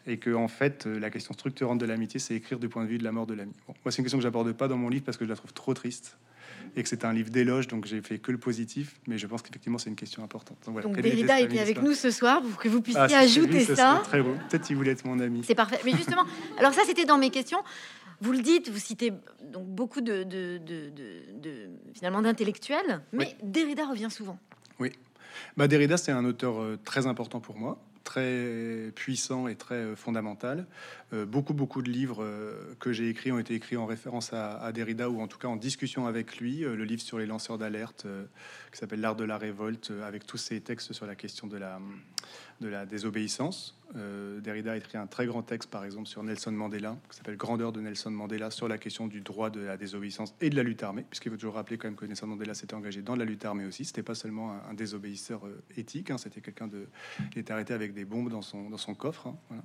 Et 0.06 0.18
que 0.18 0.34
en 0.34 0.48
fait 0.48 0.86
euh, 0.86 0.98
la 0.98 1.10
question 1.10 1.34
structurante 1.34 1.78
de 1.78 1.86
l'amitié 1.86 2.20
c'est 2.20 2.34
écrire 2.34 2.58
du 2.58 2.68
point 2.68 2.84
de 2.84 2.88
vue 2.88 2.98
de 2.98 3.04
la 3.04 3.12
mort 3.12 3.26
de 3.26 3.34
l'ami. 3.34 3.52
moi 3.66 3.76
c'est 3.90 3.98
une 3.98 4.04
question 4.04 4.18
que 4.18 4.22
j'aborde 4.22 4.52
pas 4.52 4.68
dans 4.68 4.76
mon 4.76 4.88
livre 4.88 5.04
parce 5.04 5.16
que 5.16 5.24
je 5.24 5.30
la 5.30 5.36
trouve 5.36 5.52
trop 5.52 5.74
triste 5.74 6.16
et 6.76 6.82
que 6.82 6.88
c'est 6.88 7.04
un 7.04 7.12
livre 7.12 7.30
d'éloge 7.30 7.68
donc 7.68 7.86
j'ai 7.86 8.00
fait 8.00 8.18
que 8.18 8.32
le 8.32 8.38
positif 8.38 9.00
mais 9.06 9.18
je 9.18 9.26
pense 9.26 9.42
qu'effectivement 9.42 9.78
c'est 9.78 9.90
une 9.90 9.96
question 9.96 10.22
importante. 10.22 10.58
Donc, 10.66 10.80
donc 10.80 11.00
Derrida 11.00 11.40
était 11.40 11.60
avec 11.60 11.82
nous 11.82 11.94
ce 11.94 12.10
soir 12.10 12.42
pour 12.42 12.56
que 12.56 12.68
vous 12.68 12.80
puissiez 12.80 13.14
ah, 13.14 13.20
ajouter 13.20 13.64
ça. 13.64 14.00
Très 14.04 14.22
beau. 14.22 14.34
Peut-être 14.48 14.66
qu'il 14.66 14.76
voulait 14.76 14.92
être 14.92 15.04
mon 15.04 15.18
ami. 15.20 15.42
C'est 15.44 15.54
parfait. 15.54 15.78
Mais 15.84 15.92
justement, 15.92 16.24
alors 16.58 16.72
ça 16.72 16.82
c'était 16.86 17.04
dans 17.04 17.18
mes 17.18 17.30
questions. 17.30 17.58
Vous 18.20 18.32
le 18.32 18.40
dites, 18.40 18.68
vous 18.68 18.78
citez 18.78 19.12
donc 19.44 19.66
beaucoup 19.66 20.00
de, 20.00 20.24
de, 20.24 20.58
de, 20.58 20.90
de 21.40 21.52
finalement 21.94 22.20
d'intellectuels, 22.20 23.00
mais 23.12 23.36
Derrida 23.44 23.86
revient 23.86 24.10
souvent. 24.10 24.38
Oui. 24.80 24.90
Bah, 25.56 25.68
Derrida, 25.68 25.96
c'est 25.96 26.12
un 26.12 26.24
auteur 26.24 26.60
euh, 26.60 26.78
très 26.84 27.06
important 27.06 27.40
pour 27.40 27.56
moi 27.56 27.78
très 28.08 28.90
puissant 28.94 29.48
et 29.48 29.54
très 29.54 29.74
euh, 29.74 29.94
fondamental. 29.94 30.66
Euh, 31.12 31.26
beaucoup, 31.26 31.52
beaucoup 31.52 31.82
de 31.82 31.90
livres 31.90 32.24
euh, 32.24 32.74
que 32.80 32.90
j'ai 32.90 33.10
écrits 33.10 33.32
ont 33.32 33.38
été 33.38 33.54
écrits 33.54 33.76
en 33.76 33.84
référence 33.84 34.32
à, 34.32 34.72
Derrida 34.72 35.10
ou 35.10 35.20
en 35.20 35.28
tout 35.28 35.36
cas 35.36 35.48
en 35.48 35.56
discussion 35.56 36.06
avec 36.06 36.38
lui. 36.38 36.60
le 36.60 36.84
livre 36.84 37.02
sur 37.02 37.18
les 37.18 37.26
lanceurs 37.26 37.58
d'alerte 37.58 38.06
qui 38.72 38.78
s'appelle 38.78 39.00
L'art 39.00 39.16
de 39.16 39.24
la 39.24 39.36
révolte, 39.36 39.92
avec 40.06 40.26
tous 40.26 40.38
ces 40.38 40.60
textes 40.60 40.92
sur 40.92 41.06
la 41.06 41.14
question 41.14 41.46
de 41.46 41.58
la, 41.58 41.80
de 42.60 42.68
la 42.68 42.86
désobéissance. 42.86 43.78
Euh, 43.96 44.40
Derrida 44.40 44.72
a 44.72 44.76
écrit 44.76 44.98
un 44.98 45.06
très 45.06 45.26
grand 45.26 45.42
texte, 45.42 45.70
par 45.70 45.84
exemple, 45.84 46.06
sur 46.06 46.22
Nelson 46.22 46.52
Mandela, 46.52 46.96
qui 47.10 47.16
s'appelle 47.16 47.36
Grandeur 47.36 47.72
de 47.72 47.80
Nelson 47.80 48.10
Mandela, 48.10 48.50
sur 48.50 48.68
la 48.68 48.78
question 48.78 49.06
du 49.06 49.20
droit 49.20 49.50
de 49.50 49.60
la 49.60 49.76
désobéissance 49.76 50.34
et 50.40 50.50
de 50.50 50.56
la 50.56 50.62
lutte 50.62 50.82
armée, 50.82 51.04
puisqu'il 51.08 51.30
faut 51.30 51.36
toujours 51.36 51.54
rappeler 51.54 51.78
quand 51.78 51.88
même 51.88 51.96
que 51.96 52.04
Nelson 52.04 52.26
Mandela 52.26 52.54
s'était 52.54 52.74
engagé 52.74 53.02
dans 53.02 53.16
la 53.16 53.24
lutte 53.24 53.44
armée 53.44 53.64
aussi. 53.64 53.84
C'était 53.84 54.02
pas 54.02 54.14
seulement 54.14 54.52
un, 54.68 54.74
désobéisseur 54.74 55.46
euh, 55.46 55.62
éthique, 55.76 56.10
hein, 56.10 56.18
c'était 56.18 56.40
quelqu'un 56.40 56.68
de 56.68 56.86
qui 57.30 57.38
était 57.38 57.52
arrêté 57.52 57.72
avec 57.72 57.94
des 57.94 58.04
bombes 58.04 58.30
dans 58.30 58.42
son, 58.42 58.68
dans 58.68 58.78
son 58.78 58.94
coffre. 58.94 59.28
Hein, 59.50 59.62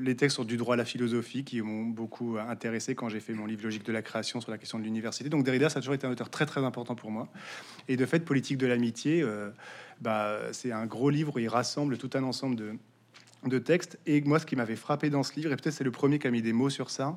les 0.00 0.16
textes 0.16 0.34
sur 0.34 0.44
du 0.44 0.56
droit 0.56 0.74
à 0.74 0.76
la 0.76 0.84
philosophie 0.84 1.44
qui 1.44 1.60
m'ont 1.60 1.84
beaucoup 1.84 2.38
intéressé 2.38 2.94
quand 2.94 3.08
j'ai 3.08 3.20
fait 3.20 3.34
mon 3.34 3.46
livre 3.46 3.64
Logique 3.64 3.84
de 3.84 3.92
la 3.92 4.02
création 4.02 4.40
sur 4.40 4.50
la 4.50 4.58
question 4.58 4.78
de 4.78 4.84
l'université. 4.84 5.28
Donc 5.28 5.44
Derrida, 5.44 5.68
ça 5.68 5.78
a 5.78 5.82
toujours 5.82 5.94
été 5.94 6.06
un 6.06 6.10
auteur 6.10 6.30
très 6.30 6.46
très 6.46 6.64
important 6.64 6.94
pour 6.94 7.10
moi. 7.10 7.28
Et 7.88 7.96
de 7.96 8.06
fait, 8.06 8.20
politique 8.20 8.58
de 8.58 8.66
l'amitié, 8.66 9.24
bah, 10.00 10.38
c'est 10.52 10.72
un 10.72 10.86
gros 10.86 11.10
livre 11.10 11.36
où 11.36 11.38
il 11.38 11.48
rassemble 11.48 11.98
tout 11.98 12.10
un 12.14 12.22
ensemble 12.22 12.56
de, 12.56 13.58
textes. 13.58 13.98
Et 14.06 14.20
moi, 14.20 14.38
ce 14.38 14.46
qui 14.46 14.56
m'avait 14.56 14.76
frappé 14.76 15.10
dans 15.10 15.22
ce 15.22 15.34
livre, 15.34 15.52
et 15.52 15.56
peut-être 15.56 15.74
c'est 15.74 15.84
le 15.84 15.90
premier 15.90 16.18
qui 16.18 16.26
a 16.26 16.30
mis 16.30 16.42
des 16.42 16.52
mots 16.52 16.70
sur 16.70 16.90
ça, 16.90 17.16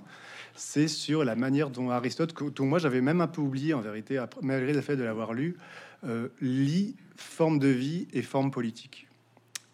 c'est 0.56 0.88
sur 0.88 1.24
la 1.24 1.36
manière 1.36 1.69
dont 1.69 1.89
Aristote, 1.89 2.36
dont 2.56 2.65
moi 2.65 2.80
j'avais 2.80 3.02
même 3.02 3.21
un 3.21 3.28
peu 3.28 3.41
oublié 3.41 3.74
en 3.74 3.82
vérité, 3.82 4.24
malgré 4.41 4.74
le 4.74 4.82
fait 4.82 4.95
de 4.95 5.04
l'avoir 5.04 5.34
lu, 5.34 5.58
euh, 6.06 6.30
lit 6.41 6.95
forme 7.15 7.60
de 7.60 7.67
vie 7.67 8.08
et 8.13 8.21
forme 8.21 8.52
politique. 8.52 9.08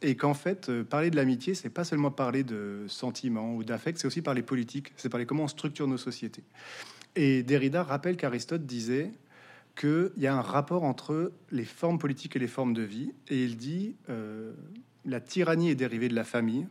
Et 0.01 0.15
qu'en 0.15 0.33
fait, 0.33 0.69
euh, 0.69 0.83
parler 0.83 1.09
de 1.09 1.15
l'amitié, 1.15 1.55
c'est 1.55 1.69
pas 1.69 1.83
seulement 1.83 2.11
parler 2.11 2.43
de 2.43 2.85
sentiments 2.87 3.55
ou 3.55 3.63
d'affect, 3.63 3.97
c'est 3.97 4.07
aussi 4.07 4.21
parler 4.21 4.43
politique, 4.43 4.93
c'est 4.95 5.09
parler 5.09 5.25
comment 5.25 5.43
on 5.43 5.47
structure 5.47 5.87
nos 5.87 5.97
sociétés. 5.97 6.43
Et 7.15 7.41
Derrida 7.41 7.83
rappelle 7.83 8.15
qu'Aristote 8.15 8.65
disait 8.65 9.11
qu'il 9.75 10.11
y 10.17 10.27
a 10.27 10.35
un 10.35 10.41
rapport 10.41 10.83
entre 10.83 11.31
les 11.51 11.65
formes 11.65 11.97
politiques 11.97 12.35
et 12.35 12.39
les 12.39 12.47
formes 12.47 12.73
de 12.73 12.83
vie. 12.83 13.11
Et 13.29 13.43
il 13.43 13.57
dit 13.57 13.95
euh, 14.09 14.53
la 15.05 15.19
tyrannie 15.19 15.69
est 15.69 15.75
dérivée 15.75 16.09
de 16.09 16.15
la 16.15 16.23
famille 16.23 16.67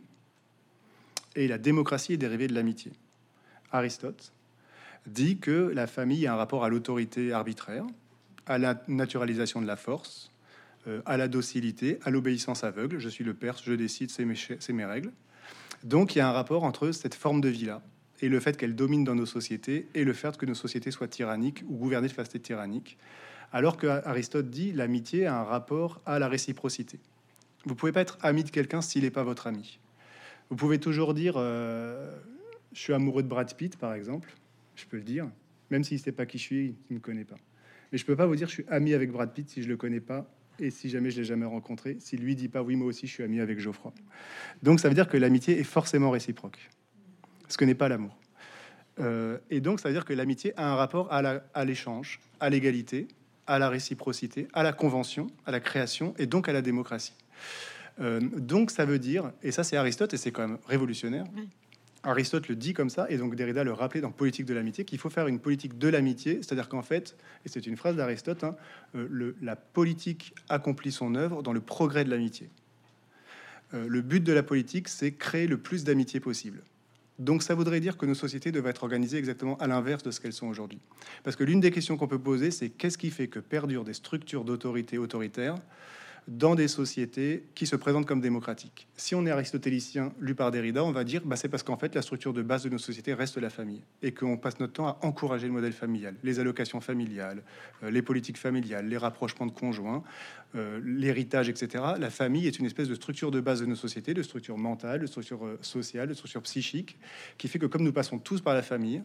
et 1.35 1.47
la 1.47 1.57
démocratie 1.57 2.13
est 2.13 2.17
dérivée 2.17 2.47
de 2.47 2.53
l'amitié. 2.53 2.93
Aristote, 3.71 4.31
dit 5.05 5.37
que 5.37 5.71
la 5.73 5.87
famille 5.87 6.27
a 6.27 6.33
un 6.33 6.37
rapport 6.37 6.63
à 6.63 6.69
l'autorité 6.69 7.31
arbitraire, 7.31 7.85
à 8.45 8.57
la 8.57 8.81
naturalisation 8.87 9.61
de 9.61 9.67
la 9.67 9.75
force, 9.75 10.31
à 11.05 11.17
la 11.17 11.27
docilité, 11.27 11.99
à 12.03 12.09
l'obéissance 12.09 12.63
aveugle. 12.63 12.99
Je 12.99 13.09
suis 13.09 13.23
le 13.23 13.33
père, 13.33 13.57
je 13.63 13.73
décide, 13.73 14.09
c'est 14.09 14.25
mes, 14.73 14.85
règles. 14.85 15.11
Donc 15.83 16.15
il 16.15 16.19
y 16.19 16.21
a 16.21 16.29
un 16.29 16.31
rapport 16.31 16.63
entre 16.63 16.91
cette 16.91 17.15
forme 17.15 17.41
de 17.41 17.49
vie-là 17.49 17.81
et 18.21 18.29
le 18.29 18.39
fait 18.39 18.57
qu'elle 18.57 18.75
domine 18.75 19.03
dans 19.03 19.15
nos 19.15 19.25
sociétés 19.25 19.87
et 19.93 20.03
le 20.03 20.13
fait 20.13 20.37
que 20.37 20.45
nos 20.45 20.55
sociétés 20.55 20.91
soient 20.91 21.07
tyranniques 21.07 21.63
ou 21.67 21.75
gouvernées 21.75 22.07
de 22.07 22.13
façon 22.13 22.39
tyrannique. 22.39 22.97
Alors 23.51 23.77
que 23.77 23.87
Aristote 23.87 24.49
dit 24.49 24.71
l'amitié 24.73 25.25
a 25.25 25.39
un 25.39 25.43
rapport 25.43 26.01
à 26.05 26.19
la 26.19 26.27
réciprocité. 26.27 26.99
Vous 27.65 27.75
pouvez 27.75 27.91
pas 27.91 28.01
être 28.01 28.17
ami 28.21 28.43
de 28.43 28.49
quelqu'un 28.49 28.81
s'il 28.81 29.03
n'est 29.03 29.11
pas 29.11 29.23
votre 29.23 29.47
ami. 29.47 29.79
Vous 30.49 30.55
pouvez 30.55 30.79
toujours 30.79 31.13
dire 31.13 31.35
euh, 31.37 32.11
je 32.73 32.79
suis 32.79 32.93
amoureux 32.93 33.23
de 33.23 33.27
Brad 33.27 33.53
Pitt, 33.55 33.77
par 33.77 33.93
exemple. 33.93 34.33
Je 34.75 34.85
peux 34.85 34.97
le 34.97 35.03
dire, 35.03 35.29
même 35.69 35.83
s'il 35.83 35.97
ne 35.97 36.03
sait 36.03 36.11
pas 36.11 36.25
qui 36.25 36.37
je 36.37 36.43
suis, 36.43 36.75
il 36.89 36.93
ne 36.93 36.95
me 36.95 36.99
connaît 36.99 37.25
pas. 37.25 37.37
Mais 37.91 37.97
je 37.97 38.05
peux 38.05 38.15
pas 38.15 38.25
vous 38.25 38.35
dire 38.35 38.47
je 38.47 38.53
suis 38.53 38.65
ami 38.69 38.93
avec 38.93 39.11
Brad 39.11 39.33
Pitt 39.33 39.49
si 39.49 39.63
je 39.63 39.67
le 39.67 39.77
connais 39.77 39.99
pas 39.99 40.29
et 40.59 40.71
si 40.71 40.89
jamais 40.89 41.11
je 41.11 41.19
l'ai 41.19 41.25
jamais 41.25 41.45
rencontré. 41.45 41.97
Si 41.99 42.17
lui 42.17 42.35
dit 42.35 42.47
pas 42.47 42.61
oui, 42.61 42.75
moi 42.75 42.87
aussi 42.87 43.07
je 43.07 43.13
suis 43.13 43.23
ami 43.23 43.39
avec 43.39 43.59
Geoffroy. 43.59 43.93
Donc 44.63 44.79
ça 44.79 44.87
veut 44.87 44.95
dire 44.95 45.07
que 45.07 45.17
l'amitié 45.17 45.59
est 45.59 45.63
forcément 45.63 46.11
réciproque, 46.11 46.69
ce 47.47 47.57
que 47.57 47.65
n'est 47.65 47.75
pas 47.75 47.89
l'amour. 47.89 48.17
Euh, 48.99 49.37
et 49.49 49.61
donc 49.61 49.79
ça 49.79 49.89
veut 49.89 49.93
dire 49.93 50.05
que 50.05 50.13
l'amitié 50.13 50.53
a 50.57 50.71
un 50.71 50.75
rapport 50.75 51.11
à 51.11 51.65
l'échange, 51.65 52.19
à 52.39 52.49
l'égalité, 52.49 53.07
à 53.45 53.59
la 53.59 53.69
réciprocité, 53.69 54.47
à 54.53 54.63
la 54.63 54.73
convention, 54.73 55.27
à 55.45 55.51
la 55.51 55.59
création 55.59 56.13
et 56.17 56.25
donc 56.25 56.49
à 56.49 56.53
la 56.53 56.61
démocratie. 56.61 57.13
Euh, 57.99 58.19
donc 58.19 58.71
ça 58.71 58.85
veut 58.85 58.99
dire, 58.99 59.31
et 59.41 59.51
ça 59.51 59.63
c'est 59.63 59.77
Aristote 59.77 60.13
et 60.13 60.17
c'est 60.17 60.31
quand 60.31 60.47
même 60.47 60.57
révolutionnaire. 60.67 61.25
Aristote 62.07 62.47
le 62.47 62.55
dit 62.55 62.73
comme 62.73 62.89
ça, 62.89 63.05
et 63.09 63.17
donc 63.17 63.35
Derrida 63.35 63.63
le 63.63 63.73
rappelait 63.73 64.01
dans 64.01 64.11
Politique 64.11 64.45
de 64.45 64.53
l'amitié, 64.53 64.85
qu'il 64.85 64.97
faut 64.97 65.09
faire 65.09 65.27
une 65.27 65.39
politique 65.39 65.77
de 65.77 65.87
l'amitié, 65.89 66.35
c'est-à-dire 66.35 66.69
qu'en 66.69 66.81
fait, 66.81 67.17
et 67.45 67.49
c'est 67.49 67.67
une 67.67 67.75
phrase 67.75 67.95
d'Aristote, 67.95 68.43
hein, 68.43 68.55
euh, 68.95 69.35
la 69.41 69.55
politique 69.55 70.33
accomplit 70.47 70.91
son 70.91 71.15
œuvre 71.15 71.43
dans 71.43 71.53
le 71.53 71.59
progrès 71.59 72.05
de 72.05 72.09
l'amitié. 72.09 72.49
Euh, 73.73 73.87
le 73.87 74.01
but 74.01 74.23
de 74.23 74.31
la 74.31 74.43
politique, 74.43 74.87
c'est 74.87 75.11
créer 75.11 75.47
le 75.47 75.57
plus 75.57 75.83
d'amitié 75.83 76.19
possible. 76.19 76.61
Donc 77.19 77.43
ça 77.43 77.55
voudrait 77.55 77.79
dire 77.79 77.97
que 77.97 78.05
nos 78.05 78.13
sociétés 78.13 78.51
devraient 78.51 78.69
être 78.69 78.83
organisées 78.83 79.17
exactement 79.17 79.57
à 79.57 79.67
l'inverse 79.67 80.03
de 80.03 80.11
ce 80.11 80.21
qu'elles 80.21 80.33
sont 80.33 80.47
aujourd'hui. 80.47 80.79
Parce 81.23 81.35
que 81.35 81.43
l'une 81.43 81.59
des 81.59 81.71
questions 81.71 81.97
qu'on 81.97 82.07
peut 82.07 82.19
poser, 82.19 82.51
c'est 82.51 82.69
qu'est-ce 82.69 82.97
qui 82.97 83.09
fait 83.09 83.27
que 83.27 83.39
perdurent 83.39 83.83
des 83.83 83.93
structures 83.93 84.45
d'autorité 84.45 84.97
autoritaire 84.97 85.55
dans 86.27 86.55
des 86.55 86.67
sociétés 86.67 87.43
qui 87.55 87.65
se 87.65 87.75
présentent 87.75 88.05
comme 88.05 88.19
démocratiques. 88.19 88.87
Si 88.97 89.15
on 89.15 89.25
est 89.25 89.31
aristotélicien 89.31 90.11
lu 90.19 90.35
par 90.35 90.51
Derrida, 90.51 90.83
on 90.83 90.91
va 90.91 91.03
dire 91.03 91.21
bah, 91.25 91.35
c'est 91.37 91.47
parce 91.47 91.63
qu'en 91.63 91.77
fait 91.77 91.95
la 91.95 92.01
structure 92.01 92.33
de 92.33 92.41
base 92.41 92.63
de 92.63 92.69
nos 92.69 92.77
sociétés 92.77 93.13
reste 93.13 93.37
la 93.37 93.49
famille 93.49 93.81
et 94.01 94.13
qu'on 94.13 94.37
passe 94.37 94.59
notre 94.59 94.73
temps 94.73 94.87
à 94.87 94.99
encourager 95.03 95.47
le 95.47 95.53
modèle 95.53 95.73
familial, 95.73 96.15
les 96.23 96.39
allocations 96.39 96.81
familiales, 96.81 97.43
euh, 97.83 97.91
les 97.91 98.01
politiques 98.01 98.37
familiales, 98.37 98.87
les 98.87 98.97
rapprochements 98.97 99.45
de 99.45 99.51
conjoints, 99.51 100.03
euh, 100.55 100.81
l'héritage, 100.83 101.47
etc. 101.49 101.83
La 101.97 102.09
famille 102.09 102.47
est 102.47 102.59
une 102.59 102.65
espèce 102.65 102.89
de 102.89 102.95
structure 102.95 103.31
de 103.31 103.39
base 103.39 103.61
de 103.61 103.65
nos 103.65 103.75
sociétés, 103.75 104.13
de 104.13 104.23
structure 104.23 104.57
mentale, 104.57 104.99
de 104.99 105.07
structure 105.07 105.45
euh, 105.45 105.57
sociale, 105.61 106.09
de 106.09 106.13
structure 106.13 106.41
psychique, 106.41 106.97
qui 107.37 107.47
fait 107.47 107.59
que 107.59 107.65
comme 107.65 107.83
nous 107.83 107.93
passons 107.93 108.19
tous 108.19 108.41
par 108.41 108.53
la 108.53 108.63
famille, 108.63 109.01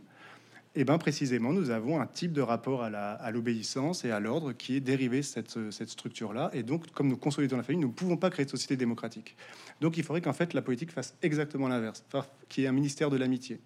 eh 0.75 0.85
bien 0.85 0.97
précisément, 0.97 1.53
nous 1.53 1.71
avons 1.71 2.01
un 2.01 2.07
type 2.07 2.33
de 2.33 2.41
rapport 2.41 2.83
à 2.83 3.31
l'obéissance 3.31 4.05
et 4.05 4.11
à 4.11 4.21
l'ordre 4.21 4.53
qui 4.53 4.77
est 4.77 4.81
dérivé 4.81 5.19
de 5.19 5.23
cette, 5.23 5.71
cette 5.71 5.91
structure-là. 5.91 6.51
Et 6.55 6.63
donc, 6.63 6.91
comme 6.93 7.09
nous 7.09 7.17
consolidons 7.19 7.59
la 7.59 7.63
famille, 7.63 7.83
nous 7.83 7.89
ne 7.89 7.93
pouvons 7.93 8.17
pas 8.17 8.31
créer 8.31 8.47
de 8.47 8.51
société 8.51 8.77
démocratique. 8.77 9.37
Donc, 9.83 9.99
il 9.99 10.05
faudrait 10.05 10.23
qu'en 10.23 10.33
fait 10.33 10.55
la 10.55 10.63
politique 10.63 10.91
fasse 10.91 11.15
exactement 11.23 11.69
l'inverse, 11.69 12.05
qui 12.49 12.65
est 12.65 12.67
un 12.67 12.73
ministère 12.73 13.11
de 13.11 13.17
l'amitié, 13.17 13.61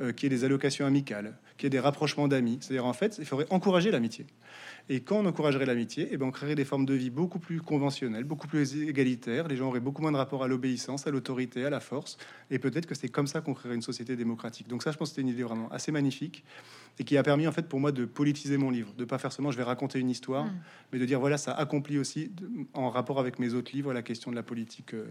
euh, 0.00 0.12
qui 0.12 0.26
ait 0.26 0.28
des 0.28 0.44
allocations 0.44 0.86
amicales, 0.86 1.36
qui 1.58 1.66
ait 1.66 1.70
des 1.70 1.80
rapprochements 1.80 2.28
d'amis. 2.28 2.58
C'est-à-dire, 2.60 2.86
en 2.86 2.92
fait, 2.92 3.16
il 3.18 3.24
faudrait 3.26 3.46
encourager 3.50 3.90
l'amitié. 3.90 4.26
Et 4.88 5.00
quand 5.00 5.18
on 5.18 5.26
encouragerait 5.26 5.66
l'amitié, 5.66 6.08
eh 6.10 6.16
ben 6.16 6.26
on 6.26 6.30
créerait 6.30 6.54
des 6.54 6.64
formes 6.64 6.84
de 6.84 6.94
vie 6.94 7.10
beaucoup 7.10 7.38
plus 7.38 7.60
conventionnelles, 7.60 8.24
beaucoup 8.24 8.48
plus 8.48 8.82
égalitaires. 8.82 9.46
Les 9.46 9.56
gens 9.56 9.68
auraient 9.68 9.78
beaucoup 9.78 10.02
moins 10.02 10.10
de 10.10 10.16
rapport 10.16 10.42
à 10.42 10.48
l'obéissance, 10.48 11.06
à 11.06 11.10
l'autorité, 11.10 11.64
à 11.64 11.70
la 11.70 11.80
force. 11.80 12.16
Et 12.50 12.58
peut-être 12.58 12.86
que 12.86 12.94
c'est 12.94 13.08
comme 13.08 13.26
ça 13.26 13.40
qu'on 13.40 13.54
créerait 13.54 13.76
une 13.76 13.82
société 13.82 14.16
démocratique. 14.16 14.66
Donc 14.68 14.82
ça, 14.82 14.90
je 14.90 14.96
pense 14.96 15.10
que 15.10 15.16
c'était 15.16 15.22
une 15.22 15.34
idée 15.34 15.44
vraiment 15.44 15.70
assez 15.70 15.92
magnifique 15.92 16.44
et 17.00 17.04
qui 17.04 17.16
a 17.16 17.22
permis 17.22 17.46
en 17.46 17.52
fait 17.52 17.66
pour 17.66 17.80
moi 17.80 17.92
de 17.92 18.04
politiser 18.04 18.58
mon 18.58 18.70
livre, 18.70 18.92
de 18.92 19.06
pas 19.06 19.16
faire 19.16 19.32
seulement 19.32 19.50
je 19.50 19.56
vais 19.56 19.62
raconter 19.62 19.98
une 19.98 20.10
histoire, 20.10 20.44
mm. 20.44 20.60
mais 20.92 20.98
de 20.98 21.06
dire 21.06 21.18
voilà 21.18 21.38
ça 21.38 21.52
accomplit 21.52 21.98
aussi 21.98 22.30
en 22.74 22.90
rapport 22.90 23.18
avec 23.18 23.38
mes 23.38 23.54
autres 23.54 23.72
livres 23.72 23.94
la 23.94 24.02
question 24.02 24.30
de 24.30 24.36
la 24.36 24.42
politique. 24.42 24.92
Euh, 24.92 25.06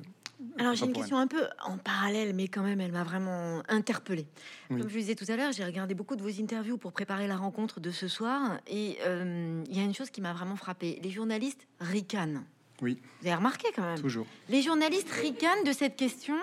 Alors 0.60 0.76
j'ai 0.76 0.86
une 0.86 0.94
question 0.94 1.18
un 1.18 1.26
peu 1.26 1.42
en 1.66 1.80
parallèle, 1.80 2.36
mais 2.36 2.48
quand 2.48 2.62
même 2.62 2.80
elle 2.80 2.92
m'a 2.92 3.04
vraiment 3.04 3.64
interpellée. 3.68 4.28
Comme 4.68 4.78
je 4.78 4.84
vous 4.84 5.00
disais 5.00 5.16
tout 5.16 5.26
à 5.30 5.36
l'heure, 5.36 5.52
j'ai 5.52 5.66
regardé 5.66 5.96
beaucoup 5.96 6.16
de 6.16 6.22
vos 6.22 6.30
interviews 6.30 6.78
pour 6.78 6.94
préparer 6.94 7.28
la 7.28 7.38
rencontre 7.38 7.80
de 7.80 7.90
ce 7.90 8.08
soir 8.08 8.60
et 8.68 9.00
euh, 9.08 9.64
il 9.68 9.76
y 9.76 9.80
a 9.80 9.84
une 9.84 9.96
chose 9.96 10.12
qui 10.12 10.22
m'a 10.22 10.34
vraiment 10.34 10.58
frappé. 10.58 11.00
Les 11.02 11.10
journalistes 11.10 11.66
ricanent. 11.80 12.44
Oui. 12.84 13.00
Vous 13.22 13.28
avez 13.28 13.36
remarqué 13.36 13.70
quand 13.76 13.82
même. 13.82 14.00
Toujours. 14.00 14.28
Les 14.48 14.62
journalistes 14.62 15.10
ricanent 15.10 15.64
de 15.66 15.74
cette 15.74 15.96
question 15.96 16.38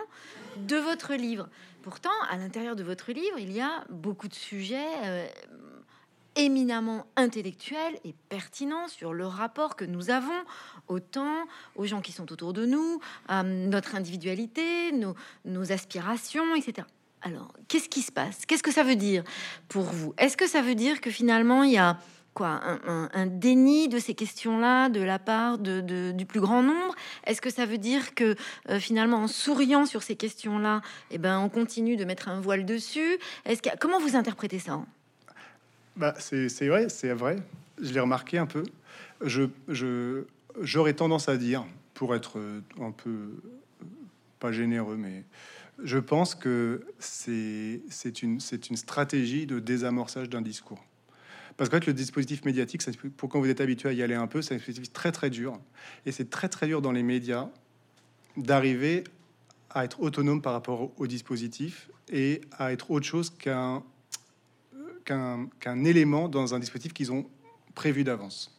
de 0.66 0.76
votre 0.76 1.14
livre. 1.14 1.48
Pourtant, 1.86 2.10
à 2.28 2.36
l'intérieur 2.36 2.74
de 2.74 2.82
votre 2.82 3.12
livre, 3.12 3.38
il 3.38 3.52
y 3.52 3.60
a 3.60 3.84
beaucoup 3.90 4.26
de 4.26 4.34
sujets 4.34 4.88
euh, 5.04 5.24
éminemment 6.34 7.06
intellectuels 7.14 7.96
et 8.02 8.12
pertinents 8.28 8.88
sur 8.88 9.14
le 9.14 9.24
rapport 9.24 9.76
que 9.76 9.84
nous 9.84 10.10
avons 10.10 10.42
au 10.88 10.98
temps, 10.98 11.46
aux 11.76 11.86
gens 11.86 12.00
qui 12.00 12.10
sont 12.10 12.32
autour 12.32 12.52
de 12.54 12.66
nous, 12.66 12.98
à 13.28 13.44
notre 13.44 13.94
individualité, 13.94 14.90
nos 15.44 15.72
aspirations, 15.72 16.56
etc. 16.56 16.88
Alors, 17.22 17.52
qu'est-ce 17.68 17.88
qui 17.88 18.02
se 18.02 18.10
passe? 18.10 18.46
Qu'est-ce 18.46 18.64
que 18.64 18.72
ça 18.72 18.82
veut 18.82 18.96
dire 18.96 19.22
pour 19.68 19.84
vous? 19.84 20.12
Est-ce 20.18 20.36
que 20.36 20.48
ça 20.48 20.62
veut 20.62 20.74
dire 20.74 21.00
que 21.00 21.12
finalement, 21.12 21.62
il 21.62 21.74
y 21.74 21.78
a 21.78 22.00
un, 22.44 23.26
déni 23.26 23.88
de 23.88 23.98
ces 23.98 24.14
questions-là 24.14 24.88
de 24.88 25.00
la 25.00 25.18
part 25.18 25.58
du 25.58 26.26
plus 26.26 26.40
grand 26.40 26.62
nombre 26.62 26.94
Est-ce 27.24 27.40
que 27.40 27.50
ça 27.50 27.66
veut 27.66 27.78
dire 27.78 28.14
que 28.14 28.36
euh, 28.68 28.78
finalement, 28.78 29.18
en 29.18 29.28
souriant 29.28 29.86
sur 29.86 30.02
ces 30.02 30.16
questions-là, 30.16 30.82
eh 31.10 31.18
ben, 31.18 31.38
on 31.38 31.48
continue 31.48 31.96
de 31.96 32.04
mettre 32.04 32.28
un 32.28 32.40
voile 32.40 32.64
dessus? 32.64 33.18
Est-ce 33.44 33.62
que, 33.62 33.70
comment 33.78 34.00
vous 34.00 34.16
interprétez 34.16 34.58
ça? 34.58 34.80
Bah, 35.96 36.14
c'est, 36.18 36.68
vrai, 36.68 36.88
c'est 36.88 37.12
vrai. 37.12 37.36
Je 37.80 37.92
l'ai 37.92 38.00
remarqué 38.00 38.38
un 38.38 38.46
peu. 38.46 38.64
Je, 39.22 39.44
je, 39.68 40.24
j'aurais 40.60 40.94
tendance 40.94 41.28
à 41.28 41.36
dire, 41.36 41.64
pour 41.94 42.14
être 42.14 42.38
un 42.80 42.90
peu 42.90 43.30
pas 44.38 44.52
généreux, 44.52 44.96
mais 44.96 45.24
je 45.82 45.98
pense 45.98 46.34
que 46.34 46.86
c'est 46.98 48.22
une 48.22 48.40
stratégie 48.40 49.46
de 49.46 49.58
désamorçage 49.58 50.28
d'un 50.28 50.42
discours. 50.42 50.84
Parce 51.56 51.70
que 51.70 51.76
le 51.86 51.94
dispositif 51.94 52.44
médiatique, 52.44 52.82
pour 53.16 53.28
quand 53.28 53.40
vous 53.40 53.48
êtes 53.48 53.60
habitué 53.60 53.88
à 53.88 53.92
y 53.92 54.02
aller 54.02 54.14
un 54.14 54.26
peu, 54.26 54.42
c'est 54.42 54.54
un 54.54 54.58
dispositif 54.58 54.92
très 54.92 55.12
très 55.12 55.30
dur. 55.30 55.58
Et 56.04 56.12
c'est 56.12 56.28
très 56.28 56.48
très 56.48 56.66
dur 56.66 56.82
dans 56.82 56.92
les 56.92 57.02
médias 57.02 57.48
d'arriver 58.36 59.04
à 59.70 59.84
être 59.84 60.00
autonome 60.00 60.42
par 60.42 60.52
rapport 60.52 60.92
au 60.98 61.06
dispositif 61.06 61.90
et 62.10 62.42
à 62.58 62.72
être 62.72 62.90
autre 62.90 63.06
chose 63.06 63.30
qu'un 63.30 63.82
qu'un 65.04 65.84
élément 65.84 66.28
dans 66.28 66.54
un 66.54 66.58
dispositif 66.58 66.92
qu'ils 66.92 67.12
ont 67.12 67.26
prévu 67.76 68.02
d'avance. 68.02 68.52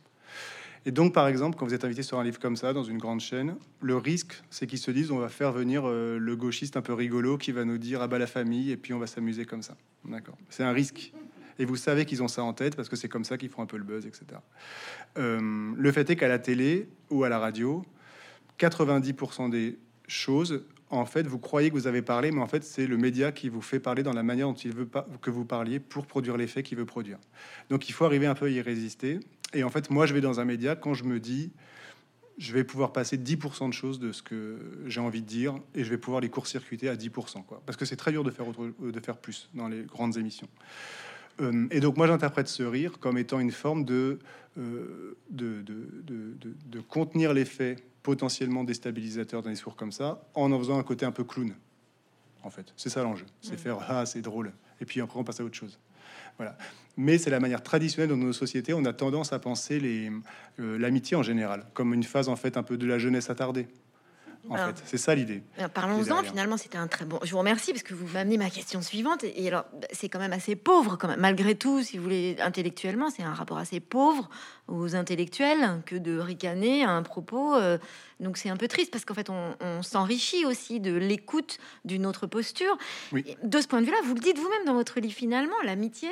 Et 0.85 0.91
donc, 0.91 1.13
par 1.13 1.27
exemple, 1.27 1.57
quand 1.57 1.65
vous 1.65 1.73
êtes 1.73 1.83
invité 1.83 2.01
sur 2.01 2.17
un 2.17 2.23
livre 2.23 2.39
comme 2.39 2.55
ça, 2.55 2.71
dans 2.71 2.85
une 2.85 2.97
grande 2.97 3.19
chaîne, 3.19 3.57
le 3.81 3.97
risque, 3.97 4.41
c'est 4.49 4.67
qu'ils 4.67 4.79
se 4.79 4.89
disent 4.89 5.11
on 5.11 5.17
va 5.17 5.27
faire 5.27 5.51
venir 5.51 5.83
euh, 5.85 6.17
le 6.17 6.35
gauchiste 6.37 6.77
un 6.77 6.81
peu 6.81 6.93
rigolo 6.93 7.37
qui 7.37 7.51
va 7.51 7.65
nous 7.65 7.77
dire 7.77 8.01
ah 8.01 8.07
bah 8.07 8.17
la 8.17 8.27
famille, 8.27 8.71
et 8.71 8.77
puis 8.77 8.93
on 8.93 8.99
va 8.99 9.07
s'amuser 9.07 9.43
comme 9.43 9.61
ça. 9.61 9.75
D'accord? 10.05 10.37
C'est 10.49 10.63
un 10.63 10.71
risque 10.71 11.11
et 11.59 11.65
vous 11.65 11.75
savez 11.75 12.05
qu'ils 12.05 12.23
ont 12.23 12.27
ça 12.27 12.43
en 12.43 12.53
tête 12.53 12.75
parce 12.75 12.89
que 12.89 12.95
c'est 12.95 13.09
comme 13.09 13.23
ça 13.23 13.37
qu'ils 13.37 13.49
font 13.49 13.61
un 13.61 13.65
peu 13.65 13.77
le 13.77 13.83
buzz, 13.83 14.05
etc. 14.05 14.25
Euh, 15.17 15.71
le 15.75 15.91
fait 15.91 16.09
est 16.09 16.15
qu'à 16.15 16.27
la 16.27 16.39
télé 16.39 16.89
ou 17.09 17.23
à 17.23 17.29
la 17.29 17.39
radio, 17.39 17.85
90% 18.59 19.49
des 19.49 19.77
choses, 20.07 20.65
en 20.89 21.05
fait, 21.05 21.27
vous 21.27 21.39
croyez 21.39 21.69
que 21.69 21.75
vous 21.75 21.87
avez 21.87 22.01
parlé, 22.01 22.31
mais 22.31 22.41
en 22.41 22.47
fait, 22.47 22.63
c'est 22.63 22.87
le 22.87 22.97
média 22.97 23.31
qui 23.31 23.49
vous 23.49 23.61
fait 23.61 23.79
parler 23.79 24.03
dans 24.03 24.13
la 24.13 24.23
manière 24.23 24.47
dont 24.47 24.53
il 24.53 24.73
veut 24.73 24.85
pas 24.85 25.07
que 25.21 25.29
vous 25.29 25.45
parliez 25.45 25.79
pour 25.79 26.05
produire 26.05 26.37
l'effet 26.37 26.63
qu'il 26.63 26.77
veut 26.77 26.85
produire. 26.85 27.17
Donc, 27.69 27.89
il 27.89 27.91
faut 27.91 28.05
arriver 28.05 28.25
un 28.25 28.35
peu 28.35 28.45
à 28.45 28.49
y 28.49 28.61
résister. 28.61 29.19
Et 29.53 29.63
en 29.63 29.69
fait, 29.69 29.89
moi, 29.89 30.05
je 30.05 30.13
vais 30.13 30.21
dans 30.21 30.39
un 30.39 30.45
média 30.45 30.75
quand 30.75 30.93
je 30.93 31.03
me 31.03 31.19
dis, 31.19 31.51
je 32.37 32.53
vais 32.53 32.63
pouvoir 32.63 32.93
passer 32.93 33.17
10% 33.17 33.67
de 33.67 33.73
choses 33.73 33.99
de 33.99 34.11
ce 34.11 34.21
que 34.21 34.83
j'ai 34.85 34.99
envie 34.99 35.21
de 35.21 35.27
dire 35.27 35.55
et 35.73 35.83
je 35.83 35.89
vais 35.89 35.97
pouvoir 35.97 36.21
les 36.21 36.29
court-circuiter 36.29 36.87
à 36.87 36.95
10%. 36.95 37.43
Quoi. 37.43 37.61
Parce 37.65 37.77
que 37.77 37.85
c'est 37.85 37.95
très 37.95 38.11
dur 38.11 38.23
de 38.23 38.31
faire, 38.31 38.45
de 38.47 38.99
faire 38.99 39.17
plus 39.17 39.49
dans 39.55 39.67
les 39.67 39.83
grandes 39.83 40.17
émissions. 40.17 40.47
Euh, 41.41 41.67
et 41.71 41.79
donc 41.79 41.97
moi 41.97 42.07
j'interprète 42.07 42.47
ce 42.47 42.63
rire 42.63 42.99
comme 42.99 43.17
étant 43.17 43.39
une 43.39 43.51
forme 43.51 43.85
de, 43.85 44.19
euh, 44.57 45.17
de, 45.29 45.61
de, 45.61 46.79
contenir 46.81 47.33
l'effet 47.33 47.75
potentiellement 48.01 48.63
déstabilisateur 48.63 49.41
d'un 49.43 49.51
discours 49.51 49.75
comme 49.75 49.91
ça 49.91 50.23
en 50.33 50.51
en 50.51 50.59
faisant 50.59 50.79
un 50.79 50.83
côté 50.83 51.05
un 51.05 51.11
peu 51.11 51.23
clown. 51.23 51.53
En 52.43 52.49
fait, 52.49 52.73
c'est 52.75 52.89
ça 52.89 53.03
l'enjeu. 53.03 53.25
C'est 53.41 53.59
faire 53.59 53.77
ah 53.87 54.05
c'est 54.05 54.21
drôle 54.21 54.51
et 54.81 54.85
puis 54.85 55.01
après 55.01 55.19
on 55.19 55.23
passe 55.23 55.39
à 55.39 55.43
autre 55.43 55.55
chose. 55.55 55.79
Voilà. 56.37 56.57
Mais 56.95 57.17
c'est 57.17 57.29
la 57.29 57.39
manière 57.39 57.61
traditionnelle 57.61 58.09
dans 58.09 58.17
nos 58.17 58.33
sociétés, 58.33 58.73
on 58.73 58.85
a 58.85 58.93
tendance 58.93 59.33
à 59.33 59.39
penser 59.39 60.11
euh, 60.59 60.77
l'amitié 60.79 61.15
en 61.17 61.23
général 61.23 61.65
comme 61.73 61.93
une 61.93 62.03
phase 62.03 62.29
en 62.29 62.35
fait 62.35 62.57
un 62.57 62.63
peu 62.63 62.77
de 62.77 62.87
la 62.87 62.97
jeunesse 62.97 63.29
attardée. 63.29 63.67
En 64.49 64.57
fait, 64.57 64.81
c'est 64.85 64.97
ça 64.97 65.15
l'idée. 65.15 65.43
Parlons-en. 65.73 66.23
Finalement, 66.23 66.57
c'était 66.57 66.77
un 66.77 66.87
très 66.87 67.05
bon. 67.05 67.19
Je 67.23 67.31
vous 67.31 67.37
remercie 67.39 67.71
parce 67.71 67.83
que 67.83 67.93
vous 67.93 68.07
m'amenez 68.07 68.37
ma 68.37 68.49
question 68.49 68.81
suivante. 68.81 69.23
Et 69.23 69.47
alors, 69.47 69.65
c'est 69.91 70.09
quand 70.09 70.19
même 70.19 70.33
assez 70.33 70.55
pauvre, 70.55 70.97
quand 70.97 71.07
même. 71.07 71.19
Malgré 71.19 71.55
tout, 71.55 71.81
si 71.83 71.97
vous 71.97 72.03
voulez, 72.03 72.37
intellectuellement, 72.39 73.09
c'est 73.09 73.23
un 73.23 73.33
rapport 73.33 73.57
assez 73.57 73.79
pauvre 73.79 74.29
aux 74.67 74.95
intellectuels 74.95 75.81
que 75.85 75.95
de 75.95 76.17
ricaner 76.17 76.83
à 76.83 76.91
un 76.91 77.03
propos. 77.03 77.55
Euh, 77.55 77.77
donc, 78.19 78.37
c'est 78.37 78.49
un 78.49 78.57
peu 78.57 78.67
triste 78.67 78.91
parce 78.91 79.05
qu'en 79.05 79.13
fait, 79.13 79.29
on, 79.29 79.81
s'enrichit 79.81 80.45
aussi 80.45 80.79
de 80.79 80.93
l'écoute 80.93 81.59
d'une 81.85 82.05
autre 82.05 82.27
posture. 82.27 82.77
De 83.43 83.61
ce 83.61 83.67
point 83.67 83.81
de 83.81 83.85
vue-là, 83.85 83.97
vous 84.03 84.15
le 84.15 84.19
dites 84.19 84.37
vous-même 84.37 84.65
dans 84.65 84.73
votre 84.73 84.99
livre. 84.99 85.13
Finalement, 85.13 85.55
l'amitié 85.63 86.09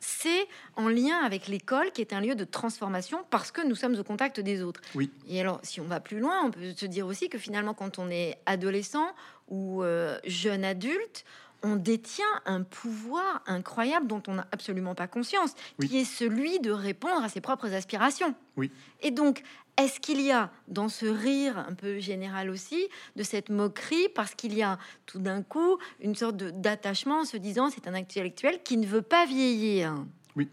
c'est 0.00 0.46
en 0.76 0.88
lien 0.88 1.18
avec 1.24 1.48
l'école 1.48 1.90
qui 1.92 2.00
est 2.00 2.12
un 2.12 2.20
lieu 2.20 2.34
de 2.34 2.44
transformation 2.44 3.24
parce 3.30 3.50
que 3.50 3.66
nous 3.66 3.74
sommes 3.74 3.98
au 3.98 4.04
contact 4.04 4.40
des 4.40 4.62
autres. 4.62 4.80
Oui. 4.94 5.10
Et 5.28 5.40
alors, 5.40 5.60
si 5.62 5.80
on 5.80 5.84
va 5.84 6.00
plus 6.00 6.18
loin, 6.18 6.44
on 6.44 6.50
peut 6.50 6.74
se 6.76 6.86
dire 6.86 7.06
aussi 7.06 7.28
que 7.28 7.38
finalement, 7.38 7.74
quand 7.74 7.98
on 7.98 8.10
est 8.10 8.38
adolescent 8.46 9.08
ou 9.48 9.82
euh, 9.82 10.18
jeune 10.24 10.64
adulte, 10.64 11.24
on 11.64 11.76
détient 11.76 12.24
un 12.44 12.62
pouvoir 12.62 13.42
incroyable 13.46 14.06
dont 14.06 14.22
on 14.28 14.34
n'a 14.34 14.46
absolument 14.52 14.94
pas 14.94 15.08
conscience, 15.08 15.54
qui 15.80 15.98
est 15.98 16.04
celui 16.04 16.60
de 16.60 16.70
répondre 16.70 17.24
à 17.24 17.28
ses 17.28 17.40
propres 17.40 17.72
aspirations. 17.72 18.34
Oui. 18.56 18.70
Et 19.00 19.10
donc, 19.10 19.42
est-ce 19.76 19.98
qu'il 19.98 20.20
y 20.20 20.30
a 20.30 20.50
dans 20.68 20.88
ce 20.88 21.06
rire 21.06 21.58
un 21.58 21.74
peu 21.74 21.98
général 21.98 22.48
aussi 22.50 22.86
de 23.16 23.22
cette 23.24 23.48
moquerie 23.48 24.08
parce 24.14 24.34
qu'il 24.34 24.54
y 24.54 24.62
a 24.62 24.78
tout 25.06 25.18
d'un 25.18 25.42
coup 25.42 25.78
une 26.00 26.14
sorte 26.14 26.36
d'attachement 26.36 27.20
en 27.20 27.24
se 27.24 27.36
disant 27.36 27.70
c'est 27.70 27.88
un 27.88 27.94
intellectuel 27.94 28.62
qui 28.62 28.76
ne 28.76 28.86
veut 28.86 29.02
pas 29.02 29.26
vieillir? 29.26 29.94
Oui. 30.36 30.48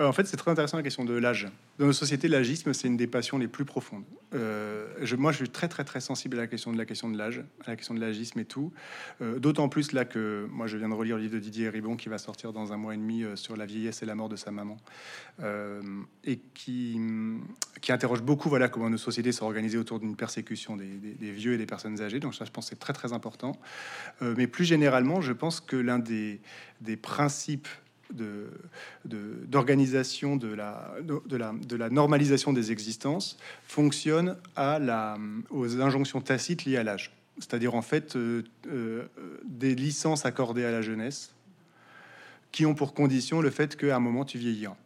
Euh, 0.00 0.06
en 0.06 0.12
fait, 0.12 0.26
c'est 0.26 0.36
très 0.36 0.50
intéressant 0.50 0.76
la 0.76 0.82
question 0.82 1.04
de 1.04 1.14
l'âge. 1.14 1.48
Dans 1.78 1.86
nos 1.86 1.92
sociétés, 1.92 2.28
l'agisme, 2.28 2.72
c'est 2.72 2.88
une 2.88 2.96
des 2.96 3.06
passions 3.06 3.38
les 3.38 3.48
plus 3.48 3.64
profondes. 3.64 4.04
Euh, 4.34 4.86
je, 5.02 5.16
moi, 5.16 5.32
je 5.32 5.38
suis 5.38 5.48
très, 5.48 5.68
très, 5.68 5.84
très 5.84 6.00
sensible 6.00 6.38
à 6.38 6.42
la 6.42 6.46
question 6.46 6.72
de 6.72 6.78
la 6.78 6.84
question 6.84 7.08
de 7.08 7.16
l'âge, 7.16 7.42
à 7.64 7.70
la 7.70 7.76
question 7.76 7.94
de 7.94 8.00
l'agisme 8.00 8.38
et 8.38 8.44
tout. 8.44 8.72
Euh, 9.22 9.38
d'autant 9.38 9.68
plus 9.68 9.92
là 9.92 10.04
que 10.04 10.46
moi, 10.50 10.66
je 10.66 10.76
viens 10.76 10.88
de 10.88 10.94
relire 10.94 11.16
le 11.16 11.22
livre 11.22 11.34
de 11.34 11.38
Didier 11.38 11.68
Ribon 11.68 11.96
qui 11.96 12.08
va 12.08 12.18
sortir 12.18 12.52
dans 12.52 12.72
un 12.72 12.76
mois 12.76 12.94
et 12.94 12.98
demi 12.98 13.24
sur 13.34 13.56
la 13.56 13.66
vieillesse 13.66 14.02
et 14.02 14.06
la 14.06 14.14
mort 14.14 14.28
de 14.28 14.36
sa 14.36 14.50
maman, 14.50 14.76
et 16.24 16.38
qui, 16.54 16.98
qui 17.80 17.92
interroge 17.92 18.22
beaucoup 18.22 18.48
voilà 18.48 18.68
comment 18.68 18.90
nos 18.90 18.98
sociétés 18.98 19.32
sont 19.32 19.44
organisées 19.44 19.78
autour 19.78 19.98
d'une 20.00 20.16
persécution 20.16 20.76
des, 20.76 20.86
des, 20.86 21.30
vieux 21.30 21.54
et 21.54 21.58
des 21.58 21.66
personnes 21.66 22.00
âgées. 22.00 22.20
Donc 22.20 22.34
ça, 22.34 22.44
je 22.44 22.50
pense, 22.50 22.68
c'est 22.68 22.78
très, 22.78 22.92
très 22.92 23.12
important. 23.12 23.52
mais 24.20 24.46
plus 24.46 24.64
généralement, 24.64 25.20
je 25.20 25.32
pense 25.32 25.60
que 25.60 25.76
l'un 25.76 25.98
des, 25.98 26.40
des 26.80 26.96
principes 26.96 27.68
d'organisation 29.04 30.36
de, 30.36 30.48
de, 30.48 30.54
la, 30.54 30.94
de, 31.02 31.36
la, 31.36 31.52
de 31.52 31.76
la 31.76 31.90
normalisation 31.90 32.52
des 32.52 32.72
existences 32.72 33.38
fonctionne 33.66 34.36
à 34.56 34.78
la, 34.78 35.18
aux 35.50 35.80
injonctions 35.80 36.20
tacites 36.20 36.64
liées 36.64 36.76
à 36.76 36.82
l'âge. 36.82 37.12
C'est-à-dire 37.40 37.74
en 37.74 37.82
fait 37.82 38.16
euh, 38.16 38.42
euh, 38.66 39.06
des 39.44 39.74
licences 39.74 40.26
accordées 40.26 40.64
à 40.64 40.70
la 40.70 40.82
jeunesse 40.82 41.34
qui 42.52 42.66
ont 42.66 42.74
pour 42.74 42.92
condition 42.92 43.40
le 43.40 43.50
fait 43.50 43.76
qu'à 43.76 43.96
un 43.96 44.00
moment 44.00 44.24
tu 44.24 44.38
vieilliras. 44.38 44.76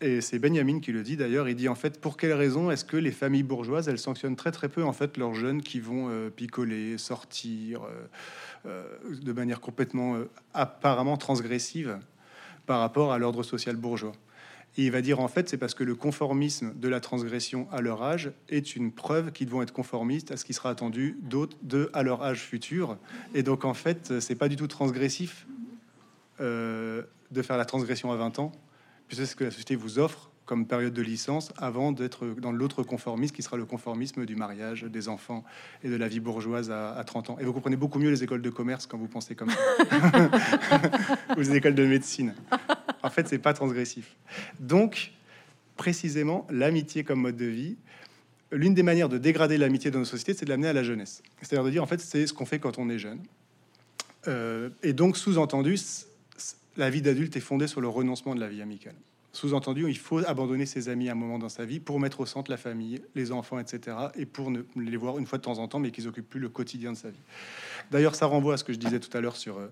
Et 0.00 0.20
c'est 0.20 0.38
Benjamin 0.38 0.80
qui 0.80 0.92
le 0.92 1.02
dit 1.02 1.16
d'ailleurs. 1.16 1.48
Il 1.48 1.56
dit 1.56 1.68
en 1.68 1.74
fait 1.74 2.00
pour 2.00 2.16
quelle 2.16 2.32
raison 2.32 2.70
est-ce 2.70 2.84
que 2.84 2.96
les 2.96 3.12
familles 3.12 3.42
bourgeoises 3.42 3.88
elles 3.88 3.98
sanctionnent 3.98 4.36
très 4.36 4.52
très 4.52 4.68
peu 4.68 4.84
en 4.84 4.92
fait 4.92 5.16
leurs 5.16 5.34
jeunes 5.34 5.62
qui 5.62 5.80
vont 5.80 6.08
euh, 6.08 6.30
picoler, 6.30 6.98
sortir 6.98 7.82
de 8.64 9.32
manière 9.32 9.60
complètement 9.60 10.18
apparemment 10.54 11.16
transgressive? 11.16 11.98
Par 12.66 12.80
rapport 12.80 13.12
à 13.12 13.18
l'ordre 13.18 13.42
social 13.42 13.76
bourgeois. 13.76 14.12
Et 14.78 14.84
il 14.84 14.90
va 14.90 15.00
dire 15.00 15.20
en 15.20 15.28
fait, 15.28 15.48
c'est 15.48 15.56
parce 15.56 15.74
que 15.74 15.84
le 15.84 15.94
conformisme 15.94 16.74
de 16.74 16.88
la 16.88 17.00
transgression 17.00 17.66
à 17.72 17.80
leur 17.80 18.02
âge 18.02 18.32
est 18.48 18.76
une 18.76 18.92
preuve 18.92 19.32
qu'ils 19.32 19.48
vont 19.48 19.62
être 19.62 19.72
conformistes 19.72 20.32
à 20.32 20.36
ce 20.36 20.44
qui 20.44 20.52
sera 20.52 20.68
attendu 20.68 21.16
d'autres 21.22 21.56
à 21.94 22.02
leur 22.02 22.22
âge 22.22 22.40
futur. 22.40 22.98
Et 23.34 23.42
donc 23.42 23.64
en 23.64 23.74
fait, 23.74 24.20
c'est 24.20 24.34
pas 24.34 24.48
du 24.48 24.56
tout 24.56 24.66
transgressif 24.66 25.46
euh, 26.40 27.02
de 27.30 27.42
faire 27.42 27.56
la 27.56 27.64
transgression 27.64 28.12
à 28.12 28.16
20 28.16 28.38
ans, 28.38 28.52
puisque 29.08 29.26
ce 29.26 29.36
que 29.36 29.44
la 29.44 29.50
société 29.50 29.76
vous 29.76 29.98
offre 29.98 30.30
comme 30.46 30.66
période 30.66 30.94
de 30.94 31.02
licence 31.02 31.52
avant 31.58 31.92
d'être 31.92 32.26
dans 32.40 32.52
l'autre 32.52 32.84
conformisme 32.84 33.34
qui 33.34 33.42
sera 33.42 33.56
le 33.56 33.66
conformisme 33.66 34.24
du 34.24 34.36
mariage, 34.36 34.84
des 34.84 35.08
enfants 35.08 35.44
et 35.82 35.88
de 35.88 35.96
la 35.96 36.08
vie 36.08 36.20
bourgeoise 36.20 36.70
à, 36.70 37.02
30 37.04 37.30
ans. 37.30 37.38
Et 37.40 37.44
vous 37.44 37.52
comprenez 37.52 37.76
beaucoup 37.76 37.98
mieux 37.98 38.10
les 38.10 38.22
écoles 38.22 38.42
de 38.42 38.50
commerce 38.50 38.86
quand 38.86 38.96
vous 38.96 39.08
pensez 39.08 39.34
comme 39.34 39.50
ça, 39.50 39.58
ou 41.36 41.40
les 41.40 41.56
écoles 41.56 41.74
de 41.74 41.84
médecine. 41.84 42.34
En 43.02 43.10
fait, 43.10 43.28
c'est 43.28 43.38
pas 43.38 43.52
transgressif. 43.52 44.16
Donc, 44.60 45.12
précisément, 45.76 46.46
l'amitié 46.48 47.02
comme 47.04 47.20
mode 47.20 47.36
de 47.36 47.46
vie, 47.46 47.76
l'une 48.52 48.74
des 48.74 48.84
manières 48.84 49.08
de 49.08 49.18
dégrader 49.18 49.58
l'amitié 49.58 49.90
dans 49.90 49.98
nos 49.98 50.04
sociétés, 50.04 50.34
c'est 50.34 50.44
de 50.44 50.50
l'amener 50.50 50.68
à 50.68 50.72
la 50.72 50.84
jeunesse. 50.84 51.22
C'est-à-dire 51.42 51.64
de 51.64 51.70
dire, 51.70 51.82
en 51.82 51.86
fait, 51.86 52.00
c'est 52.00 52.26
ce 52.26 52.32
qu'on 52.32 52.46
fait 52.46 52.60
quand 52.60 52.78
on 52.78 52.88
est 52.88 52.98
jeune. 52.98 53.20
Euh, 54.28 54.70
et 54.84 54.92
donc, 54.92 55.16
sous-entendu, 55.16 55.76
la 56.76 56.90
vie 56.90 57.02
d'adulte 57.02 57.36
est 57.36 57.40
fondée 57.40 57.66
sur 57.66 57.80
le 57.80 57.88
renoncement 57.88 58.34
de 58.34 58.40
la 58.40 58.48
vie 58.48 58.62
amicale. 58.62 58.94
Sous-entendu, 59.36 59.84
il 59.86 59.98
faut 59.98 60.26
abandonner 60.26 60.64
ses 60.64 60.88
amis 60.88 61.10
à 61.10 61.12
un 61.12 61.14
moment 61.14 61.38
dans 61.38 61.50
sa 61.50 61.66
vie 61.66 61.78
pour 61.78 62.00
mettre 62.00 62.20
au 62.20 62.26
centre 62.26 62.50
la 62.50 62.56
famille, 62.56 63.02
les 63.14 63.32
enfants, 63.32 63.58
etc. 63.58 63.94
Et 64.14 64.24
pour 64.24 64.50
ne 64.50 64.62
les 64.76 64.96
voir 64.96 65.18
une 65.18 65.26
fois 65.26 65.36
de 65.36 65.42
temps 65.42 65.58
en 65.58 65.68
temps, 65.68 65.78
mais 65.78 65.90
qu'ils 65.90 66.08
occupent 66.08 66.30
plus 66.30 66.40
le 66.40 66.48
quotidien 66.48 66.92
de 66.92 66.96
sa 66.96 67.10
vie. 67.10 67.20
D'ailleurs, 67.90 68.14
ça 68.14 68.24
renvoie 68.24 68.54
à 68.54 68.56
ce 68.56 68.64
que 68.64 68.72
je 68.72 68.78
disais 68.78 68.98
tout 68.98 69.14
à 69.14 69.20
l'heure 69.20 69.36
sur, 69.36 69.58
euh, 69.58 69.68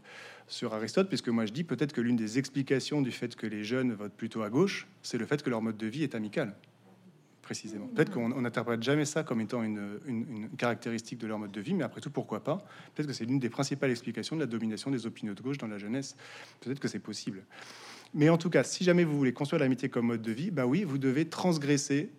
sur 0.49 0.75
Aristote, 0.75 1.09
puisque 1.09 1.31
moi 1.31 1.47
je 1.47 1.53
dis 1.53 1.65
peut-être 1.65 1.95
que 1.95 2.03
l'une 2.03 2.15
des 2.15 2.39
explications 2.39 3.01
du 3.01 3.11
fait 3.11 3.37
que 3.37 3.47
les 3.47 3.65
jeunes 3.65 3.95
votent 3.95 4.12
plutôt 4.12 4.43
à 4.43 4.51
gauche, 4.51 4.87
c'est 5.01 5.17
le 5.17 5.25
fait 5.25 5.43
que 5.43 5.49
leur 5.49 5.62
mode 5.62 5.79
de 5.79 5.87
vie 5.87 6.03
est 6.03 6.15
amical 6.15 6.55
précisément. 7.41 7.87
Peut-être 7.87 8.11
qu'on 8.11 8.41
n'interprète 8.41 8.83
jamais 8.83 9.05
ça 9.05 9.23
comme 9.23 9.41
étant 9.41 9.62
une, 9.62 10.01
une, 10.07 10.49
caractéristique 10.57 11.19
de 11.19 11.27
leur 11.27 11.39
mode 11.39 11.53
de 11.53 11.61
vie, 11.61 11.75
mais 11.75 11.85
après 11.85 12.01
tout, 12.01 12.11
pourquoi 12.11 12.43
pas? 12.43 12.67
Peut-être 12.95 13.07
que 13.07 13.12
c'est 13.12 13.27
l'une 13.27 13.39
des 13.39 13.51
principales 13.51 13.91
explications 13.91 14.35
de 14.35 14.41
la 14.41 14.47
domination 14.47 14.91
des 14.91 15.07
opinions 15.07 15.35
de 15.35 15.43
gauche 15.43 15.59
dans 15.59 15.67
la 15.67 15.77
jeunesse. 15.77 16.17
Peut-être 16.61 16.81
que 16.81 16.89
c'est 16.89 17.01
possible. 17.01 17.45
Mais 18.15 18.29
en 18.29 18.39
tout 18.39 18.51
cas, 18.51 18.62
si 18.62 18.85
jamais 18.85 19.05
vous 19.05 19.17
voulez 19.19 19.33
construire 19.33 19.61
l'amitié 19.61 19.89
comme 19.89 20.07
mode 20.07 20.23
de 20.23 20.33
vie, 20.33 20.51
bah 20.51 20.67
oui, 20.67 20.85
vous 20.85 20.99
devez 20.99 21.27
transgresser 21.27 22.11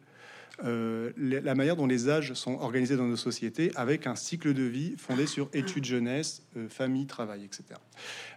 euh, 0.64 1.12
la 1.18 1.56
manière 1.56 1.76
dont 1.76 1.88
les 1.88 2.10
âges 2.10 2.34
sont 2.34 2.54
organisés 2.54 2.96
dans 2.96 3.08
nos 3.08 3.18
sociétés 3.18 3.72
avec 3.76 4.08
un 4.08 4.16
cycle 4.16 4.54
de 4.54 4.64
vie 4.64 4.96
fondé 4.98 5.26
sur 5.26 5.50
études 5.54 5.86
jeunesse, 5.86 6.44
euh, 6.56 6.70
famille, 6.70 7.06
travail, 7.08 7.44
etc. 7.44 7.64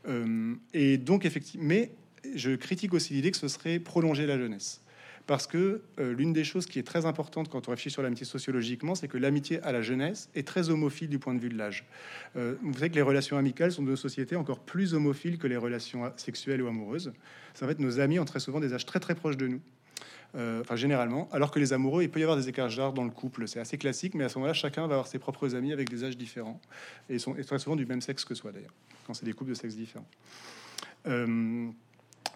Euh, 0.08 0.54
et 0.72 0.98
donc, 0.98 1.24
effectivement, 1.24 1.66
mais 1.66 1.92
je 2.34 2.56
critique 2.56 2.94
aussi 2.94 3.14
l'idée 3.14 3.30
que 3.30 3.36
ce 3.36 3.48
serait 3.48 3.78
prolonger 3.78 4.26
la 4.26 4.38
jeunesse. 4.38 4.80
Parce 5.28 5.46
que 5.46 5.82
l'une 5.98 6.32
des 6.32 6.42
choses 6.42 6.66
qui 6.66 6.80
est 6.80 6.82
très 6.82 7.06
importante 7.06 7.48
quand 7.48 7.68
on 7.68 7.70
réfléchit 7.70 7.90
sur 7.90 8.02
l'amitié 8.02 8.26
sociologiquement, 8.26 8.96
c'est 8.96 9.06
que 9.06 9.18
l'amitié 9.18 9.62
à 9.62 9.70
la 9.70 9.82
jeunesse 9.82 10.30
est 10.34 10.44
très 10.44 10.70
homophile 10.70 11.08
du 11.08 11.20
point 11.20 11.34
de 11.34 11.38
vue 11.38 11.50
de 11.50 11.56
l'âge. 11.56 11.84
vous 12.34 12.72
savez 12.72 12.88
que 12.88 12.94
les 12.94 13.02
relations 13.02 13.36
amicales 13.36 13.70
sont 13.70 13.82
de 13.82 13.90
nos 13.90 13.96
sociétés 13.96 14.34
encore 14.34 14.58
plus 14.58 14.94
homophiles 14.94 15.38
que 15.38 15.46
les 15.46 15.56
relations 15.56 16.10
sexuelles 16.16 16.62
ou 16.62 16.66
amoureuses 16.66 17.12
en 17.64 17.68
fait 17.68 17.78
nos 17.78 18.00
amis 18.00 18.18
ont 18.18 18.24
très 18.24 18.40
souvent 18.40 18.60
des 18.60 18.74
âges 18.74 18.86
très 18.86 19.00
très 19.00 19.14
proches 19.14 19.36
de 19.36 19.48
nous. 19.48 19.60
Euh, 20.34 20.60
enfin 20.60 20.76
généralement, 20.76 21.26
alors 21.32 21.50
que 21.50 21.58
les 21.58 21.72
amoureux, 21.72 22.02
il 22.02 22.10
peut 22.10 22.20
y 22.20 22.22
avoir 22.22 22.36
des 22.36 22.50
écarts 22.50 22.68
d'âge 22.68 22.76
dans 22.94 23.04
le 23.04 23.10
couple, 23.10 23.48
c'est 23.48 23.60
assez 23.60 23.78
classique, 23.78 24.14
mais 24.14 24.24
à 24.24 24.28
ce 24.28 24.36
moment-là, 24.38 24.52
chacun 24.52 24.82
va 24.82 24.94
avoir 24.94 25.06
ses 25.06 25.18
propres 25.18 25.54
amis 25.54 25.72
avec 25.72 25.88
des 25.88 26.04
âges 26.04 26.18
différents, 26.18 26.60
et 27.08 27.18
sont 27.18 27.34
très 27.34 27.58
souvent 27.58 27.76
du 27.76 27.86
même 27.86 28.02
sexe 28.02 28.26
que 28.26 28.34
soi 28.34 28.52
d'ailleurs, 28.52 28.74
quand 29.06 29.14
c'est 29.14 29.24
des 29.24 29.32
couples 29.32 29.50
de 29.50 29.56
sexe 29.56 29.74
différents. 29.74 30.06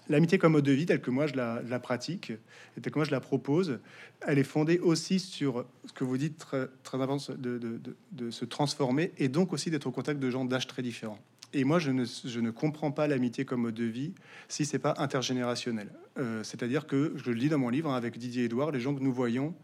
L'amitié 0.09 0.37
comme 0.37 0.53
mode 0.53 0.65
de 0.65 0.73
vie, 0.73 0.87
telle 0.87 1.01
que 1.01 1.11
moi 1.11 1.27
je 1.27 1.35
la, 1.35 1.79
pratique, 1.79 2.31
et 2.77 2.81
telle 2.81 2.93
que 2.93 2.99
moi 2.99 3.05
je 3.05 3.13
la 3.13 3.21
propose, 3.21 3.79
elle 4.27 4.39
est 4.39 4.45
fondée 4.45 4.79
aussi 4.79 5.21
sur 5.21 5.65
ce 5.87 5.93
que 5.93 6.05
vous 6.05 6.19
dites 6.19 6.39
très, 6.39 6.69
très 6.83 7.01
avant 7.01 7.19
de, 7.19 8.31
se 8.31 8.45
transformer, 8.45 9.13
et 9.19 9.29
donc 9.29 9.53
aussi 9.53 9.71
d'être 9.71 9.87
au 9.87 9.93
contact 9.93 10.19
de 10.19 10.31
gens 10.31 10.45
d'âge 10.45 10.67
très 10.67 10.83
différents. 10.83 11.21
Et 11.55 11.65
moi, 11.65 11.79
je 11.79 11.91
ne, 11.91 12.51
comprends 12.51 12.93
pas 12.93 13.07
l'amitié 13.07 13.45
comme 13.45 13.63
mode 13.63 13.75
de 13.75 13.85
vie 13.85 14.15
si 14.49 14.65
c'est 14.65 14.79
pas 14.79 14.95
intergénérationnel. 14.97 15.91
Euh, 16.19 16.43
c'est-à-dire 16.43 16.87
que, 16.87 17.13
je 17.17 17.31
le 17.31 17.39
dis 17.39 17.51
dans 17.51 17.59
mon 17.59 17.69
livre 17.69 17.91
hein, 17.91 17.97
avec 17.97 18.19
Didier 18.19 18.45
Edouard, 18.45 18.71
les 18.71 18.81
gens 18.81 18.95
que 18.95 19.03
nous 19.03 19.13
voyons, 19.13 19.55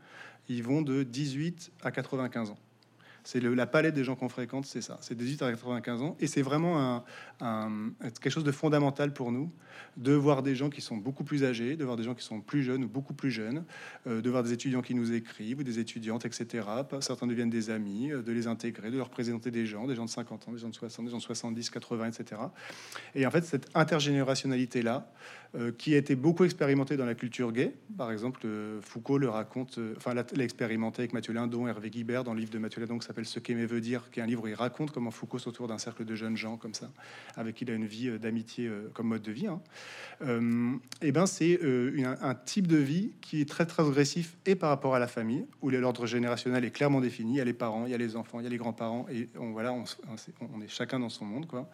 ils 0.49 0.62
vont 0.62 0.82
de 0.82 1.03
18 1.03 1.72
à 1.82 1.91
95 1.91 2.51
ans. 2.51 2.59
C'est 3.30 3.40
la 3.40 3.66
palette 3.66 3.94
des 3.94 4.04
gens 4.04 4.16
qu'on 4.16 4.30
fréquente, 4.30 4.64
c'est 4.64 4.80
ça. 4.80 4.96
C'est 5.02 5.14
18 5.14 5.42
à 5.42 5.50
95 5.50 6.00
ans. 6.00 6.16
Et 6.18 6.26
c'est 6.26 6.40
vraiment 6.40 7.04
quelque 7.38 8.30
chose 8.30 8.42
de 8.42 8.52
fondamental 8.52 9.12
pour 9.12 9.30
nous 9.32 9.52
de 9.98 10.12
voir 10.12 10.42
des 10.42 10.54
gens 10.54 10.70
qui 10.70 10.80
sont 10.80 10.96
beaucoup 10.96 11.24
plus 11.24 11.44
âgés, 11.44 11.76
de 11.76 11.84
voir 11.84 11.96
des 11.96 12.04
gens 12.04 12.14
qui 12.14 12.24
sont 12.24 12.40
plus 12.40 12.62
jeunes 12.62 12.84
ou 12.84 12.88
beaucoup 12.88 13.14
plus 13.14 13.30
jeunes, 13.30 13.64
euh, 14.06 14.20
de 14.22 14.30
voir 14.30 14.42
des 14.42 14.52
étudiants 14.52 14.80
qui 14.80 14.94
nous 14.94 15.12
écrivent 15.12 15.58
ou 15.58 15.62
des 15.62 15.78
étudiantes, 15.78 16.24
etc. 16.24 16.66
Certains 17.00 17.26
deviennent 17.26 17.50
des 17.50 17.70
amis, 17.70 18.12
euh, 18.12 18.22
de 18.22 18.32
les 18.32 18.46
intégrer, 18.46 18.90
de 18.90 18.96
leur 18.96 19.10
présenter 19.10 19.50
des 19.50 19.66
gens, 19.66 19.86
des 19.86 19.94
gens 19.94 20.04
de 20.04 20.10
50 20.10 20.48
ans, 20.48 20.52
des 20.52 20.58
gens 20.58 20.68
de 20.68 20.74
60, 20.74 21.04
des 21.04 21.10
gens 21.10 21.18
de 21.18 21.22
70, 21.22 21.70
80, 21.70 22.06
etc. 22.06 22.40
Et 23.14 23.26
en 23.26 23.30
fait, 23.30 23.44
cette 23.44 23.68
intergénérationnalité-là, 23.74 25.10
euh, 25.54 25.72
qui 25.72 25.94
a 25.94 25.98
été 25.98 26.14
beaucoup 26.14 26.44
expérimentée 26.44 26.96
dans 26.96 27.06
la 27.06 27.14
culture 27.14 27.52
gay, 27.52 27.74
par 27.96 28.12
exemple, 28.12 28.46
Foucault 28.82 29.18
le 29.18 29.28
raconte, 29.28 29.80
enfin, 29.96 30.14
l'a 30.14 30.24
expérimenté 30.38 31.02
avec 31.02 31.12
Mathieu 31.12 31.32
Lindon, 31.32 31.66
Hervé 31.66 31.90
Guibert 31.90 32.24
dans 32.24 32.34
le 32.34 32.40
livre 32.40 32.52
de 32.52 32.58
Mathieu 32.58 32.80
Lindon 32.80 33.00
s'appelle 33.00 33.17
Ce 33.24 33.38
qu'aimer 33.38 33.66
veut 33.66 33.80
dire, 33.80 34.10
qui 34.10 34.20
est 34.20 34.22
un 34.22 34.26
livre 34.26 34.44
où 34.44 34.48
il 34.48 34.54
raconte 34.54 34.90
comment 34.90 35.10
Foucault 35.10 35.38
s'entoure 35.38 35.68
d'un 35.68 35.78
cercle 35.78 36.04
de 36.04 36.14
jeunes 36.14 36.36
gens 36.36 36.56
comme 36.56 36.74
ça, 36.74 36.90
avec 37.36 37.56
qui 37.56 37.64
il 37.64 37.70
a 37.70 37.74
une 37.74 37.86
vie 37.86 38.08
euh, 38.08 38.18
d'amitié 38.18 38.66
euh, 38.66 38.90
comme 38.94 39.08
mode 39.08 39.22
de 39.22 39.32
vie. 39.32 39.46
Hein. 39.46 39.60
et 41.02 41.12
ben 41.12 41.26
c'est 41.26 41.60
un, 41.62 42.34
type 42.34 42.66
de 42.66 42.76
vie 42.76 43.12
qui 43.20 43.40
est 43.40 43.48
très 43.48 43.66
transgressif 43.66 44.36
et 44.46 44.54
par 44.54 44.70
rapport 44.70 44.94
à 44.94 44.98
la 44.98 45.06
famille, 45.06 45.46
où 45.62 45.70
l'ordre 45.70 46.06
générationnel 46.06 46.64
est 46.64 46.70
clairement 46.70 47.00
défini. 47.00 47.34
Il 47.34 47.36
y 47.36 47.40
a 47.40 47.44
les 47.44 47.52
parents, 47.52 47.86
il 47.86 47.92
y 47.92 47.94
a 47.94 47.98
les 47.98 48.16
enfants, 48.16 48.40
il 48.40 48.44
y 48.44 48.46
a 48.46 48.50
les 48.50 48.56
grands-parents, 48.56 49.06
et 49.10 49.28
on, 49.38 49.52
voilà, 49.52 49.72
on 49.72 50.60
est 50.60 50.68
chacun 50.68 50.98
dans 50.98 51.08
son 51.08 51.24
monde, 51.24 51.46
quoi 51.46 51.68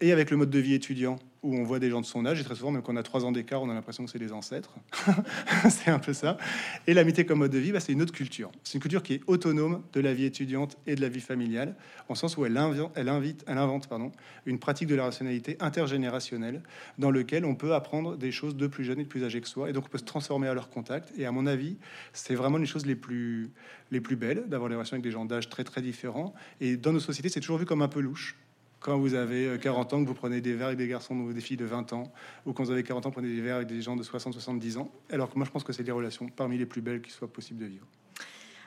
et 0.00 0.12
avec 0.12 0.30
le 0.30 0.36
mode 0.36 0.50
de 0.50 0.58
vie 0.58 0.74
étudiant, 0.74 1.18
où 1.44 1.54
on 1.56 1.62
voit 1.62 1.78
des 1.78 1.90
gens 1.90 2.00
de 2.00 2.06
son 2.06 2.24
âge, 2.24 2.40
et 2.40 2.44
très 2.44 2.54
souvent, 2.54 2.70
même 2.70 2.82
quand 2.82 2.94
on 2.94 2.96
a 2.96 3.02
trois 3.02 3.24
ans 3.26 3.30
d'écart, 3.30 3.62
on 3.62 3.68
a 3.68 3.74
l'impression 3.74 4.04
que 4.04 4.10
c'est 4.10 4.18
des 4.18 4.32
ancêtres. 4.32 4.74
c'est 5.68 5.90
un 5.90 5.98
peu 5.98 6.14
ça. 6.14 6.38
Et 6.86 6.94
l'amitié 6.94 7.26
comme 7.26 7.40
mode 7.40 7.52
de 7.52 7.58
vie, 7.58 7.70
bah, 7.70 7.80
c'est 7.80 7.92
une 7.92 8.00
autre 8.00 8.14
culture. 8.14 8.50
C'est 8.64 8.74
une 8.74 8.80
culture 8.80 9.02
qui 9.02 9.14
est 9.14 9.20
autonome 9.26 9.82
de 9.92 10.00
la 10.00 10.14
vie 10.14 10.24
étudiante 10.24 10.78
et 10.86 10.94
de 10.94 11.02
la 11.02 11.10
vie 11.10 11.20
familiale, 11.20 11.76
en 12.08 12.14
sens 12.14 12.38
où 12.38 12.46
elle, 12.46 12.56
invite, 12.56 13.44
elle, 13.46 13.58
invente 13.58 13.88
pardon, 13.88 14.10
une 14.46 14.58
pratique 14.58 14.88
de 14.88 14.94
la 14.94 15.04
rationalité 15.04 15.58
intergénérationnelle, 15.60 16.62
dans 16.98 17.10
lequel 17.10 17.44
on 17.44 17.54
peut 17.54 17.74
apprendre 17.74 18.16
des 18.16 18.32
choses 18.32 18.56
de 18.56 18.66
plus 18.66 18.84
jeunes 18.84 19.00
et 19.00 19.04
de 19.04 19.08
plus 19.08 19.22
âgés 19.22 19.42
que 19.42 19.48
soi, 19.48 19.68
et 19.68 19.74
donc 19.74 19.84
on 19.86 19.90
peut 19.90 19.98
se 19.98 20.04
transformer 20.04 20.48
à 20.48 20.54
leur 20.54 20.70
contact. 20.70 21.12
Et 21.18 21.26
à 21.26 21.32
mon 21.32 21.46
avis, 21.46 21.76
c'est 22.14 22.34
vraiment 22.34 22.56
les 22.56 22.66
choses 22.66 22.86
les 22.86 22.96
plus, 22.96 23.50
les 23.90 24.00
plus 24.00 24.16
belles, 24.16 24.44
d'avoir 24.48 24.70
des 24.70 24.76
relations 24.76 24.94
avec 24.94 25.04
des 25.04 25.10
gens 25.10 25.26
d'âge 25.26 25.50
très 25.50 25.64
très 25.64 25.82
différents. 25.82 26.32
Et 26.62 26.78
dans 26.78 26.92
nos 26.92 27.00
sociétés, 27.00 27.28
c'est 27.28 27.40
toujours 27.40 27.58
vu 27.58 27.66
comme 27.66 27.82
un 27.82 27.88
peu 27.88 28.00
louche 28.00 28.36
quand 28.84 28.98
vous 28.98 29.14
avez 29.14 29.58
40 29.58 29.92
euh, 29.92 29.96
ans, 29.96 30.02
que 30.02 30.08
vous 30.08 30.14
prenez 30.14 30.42
des 30.42 30.52
verres 30.52 30.66
avec 30.66 30.78
des 30.78 30.86
garçons 30.86 31.14
ou 31.14 31.32
des 31.32 31.40
filles 31.40 31.56
de 31.56 31.64
20 31.64 31.94
ans, 31.94 32.12
ou 32.44 32.52
quand 32.52 32.64
vous 32.64 32.70
avez 32.70 32.82
40 32.82 33.06
ans, 33.06 33.10
prenez 33.10 33.34
des 33.34 33.40
verres 33.40 33.56
avec 33.56 33.68
des 33.68 33.80
gens 33.80 33.96
de 33.96 34.04
60-70 34.04 34.76
ans. 34.76 34.90
Alors 35.10 35.30
que 35.30 35.36
moi, 35.36 35.46
je 35.46 35.50
pense 35.50 35.64
que 35.64 35.72
c'est 35.72 35.82
des 35.82 35.90
relations 35.90 36.28
parmi 36.28 36.58
les 36.58 36.66
plus 36.66 36.82
belles 36.82 37.00
qu'il 37.00 37.12
soit 37.12 37.32
possible 37.32 37.60
de 37.60 37.64
vivre. 37.64 37.86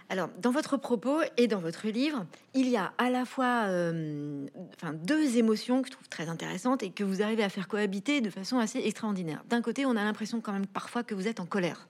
Alors, 0.09 0.29
dans 0.39 0.49
votre 0.49 0.77
propos 0.77 1.19
et 1.37 1.47
dans 1.47 1.59
votre 1.59 1.87
livre, 1.87 2.25
il 2.55 2.67
y 2.67 2.77
a 2.77 2.93
à 2.97 3.11
la 3.11 3.25
fois 3.25 3.65
euh, 3.67 4.47
enfin, 4.81 4.93
deux 4.93 5.37
émotions 5.37 5.83
que 5.83 5.89
je 5.89 5.91
trouve 5.91 6.09
très 6.09 6.29
intéressantes 6.29 6.81
et 6.81 6.89
que 6.89 7.03
vous 7.03 7.21
arrivez 7.21 7.43
à 7.43 7.49
faire 7.49 7.67
cohabiter 7.67 8.19
de 8.19 8.31
façon 8.31 8.57
assez 8.57 8.79
extraordinaire. 8.79 9.43
D'un 9.49 9.61
côté, 9.61 9.85
on 9.85 9.91
a 9.91 10.03
l'impression 10.03 10.41
quand 10.41 10.53
même 10.53 10.65
parfois 10.65 11.03
que 11.03 11.13
vous 11.13 11.27
êtes 11.27 11.39
en 11.39 11.45
colère. 11.45 11.87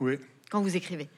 Oui. 0.00 0.18
Quand 0.50 0.62
vous 0.62 0.76
écrivez 0.76 1.08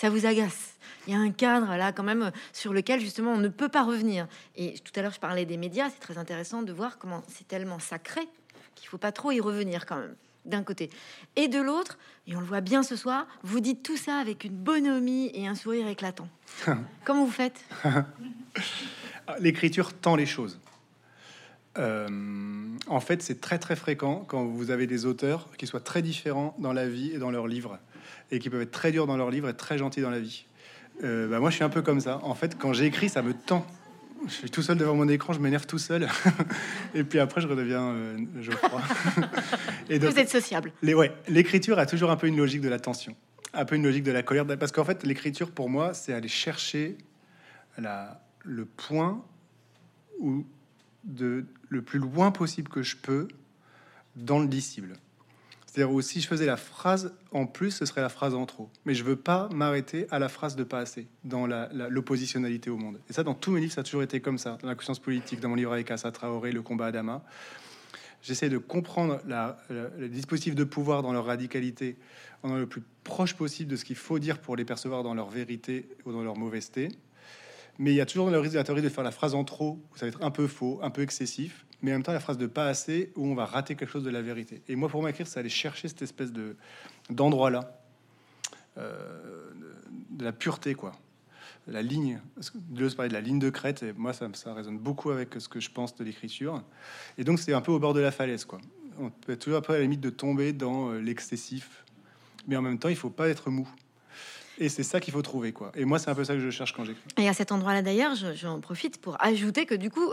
ça 0.00 0.08
vous 0.08 0.24
agace. 0.24 0.78
Il 1.06 1.12
y 1.12 1.16
a 1.16 1.18
un 1.18 1.30
cadre 1.30 1.76
là 1.76 1.92
quand 1.92 2.02
même 2.02 2.32
sur 2.54 2.72
lequel 2.72 3.00
justement 3.00 3.32
on 3.32 3.38
ne 3.38 3.48
peut 3.48 3.68
pas 3.68 3.82
revenir. 3.82 4.26
Et 4.56 4.74
tout 4.78 4.98
à 4.98 5.02
l'heure 5.02 5.12
je 5.12 5.20
parlais 5.20 5.44
des 5.44 5.58
médias, 5.58 5.90
c'est 5.90 6.00
très 6.00 6.16
intéressant 6.16 6.62
de 6.62 6.72
voir 6.72 6.96
comment 6.96 7.22
c'est 7.28 7.46
tellement 7.46 7.78
sacré 7.78 8.22
qu'il 8.74 8.88
faut 8.88 8.96
pas 8.96 9.12
trop 9.12 9.30
y 9.30 9.40
revenir 9.40 9.84
quand 9.84 9.98
même 9.98 10.14
d'un 10.46 10.62
côté. 10.62 10.88
Et 11.36 11.48
de 11.48 11.60
l'autre, 11.60 11.98
et 12.26 12.34
on 12.34 12.40
le 12.40 12.46
voit 12.46 12.62
bien 12.62 12.82
ce 12.82 12.96
soir, 12.96 13.26
vous 13.42 13.60
dites 13.60 13.82
tout 13.82 13.98
ça 13.98 14.16
avec 14.16 14.44
une 14.44 14.54
bonhomie 14.54 15.30
et 15.34 15.46
un 15.46 15.54
sourire 15.54 15.86
éclatant. 15.86 16.28
Comment 17.04 17.26
vous 17.26 17.30
faites? 17.30 17.62
L'écriture 19.38 19.92
tend 19.92 20.16
les 20.16 20.24
choses. 20.24 20.58
Euh, 21.76 22.08
en 22.86 23.00
fait, 23.00 23.22
c'est 23.22 23.42
très 23.42 23.58
très 23.58 23.76
fréquent 23.76 24.24
quand 24.26 24.46
vous 24.46 24.70
avez 24.70 24.86
des 24.86 25.04
auteurs 25.04 25.50
qui 25.58 25.66
soient 25.66 25.80
très 25.80 26.00
différents 26.00 26.56
dans 26.58 26.72
la 26.72 26.88
vie 26.88 27.12
et 27.12 27.18
dans 27.18 27.30
leurs 27.30 27.46
livres 27.46 27.78
et 28.30 28.38
qui 28.38 28.50
peuvent 28.50 28.62
être 28.62 28.70
très 28.70 28.92
durs 28.92 29.06
dans 29.06 29.16
leurs 29.16 29.30
livres 29.30 29.48
et 29.48 29.54
très 29.54 29.78
gentils 29.78 30.00
dans 30.00 30.10
la 30.10 30.20
vie. 30.20 30.44
Euh, 31.04 31.28
bah, 31.28 31.40
moi, 31.40 31.50
je 31.50 31.56
suis 31.56 31.64
un 31.64 31.68
peu 31.68 31.82
comme 31.82 32.00
ça. 32.00 32.20
En 32.22 32.34
fait, 32.34 32.58
quand 32.58 32.72
j'écris, 32.72 33.08
ça 33.08 33.22
me 33.22 33.34
tend. 33.34 33.66
Je 34.26 34.32
suis 34.32 34.50
tout 34.50 34.62
seul 34.62 34.76
devant 34.76 34.94
mon 34.94 35.08
écran, 35.08 35.32
je 35.32 35.38
m'énerve 35.38 35.66
tout 35.66 35.78
seul. 35.78 36.06
et 36.94 37.04
puis 37.04 37.18
après, 37.18 37.40
je 37.40 37.46
redeviens 37.46 37.90
euh, 37.90 38.18
crois. 38.62 38.82
et 39.88 39.98
donc, 39.98 40.12
Vous 40.12 40.18
êtes 40.18 40.28
sociable. 40.28 40.72
Les, 40.82 40.92
ouais, 40.92 41.10
l'écriture 41.28 41.78
a 41.78 41.86
toujours 41.86 42.10
un 42.10 42.16
peu 42.16 42.26
une 42.26 42.36
logique 42.36 42.60
de 42.60 42.68
la 42.68 42.78
tension, 42.78 43.16
un 43.54 43.64
peu 43.64 43.76
une 43.76 43.82
logique 43.82 44.04
de 44.04 44.12
la 44.12 44.22
colère. 44.22 44.46
Parce 44.58 44.72
qu'en 44.72 44.84
fait, 44.84 45.04
l'écriture, 45.04 45.50
pour 45.50 45.70
moi, 45.70 45.94
c'est 45.94 46.12
aller 46.12 46.28
chercher 46.28 46.98
la, 47.78 48.20
le 48.44 48.66
point 48.66 49.24
où, 50.18 50.44
de, 51.04 51.46
le 51.70 51.82
plus 51.82 51.98
loin 51.98 52.30
possible 52.30 52.68
que 52.68 52.82
je 52.82 52.96
peux 52.96 53.28
dans 54.16 54.38
le 54.38 54.48
disciple. 54.48 54.92
C'est-à-dire 55.70 55.94
où 55.94 56.02
si 56.02 56.20
je 56.20 56.26
faisais 56.26 56.46
la 56.46 56.56
phrase 56.56 57.14
en 57.30 57.46
plus, 57.46 57.70
ce 57.70 57.86
serait 57.86 58.00
la 58.00 58.08
phrase 58.08 58.34
en 58.34 58.44
trop. 58.44 58.68
Mais 58.86 58.92
je 58.92 59.04
veux 59.04 59.14
pas 59.14 59.48
m'arrêter 59.54 60.08
à 60.10 60.18
la 60.18 60.28
phrase 60.28 60.56
de 60.56 60.64
pas 60.64 60.80
assez 60.80 61.06
dans 61.22 61.46
l'oppositionnalité 61.46 62.70
au 62.70 62.76
monde. 62.76 62.98
Et 63.08 63.12
ça, 63.12 63.22
dans 63.22 63.34
tous 63.34 63.52
mes 63.52 63.60
livres, 63.60 63.72
ça 63.72 63.82
a 63.82 63.84
toujours 63.84 64.02
été 64.02 64.20
comme 64.20 64.36
ça. 64.36 64.58
Dans 64.62 64.66
la 64.66 64.74
conscience 64.74 64.98
politique, 64.98 65.38
dans 65.38 65.48
mon 65.48 65.54
livre 65.54 65.72
avec 65.72 65.88
Assa 65.92 66.10
Traoré, 66.10 66.50
Le 66.50 66.62
combat 66.62 66.86
à 66.86 66.90
Dama, 66.90 67.22
j'essaie 68.20 68.48
de 68.48 68.58
comprendre 68.58 69.20
la, 69.28 69.58
le 69.68 70.08
dispositif 70.08 70.56
de 70.56 70.64
pouvoir 70.64 71.02
dans 71.02 71.12
leur 71.12 71.26
radicalité, 71.26 71.96
en 72.42 72.56
le 72.56 72.66
plus 72.66 72.82
proche 73.04 73.34
possible 73.34 73.70
de 73.70 73.76
ce 73.76 73.84
qu'il 73.84 73.94
faut 73.94 74.18
dire 74.18 74.40
pour 74.40 74.56
les 74.56 74.64
percevoir 74.64 75.04
dans 75.04 75.14
leur 75.14 75.30
vérité 75.30 75.88
ou 76.04 76.10
dans 76.10 76.24
leur 76.24 76.36
mauvaiseté. 76.36 76.88
Mais 77.78 77.92
il 77.92 77.96
y 77.96 78.00
a 78.00 78.06
toujours 78.06 78.28
le 78.28 78.40
risque 78.40 78.54
de 78.54 78.58
la 78.58 78.64
théorie 78.64 78.82
de 78.82 78.88
faire 78.88 79.04
la 79.04 79.12
phrase 79.12 79.36
en 79.36 79.44
trop, 79.44 79.78
où 79.92 79.96
ça 79.96 80.06
va 80.06 80.08
être 80.08 80.24
un 80.24 80.32
peu 80.32 80.48
faux, 80.48 80.80
un 80.82 80.90
peu 80.90 81.02
excessif 81.02 81.64
mais 81.82 81.92
en 81.92 81.94
même 81.94 82.02
temps 82.02 82.12
la 82.12 82.20
phrase 82.20 82.38
de 82.38 82.46
pas 82.46 82.66
assez 82.66 83.12
où 83.16 83.26
on 83.26 83.34
va 83.34 83.44
rater 83.44 83.74
quelque 83.74 83.90
chose 83.90 84.04
de 84.04 84.10
la 84.10 84.22
vérité. 84.22 84.62
Et 84.68 84.76
moi, 84.76 84.88
pour 84.88 85.02
m'écrire, 85.02 85.26
c'est 85.26 85.40
aller 85.40 85.48
chercher 85.48 85.88
cette 85.88 86.02
espèce 86.02 86.32
de 86.32 86.56
d'endroit-là, 87.08 87.80
euh, 88.78 89.50
de 90.10 90.24
la 90.24 90.32
pureté, 90.32 90.74
quoi. 90.74 90.92
La 91.66 91.82
ligne, 91.82 92.20
de 92.54 92.88
parler 92.88 93.08
de 93.08 93.14
la 93.14 93.20
ligne 93.20 93.38
de 93.38 93.50
crête, 93.50 93.82
et 93.82 93.92
moi, 93.92 94.12
ça, 94.12 94.28
ça 94.32 94.54
résonne 94.54 94.78
beaucoup 94.78 95.10
avec 95.10 95.34
ce 95.38 95.48
que 95.48 95.60
je 95.60 95.70
pense 95.70 95.94
de 95.94 96.04
l'écriture. 96.04 96.62
Et 97.18 97.24
donc, 97.24 97.38
c'est 97.38 97.52
un 97.52 97.60
peu 97.60 97.72
au 97.72 97.78
bord 97.78 97.94
de 97.94 98.00
la 98.00 98.10
falaise, 98.10 98.44
quoi. 98.44 98.60
On 98.98 99.10
peut 99.10 99.36
toujours 99.36 99.62
à 99.66 99.72
la 99.72 99.80
limite 99.80 100.00
de 100.00 100.10
tomber 100.10 100.52
dans 100.52 100.90
euh, 100.90 101.00
l'excessif, 101.00 101.84
mais 102.46 102.56
en 102.56 102.62
même 102.62 102.78
temps, 102.78 102.88
il 102.88 102.96
faut 102.96 103.10
pas 103.10 103.28
être 103.28 103.50
mou. 103.50 103.68
Et 104.58 104.68
c'est 104.68 104.82
ça 104.82 105.00
qu'il 105.00 105.12
faut 105.12 105.22
trouver, 105.22 105.52
quoi. 105.52 105.72
Et 105.74 105.84
moi, 105.84 105.98
c'est 105.98 106.10
un 106.10 106.14
peu 106.14 106.24
ça 106.24 106.34
que 106.34 106.40
je 106.40 106.50
cherche 106.50 106.74
quand 106.74 106.84
j'écris. 106.84 107.02
Et 107.16 107.28
à 107.28 107.32
cet 107.32 107.50
endroit-là, 107.50 107.82
d'ailleurs, 107.82 108.14
j'en 108.34 108.60
profite 108.60 109.00
pour 109.00 109.16
ajouter 109.22 109.64
que 109.64 109.74
du 109.74 109.90
coup, 109.90 110.12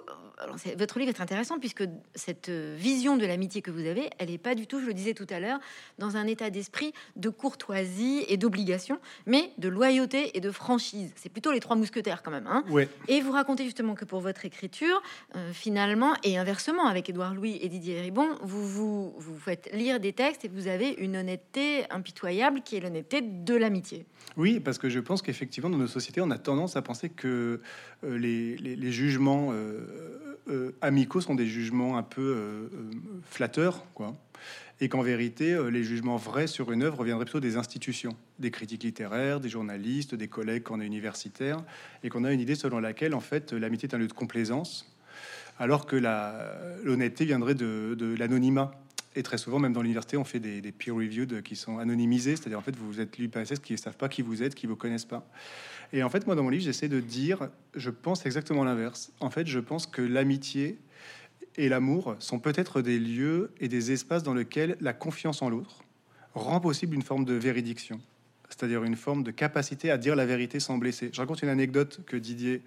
votre 0.78 1.00
livre 1.00 1.10
est 1.10 1.22
intéressant 1.22 1.60
puisque 1.60 1.84
cette 2.16 2.50
vision 2.50 3.18
de 3.18 3.26
l'amitié 3.26 3.62
que 3.62 3.72
vous 3.72 3.86
avez, 3.86 4.10
elle 4.20 4.30
n'est 4.30 4.38
pas 4.38 4.56
du 4.56 4.68
tout, 4.68 4.80
je 4.80 4.86
le 4.86 4.94
disais 4.94 5.14
tout 5.14 5.28
à 5.30 5.40
l'heure, 5.40 5.60
dans 5.98 6.18
un 6.18 6.28
état 6.28 6.50
d'esprit 6.50 6.94
de 7.16 7.30
courtoisie 7.30 8.26
et 8.28 8.38
d'obligation, 8.38 9.00
mais 9.26 9.52
de 9.58 9.68
loyauté 9.68 10.38
et 10.38 10.42
de 10.42 10.52
franchise. 10.52 11.12
C'est 11.16 11.30
plutôt 11.30 11.52
les 11.52 11.60
trois 11.60 11.76
mousquetaires 11.76 12.24
quand 12.24 12.32
même. 12.32 12.48
Hein 12.48 12.64
ouais. 12.70 12.88
Et 13.08 13.22
vous 13.22 13.32
racontez 13.32 13.64
justement 13.64 13.96
que 13.96 14.06
pour 14.06 14.22
votre 14.22 14.46
écriture, 14.46 15.02
euh, 15.36 15.52
finalement, 15.54 16.14
et 16.24 16.38
inversement 16.38 16.88
avec 16.88 17.10
Édouard 17.10 17.34
Louis 17.34 17.58
et 17.62 17.70
Didier 17.70 18.02
Ribon, 18.02 18.28
vous, 18.42 18.68
vous 18.68 19.16
vous 19.18 19.38
faites 19.38 19.70
lire 19.74 20.00
des 20.00 20.14
textes 20.14 20.46
et 20.46 20.48
vous 20.48 20.68
avez 20.68 20.92
une 21.00 21.16
honnêteté 21.16 21.86
impitoyable 21.90 22.62
qui 22.62 22.76
est 22.76 22.80
l'honnêteté 22.80 23.22
de 23.22 23.56
l'amitié. 23.56 24.06
Oui, 24.36 24.60
parce 24.60 24.78
que 24.78 24.90
je 24.90 25.00
pense 25.00 25.22
qu'effectivement, 25.22 25.70
dans 25.70 25.78
nos 25.78 25.88
sociétés, 25.88 26.22
on 26.22 26.32
a 26.32 26.38
tendance 26.38 26.76
à 26.76 26.82
penser 26.82 27.10
que 27.10 27.62
euh, 28.04 28.18
les, 28.18 28.92
jugements 28.92 29.50
euh, 29.52 30.27
amicaux 30.82 31.22
sont 31.22 31.36
des 31.36 31.48
jugements 31.48 31.98
un 31.98 32.04
peu 32.04 32.70
flatteurs, 33.30 33.86
quoi. 33.94 34.16
Et 34.80 34.90
qu'en 34.90 35.02
vérité, 35.02 35.58
les 35.72 35.84
jugements 35.84 36.18
vrais 36.18 36.46
sur 36.46 36.72
une 36.72 36.84
œuvre 36.84 37.04
viendraient 37.04 37.26
plutôt 37.26 37.40
des 37.40 37.58
institutions, 37.58 38.16
des 38.38 38.52
critiques 38.52 38.84
littéraires, 38.84 39.40
des 39.40 39.50
journalistes, 39.50 40.14
des 40.14 40.28
collègues 40.28 40.64
quand 40.64 40.78
on 40.78 40.82
est 40.82 40.86
universitaire, 40.86 41.64
et 42.04 42.10
qu'on 42.10 42.24
a 42.24 42.32
une 42.32 42.40
idée 42.40 42.56
selon 42.56 42.80
laquelle, 42.80 43.16
en 43.16 43.20
fait, 43.20 43.54
l'amitié 43.54 43.90
est 43.90 43.96
un 43.96 43.98
lieu 43.98 44.08
de 44.08 44.14
complaisance, 44.14 44.96
alors 45.58 45.88
que 45.88 45.96
l'honnêteté 46.84 47.26
viendrait 47.26 47.56
de 47.56 48.16
l'anonymat 48.20 48.72
et 49.18 49.24
très 49.24 49.40
souvent, 49.40 49.58
même 49.58 49.74
dans 49.74 49.82
l'université, 49.82 50.16
on 50.16 50.24
fait 50.24 50.40
des, 50.40 50.72
peer 50.72 50.94
reviews 50.94 51.42
qui 51.42 51.56
sont 51.56 51.80
anonymisés, 51.80 52.36
c'est-à-dire 52.36 52.60
en 52.60 52.62
fait, 52.62 52.76
vous 52.76 53.02
êtes 53.02 53.18
lu 53.18 53.30
par 53.30 53.44
qui 53.44 53.74
ne 53.74 53.78
savent 53.78 53.98
pas 53.98 54.10
qui 54.10 54.22
vous 54.22 54.44
êtes, 54.44 54.54
qui 54.54 54.68
vous 54.68 54.76
connaissent 54.76 55.06
pas. 55.06 55.28
Et 55.92 56.04
en 56.04 56.10
fait, 56.10 56.28
moi, 56.28 56.36
dans 56.36 56.44
mon 56.44 56.50
livre, 56.50 56.64
j'essaie 56.64 56.88
de 56.88 57.00
dire, 57.00 57.50
je 57.76 57.90
pense 57.90 58.26
exactement 58.28 58.64
l'inverse. 58.64 59.12
En 59.20 59.32
fait, 59.32 59.48
je 59.48 59.60
pense 59.60 59.88
que 59.88 60.04
l'amitié 60.04 60.78
et 61.56 61.68
l'amour 61.68 62.16
sont 62.20 62.40
peut-être 62.40 62.82
des 62.82 63.00
lieux 63.00 63.52
et 63.60 63.68
des 63.68 63.92
espaces 63.92 64.22
dans 64.22 64.36
lesquels 64.36 64.78
la 64.82 64.94
confiance 64.94 65.42
en 65.42 65.50
l'autre 65.50 65.84
rend 66.36 66.60
possible 66.60 66.94
une 66.94 67.02
forme 67.02 67.26
de 67.26 67.34
véridiction, 67.34 68.00
c'est-à-dire 68.50 68.84
une 68.84 68.96
forme 68.96 69.24
de 69.24 69.32
capacité 69.32 69.90
à 69.90 69.98
dire 69.98 70.16
la 70.16 70.28
vérité 70.28 70.60
sans 70.60 70.78
blesser. 70.78 71.10
Je 71.12 71.20
raconte 71.20 71.42
une 71.42 71.50
anecdote 71.50 72.02
que 72.06 72.18
Didier 72.18 72.62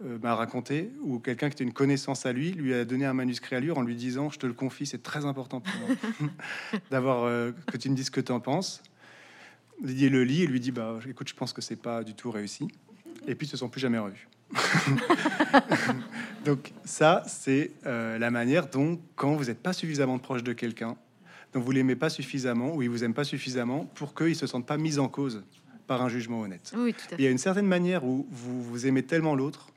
m'a 0.00 0.34
raconté, 0.34 0.90
où 1.02 1.18
quelqu'un 1.18 1.48
qui 1.48 1.54
était 1.54 1.64
une 1.64 1.72
connaissance 1.72 2.26
à 2.26 2.32
lui, 2.32 2.52
lui 2.52 2.74
a 2.74 2.84
donné 2.84 3.04
un 3.06 3.14
manuscrit 3.14 3.56
à 3.56 3.60
lire 3.60 3.78
en 3.78 3.82
lui 3.82 3.94
disant 3.94 4.30
Je 4.30 4.38
te 4.38 4.46
le 4.46 4.52
confie, 4.52 4.86
c'est 4.86 5.02
très 5.02 5.24
important 5.24 5.60
pour 5.60 5.72
moi 5.80 6.30
d'avoir 6.90 7.24
euh, 7.24 7.52
que 7.66 7.76
tu 7.76 7.88
me 7.90 7.94
dises 7.94 8.06
ce 8.06 8.10
que 8.10 8.20
tu 8.20 8.32
en 8.32 8.40
penses. 8.40 8.82
Didier 9.82 10.08
le 10.08 10.24
lit 10.24 10.42
et 10.42 10.46
lui 10.46 10.60
dit 10.60 10.72
Bah 10.72 10.98
écoute, 11.08 11.28
je 11.28 11.34
pense 11.34 11.52
que 11.52 11.62
c'est 11.62 11.80
pas 11.80 12.02
du 12.02 12.14
tout 12.14 12.30
réussi. 12.30 12.68
Et 13.26 13.34
puis 13.34 13.46
ils 13.46 13.50
se 13.50 13.56
sont 13.56 13.68
plus 13.68 13.80
jamais 13.80 13.98
revus. 13.98 14.28
Donc, 16.44 16.72
ça, 16.84 17.22
c'est 17.26 17.72
euh, 17.86 18.18
la 18.18 18.30
manière 18.30 18.68
dont, 18.68 19.00
quand 19.16 19.34
vous 19.34 19.44
n'êtes 19.44 19.62
pas 19.62 19.72
suffisamment 19.72 20.18
proche 20.18 20.42
de 20.42 20.52
quelqu'un, 20.52 20.96
dont 21.52 21.60
vous 21.60 21.70
l'aimez 21.70 21.96
pas 21.96 22.10
suffisamment 22.10 22.74
ou 22.74 22.82
il 22.82 22.90
vous 22.90 23.04
aime 23.04 23.14
pas 23.14 23.24
suffisamment 23.24 23.86
pour 23.94 24.14
qu'il 24.14 24.36
se 24.36 24.46
sente 24.46 24.66
pas 24.66 24.76
mis 24.76 24.98
en 24.98 25.08
cause 25.08 25.42
par 25.86 26.02
un 26.02 26.08
jugement 26.08 26.40
honnête. 26.40 26.72
Il 27.18 27.24
y 27.24 27.26
a 27.26 27.30
une 27.30 27.38
certaine 27.38 27.66
manière 27.66 28.04
où 28.04 28.26
vous, 28.30 28.62
vous 28.62 28.86
aimez 28.86 29.02
tellement 29.02 29.34
l'autre 29.34 29.68
euh, 29.68 29.73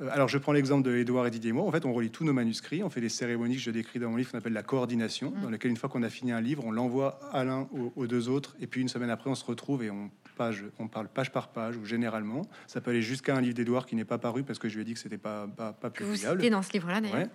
alors, 0.00 0.28
je 0.28 0.38
prends 0.38 0.52
l'exemple 0.52 0.82
de 0.82 0.96
Edouard 0.96 1.26
et 1.26 1.30
Didier 1.30 1.52
moi. 1.52 1.64
En 1.64 1.70
fait, 1.70 1.84
on 1.84 1.92
relit 1.92 2.10
tous 2.10 2.24
nos 2.24 2.32
manuscrits, 2.32 2.82
on 2.82 2.90
fait 2.90 3.00
des 3.00 3.08
cérémonies 3.08 3.54
que 3.54 3.62
je 3.62 3.70
décris 3.70 3.98
dans 3.98 4.10
mon 4.10 4.16
livre 4.16 4.30
qu'on 4.30 4.38
appelle 4.38 4.52
la 4.52 4.62
coordination, 4.62 5.30
mm. 5.30 5.42
dans 5.42 5.50
laquelle, 5.50 5.70
une 5.70 5.76
fois 5.76 5.88
qu'on 5.88 6.02
a 6.02 6.08
fini 6.08 6.32
un 6.32 6.40
livre, 6.40 6.64
on 6.66 6.72
l'envoie 6.72 7.20
à 7.32 7.44
l'un 7.44 7.68
aux, 7.96 8.06
deux 8.06 8.28
autres, 8.28 8.56
et 8.60 8.66
puis 8.66 8.80
une 8.80 8.88
semaine 8.88 9.10
après, 9.10 9.30
on 9.30 9.34
se 9.34 9.44
retrouve 9.44 9.84
et 9.84 9.90
on, 9.90 10.10
page, 10.36 10.64
on 10.78 10.88
parle 10.88 11.08
page 11.08 11.30
par 11.30 11.48
page 11.48 11.76
ou 11.76 11.84
généralement. 11.84 12.42
Ça 12.66 12.80
peut 12.80 12.90
aller 12.90 13.02
jusqu'à 13.02 13.36
un 13.36 13.40
livre 13.40 13.54
d'Edouard 13.54 13.86
qui 13.86 13.94
n'est 13.94 14.04
pas 14.04 14.18
paru 14.18 14.42
parce 14.42 14.58
que 14.58 14.68
je 14.68 14.74
lui 14.74 14.82
ai 14.82 14.84
dit 14.84 14.94
que 14.94 14.98
c'était 14.98 15.18
pas, 15.18 15.46
pas, 15.46 15.72
pas 15.72 15.90
publiable. 15.90 16.42
Vous 16.42 16.50
dans 16.50 16.62
ce 16.62 16.72
livre-là, 16.72 17.00
d'ailleurs. 17.00 17.28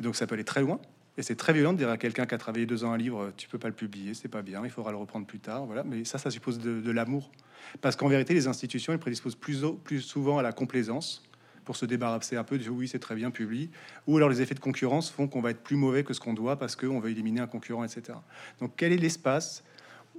Donc 0.00 0.16
ça 0.16 0.26
peut 0.26 0.34
aller 0.34 0.44
très 0.44 0.60
loin. 0.60 0.78
Et 1.18 1.22
c'est 1.22 1.34
très 1.34 1.52
violent 1.52 1.74
de 1.74 1.78
dire 1.78 1.90
à 1.90 1.98
quelqu'un 1.98 2.24
qui 2.24 2.34
a 2.34 2.38
travaillé 2.38 2.64
deux 2.64 2.84
ans 2.84 2.92
un 2.92 2.96
livre, 2.96 3.32
tu 3.36 3.46
peux 3.46 3.58
pas 3.58 3.68
le 3.68 3.74
publier, 3.74 4.14
c'est 4.14 4.28
pas 4.28 4.40
bien, 4.40 4.62
il 4.64 4.70
faudra 4.70 4.92
le 4.92 4.96
reprendre 4.96 5.26
plus 5.26 5.40
tard. 5.40 5.66
Voilà. 5.66 5.84
Mais 5.84 6.04
ça, 6.04 6.16
ça 6.16 6.30
suppose 6.30 6.58
de, 6.58 6.90
l'amour. 6.90 7.30
Parce 7.80 7.96
qu'en 7.96 8.08
vérité, 8.08 8.32
les 8.32 8.48
institutions, 8.48 8.92
elles 8.92 8.98
prédisposent 8.98 9.34
plus, 9.34 9.62
plus 9.84 10.00
souvent 10.00 10.38
à 10.38 10.42
la 10.42 10.52
complaisance 10.52 11.22
pour 11.72 11.78
se 11.78 11.86
débarrasser 11.86 12.36
un 12.36 12.44
peu 12.44 12.58
de 12.58 12.68
oui, 12.68 12.86
c'est 12.86 12.98
très 12.98 13.14
bien 13.14 13.30
publié, 13.30 13.70
ou 14.06 14.18
alors 14.18 14.28
les 14.28 14.42
effets 14.42 14.54
de 14.54 14.60
concurrence 14.60 15.10
font 15.10 15.26
qu'on 15.26 15.40
va 15.40 15.52
être 15.52 15.62
plus 15.62 15.76
mauvais 15.76 16.04
que 16.04 16.12
ce 16.12 16.20
qu'on 16.20 16.34
doit 16.34 16.58
parce 16.58 16.76
qu'on 16.76 17.00
veut 17.00 17.08
éliminer 17.08 17.40
un 17.40 17.46
concurrent, 17.46 17.82
etc. 17.82 18.18
Donc, 18.60 18.72
quel 18.76 18.92
est 18.92 18.98
l'espace 18.98 19.64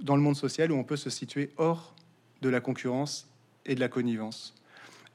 dans 0.01 0.15
le 0.15 0.23
monde 0.23 0.35
social 0.35 0.71
où 0.71 0.75
on 0.75 0.83
peut 0.83 0.95
se 0.95 1.11
situer 1.11 1.51
hors 1.57 1.93
de 2.41 2.49
la 2.49 2.59
concurrence 2.59 3.29
et 3.67 3.75
de 3.75 3.79
la 3.79 3.87
connivence? 3.87 4.55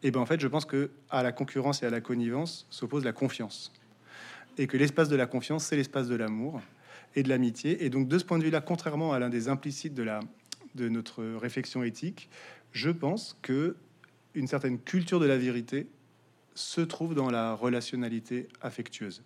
Et 0.04 0.06
eh 0.06 0.10
bien, 0.12 0.20
en 0.20 0.26
fait, 0.26 0.38
je 0.38 0.46
pense 0.46 0.64
que 0.64 0.90
à 1.10 1.24
la 1.24 1.32
concurrence 1.32 1.82
et 1.82 1.86
à 1.86 1.90
la 1.90 2.00
connivence 2.00 2.68
s'oppose 2.70 3.02
la 3.04 3.12
confiance, 3.12 3.72
et 4.58 4.68
que 4.68 4.76
l'espace 4.76 5.08
de 5.08 5.16
la 5.16 5.26
confiance, 5.26 5.64
c'est 5.64 5.74
l'espace 5.74 6.06
de 6.06 6.14
l'amour 6.14 6.60
et 7.16 7.24
de 7.24 7.28
l'amitié. 7.28 7.84
Et 7.84 7.90
donc, 7.90 8.06
de 8.06 8.16
ce 8.16 8.24
point 8.24 8.38
de 8.38 8.44
vue-là, 8.44 8.60
contrairement 8.60 9.12
à 9.12 9.18
l'un 9.18 9.28
des 9.28 9.48
implicites 9.48 9.94
de 9.94 10.04
la 10.04 10.20
de 10.76 10.88
notre 10.88 11.24
réflexion 11.24 11.82
éthique, 11.82 12.30
je 12.70 12.90
pense 12.90 13.36
que 13.42 13.74
une 14.36 14.46
certaine 14.46 14.78
culture 14.78 15.18
de 15.18 15.26
la 15.26 15.36
vérité 15.36 15.88
se 16.58 16.80
trouve 16.80 17.14
dans 17.14 17.30
la 17.30 17.54
relationnalité 17.54 18.48
affectueuse 18.60 19.22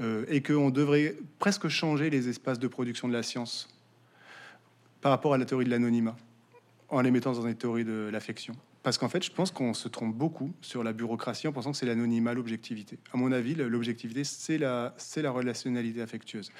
euh, 0.00 0.24
et 0.28 0.42
qu'on 0.42 0.70
devrait 0.70 1.16
presque 1.38 1.68
changer 1.68 2.10
les 2.10 2.28
espaces 2.28 2.58
de 2.58 2.68
production 2.68 3.08
de 3.08 3.12
la 3.12 3.22
science 3.22 3.68
par 5.00 5.10
rapport 5.10 5.34
à 5.34 5.38
la 5.38 5.44
théorie 5.44 5.64
de 5.64 5.70
l'anonymat 5.70 6.16
en 6.88 7.00
les 7.00 7.10
mettant 7.10 7.32
dans 7.32 7.46
une 7.46 7.54
théorie 7.54 7.84
de 7.84 8.08
l'affection. 8.12 8.54
Parce 8.82 8.98
qu'en 8.98 9.08
fait, 9.08 9.24
je 9.24 9.30
pense 9.30 9.50
qu'on 9.50 9.72
se 9.72 9.88
trompe 9.88 10.14
beaucoup 10.14 10.52
sur 10.60 10.84
la 10.84 10.92
bureaucratie 10.92 11.48
en 11.48 11.52
pensant 11.52 11.72
que 11.72 11.76
c'est 11.78 11.86
l'anonymat, 11.86 12.34
l'objectivité. 12.34 12.98
À 13.14 13.16
mon 13.16 13.32
avis, 13.32 13.54
l'objectivité, 13.54 14.24
c'est 14.24 14.58
la, 14.58 14.94
c'est 14.98 15.22
la 15.22 15.30
relationnalité 15.30 16.02
affectueuse. 16.02 16.52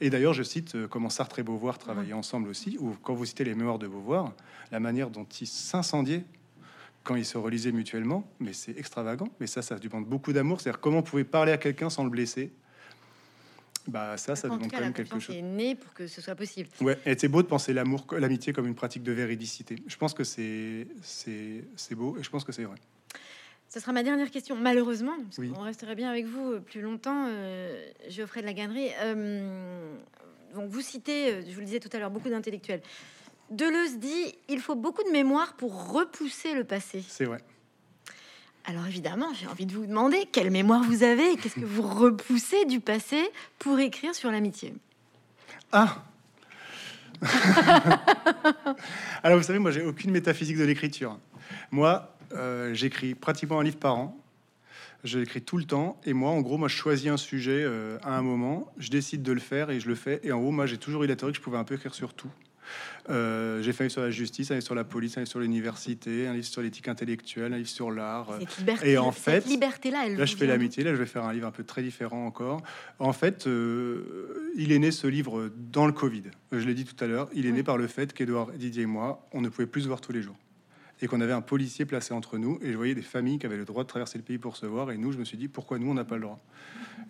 Et 0.00 0.10
d'ailleurs, 0.10 0.34
je 0.34 0.42
cite 0.42 0.74
euh, 0.74 0.88
comment 0.88 1.08
Sartre 1.08 1.38
et 1.38 1.44
Beauvoir 1.44 1.78
travaillaient 1.78 2.14
ensemble 2.14 2.48
aussi, 2.48 2.76
ou 2.80 2.96
quand 3.02 3.14
vous 3.14 3.26
citez 3.26 3.44
les 3.44 3.54
mémoires 3.54 3.78
de 3.78 3.86
Beauvoir, 3.86 4.32
la 4.72 4.80
manière 4.80 5.10
dont 5.10 5.26
ils 5.40 5.46
s'incendiaient 5.46 6.24
quand 7.08 7.16
ils 7.16 7.24
se 7.24 7.38
relisaient 7.38 7.72
mutuellement, 7.72 8.30
mais 8.38 8.52
c'est 8.52 8.76
extravagant. 8.78 9.28
Mais 9.40 9.46
ça, 9.46 9.62
ça 9.62 9.78
demande 9.78 10.04
beaucoup 10.04 10.34
d'amour. 10.34 10.60
C'est-à-dire 10.60 10.78
comment 10.78 10.98
vous 10.98 11.04
pouvez 11.04 11.24
parler 11.24 11.52
à 11.52 11.56
quelqu'un 11.56 11.88
sans 11.88 12.04
le 12.04 12.10
blesser? 12.10 12.52
Bah 13.86 14.18
ça, 14.18 14.36
ça 14.36 14.48
demande 14.48 14.70
quand 14.70 14.80
même 14.80 14.92
quelque 14.92 15.18
chose. 15.18 15.34
est 15.34 15.40
né 15.40 15.74
pour 15.74 15.94
que 15.94 16.06
ce 16.06 16.20
soit 16.20 16.34
possible. 16.34 16.68
Ouais, 16.82 16.98
et 17.06 17.16
c'est 17.18 17.28
beau 17.28 17.42
de 17.42 17.46
penser 17.46 17.72
l'amour, 17.72 18.04
l'amitié 18.18 18.52
comme 18.52 18.66
une 18.66 18.74
pratique 18.74 19.02
de 19.02 19.12
véridicité. 19.12 19.76
Je 19.86 19.96
pense 19.96 20.12
que 20.12 20.22
c'est 20.22 20.86
c'est 21.02 21.94
beau 21.94 22.14
et 22.18 22.22
je 22.22 22.28
pense 22.28 22.44
que 22.44 22.52
c'est 22.52 22.64
vrai. 22.64 22.76
Ce 23.70 23.80
sera 23.80 23.92
ma 23.92 24.02
dernière 24.02 24.30
question. 24.30 24.54
Malheureusement, 24.54 25.16
on 25.56 25.62
resterait 25.62 25.94
bien 25.94 26.10
avec 26.10 26.26
vous 26.26 26.52
euh, 26.52 26.60
plus 26.60 26.82
longtemps, 26.82 27.26
euh, 27.28 27.86
Geoffrey 28.10 28.40
de 28.42 28.46
la 28.46 28.54
Gannerie. 28.54 28.90
Euh, 29.02 29.94
donc 30.54 30.70
vous 30.70 30.80
citez, 30.80 31.32
euh, 31.32 31.42
je 31.46 31.52
vous 31.52 31.60
le 31.60 31.66
disais 31.66 31.80
tout 31.80 31.90
à 31.92 31.98
l'heure, 31.98 32.10
beaucoup 32.10 32.30
d'intellectuels. 32.30 32.82
Deleuze 33.50 33.98
dit 33.98 34.34
il 34.48 34.60
faut 34.60 34.74
beaucoup 34.74 35.02
de 35.02 35.10
mémoire 35.10 35.54
pour 35.54 35.92
repousser 35.92 36.54
le 36.54 36.64
passé. 36.64 37.04
C'est 37.06 37.24
vrai. 37.24 37.42
Alors 38.64 38.86
évidemment, 38.86 39.32
j'ai 39.32 39.46
envie 39.46 39.64
de 39.64 39.72
vous 39.72 39.86
demander 39.86 40.28
quelle 40.30 40.50
mémoire 40.50 40.82
vous 40.82 41.02
avez, 41.02 41.36
qu'est-ce 41.36 41.54
que 41.54 41.64
vous 41.64 41.82
repoussez 41.82 42.66
du 42.66 42.80
passé 42.80 43.30
pour 43.58 43.78
écrire 43.78 44.14
sur 44.14 44.30
l'amitié? 44.30 44.74
Ah 45.72 46.04
Alors 49.22 49.38
vous 49.38 49.44
savez, 49.44 49.58
moi 49.58 49.70
j'ai 49.70 49.82
aucune 49.82 50.10
métaphysique 50.10 50.58
de 50.58 50.64
l'écriture. 50.64 51.18
Moi, 51.70 52.14
euh, 52.32 52.74
j'écris 52.74 53.14
pratiquement 53.14 53.60
un 53.60 53.64
livre 53.64 53.78
par 53.78 53.96
an. 53.96 54.16
Je 55.04 55.18
l'écris 55.18 55.42
tout 55.42 55.56
le 55.56 55.64
temps. 55.64 56.00
Et 56.04 56.12
moi, 56.12 56.30
en 56.30 56.40
gros, 56.40 56.58
moi, 56.58 56.68
je 56.68 56.76
choisis 56.76 57.08
un 57.08 57.16
sujet 57.16 57.62
euh, 57.64 57.98
à 58.02 58.16
un 58.16 58.22
moment, 58.22 58.72
je 58.78 58.90
décide 58.90 59.22
de 59.22 59.32
le 59.32 59.40
faire 59.40 59.70
et 59.70 59.80
je 59.80 59.88
le 59.88 59.94
fais. 59.94 60.20
Et 60.24 60.32
en 60.32 60.40
gros, 60.40 60.50
moi, 60.50 60.66
j'ai 60.66 60.78
toujours 60.78 61.04
eu 61.04 61.06
la 61.06 61.16
théorie 61.16 61.32
que 61.32 61.38
je 61.38 61.42
pouvais 61.42 61.56
un 61.56 61.64
peu 61.64 61.76
écrire 61.76 61.94
sur 61.94 62.14
tout. 62.14 62.30
Euh, 63.10 63.62
j'ai 63.62 63.72
fait 63.72 63.84
un 63.84 63.86
livre 63.86 63.92
sur 63.92 64.02
la 64.02 64.10
justice, 64.10 64.50
un 64.50 64.54
livre 64.54 64.64
sur 64.64 64.74
la 64.74 64.84
police, 64.84 65.16
un 65.16 65.20
livre 65.20 65.30
sur 65.30 65.40
l'université, 65.40 66.26
un 66.26 66.34
livre 66.34 66.46
sur 66.46 66.62
l'éthique 66.62 66.88
intellectuelle, 66.88 67.52
un 67.52 67.58
livre 67.58 67.68
sur 67.68 67.90
l'art. 67.90 68.38
Et 68.82 68.98
en 68.98 69.12
fait, 69.12 69.46
liberté-là, 69.46 70.08
là, 70.08 70.24
je 70.24 70.36
fais 70.36 70.46
l'amitié. 70.46 70.84
Là, 70.84 70.92
je 70.92 70.98
vais 70.98 71.06
faire 71.06 71.24
un 71.24 71.32
livre 71.32 71.46
un 71.46 71.52
peu 71.52 71.64
très 71.64 71.82
différent 71.82 72.26
encore. 72.26 72.62
En 72.98 73.12
fait, 73.12 73.46
euh, 73.46 74.52
il 74.56 74.72
est 74.72 74.78
né 74.78 74.90
ce 74.90 75.06
livre 75.06 75.50
dans 75.56 75.86
le 75.86 75.92
Covid. 75.92 76.24
Je 76.52 76.66
l'ai 76.66 76.74
dit 76.74 76.84
tout 76.84 77.02
à 77.02 77.06
l'heure. 77.06 77.28
Il 77.32 77.46
est 77.46 77.52
né 77.52 77.62
par 77.62 77.78
le 77.78 77.86
fait 77.86 78.12
qu'Edouard, 78.12 78.52
Didier 78.52 78.82
et 78.82 78.86
moi, 78.86 79.26
on 79.32 79.40
ne 79.40 79.48
pouvait 79.48 79.66
plus 79.66 79.82
se 79.82 79.88
voir 79.88 80.00
tous 80.00 80.12
les 80.12 80.22
jours 80.22 80.36
et 81.00 81.06
qu'on 81.06 81.20
avait 81.20 81.32
un 81.32 81.40
policier 81.40 81.84
placé 81.84 82.12
entre 82.12 82.38
nous. 82.38 82.58
Et 82.62 82.72
je 82.72 82.76
voyais 82.76 82.94
des 82.94 83.02
familles 83.02 83.38
qui 83.38 83.46
avaient 83.46 83.56
le 83.56 83.64
droit 83.64 83.84
de 83.84 83.88
traverser 83.88 84.18
le 84.18 84.24
pays 84.24 84.38
pour 84.38 84.56
se 84.56 84.66
voir. 84.66 84.90
Et 84.90 84.98
nous, 84.98 85.12
je 85.12 85.18
me 85.18 85.24
suis 85.24 85.38
dit, 85.38 85.48
pourquoi 85.48 85.78
nous, 85.78 85.90
on 85.90 85.94
n'a 85.94 86.04
pas 86.04 86.16
le 86.16 86.22
droit? 86.22 86.40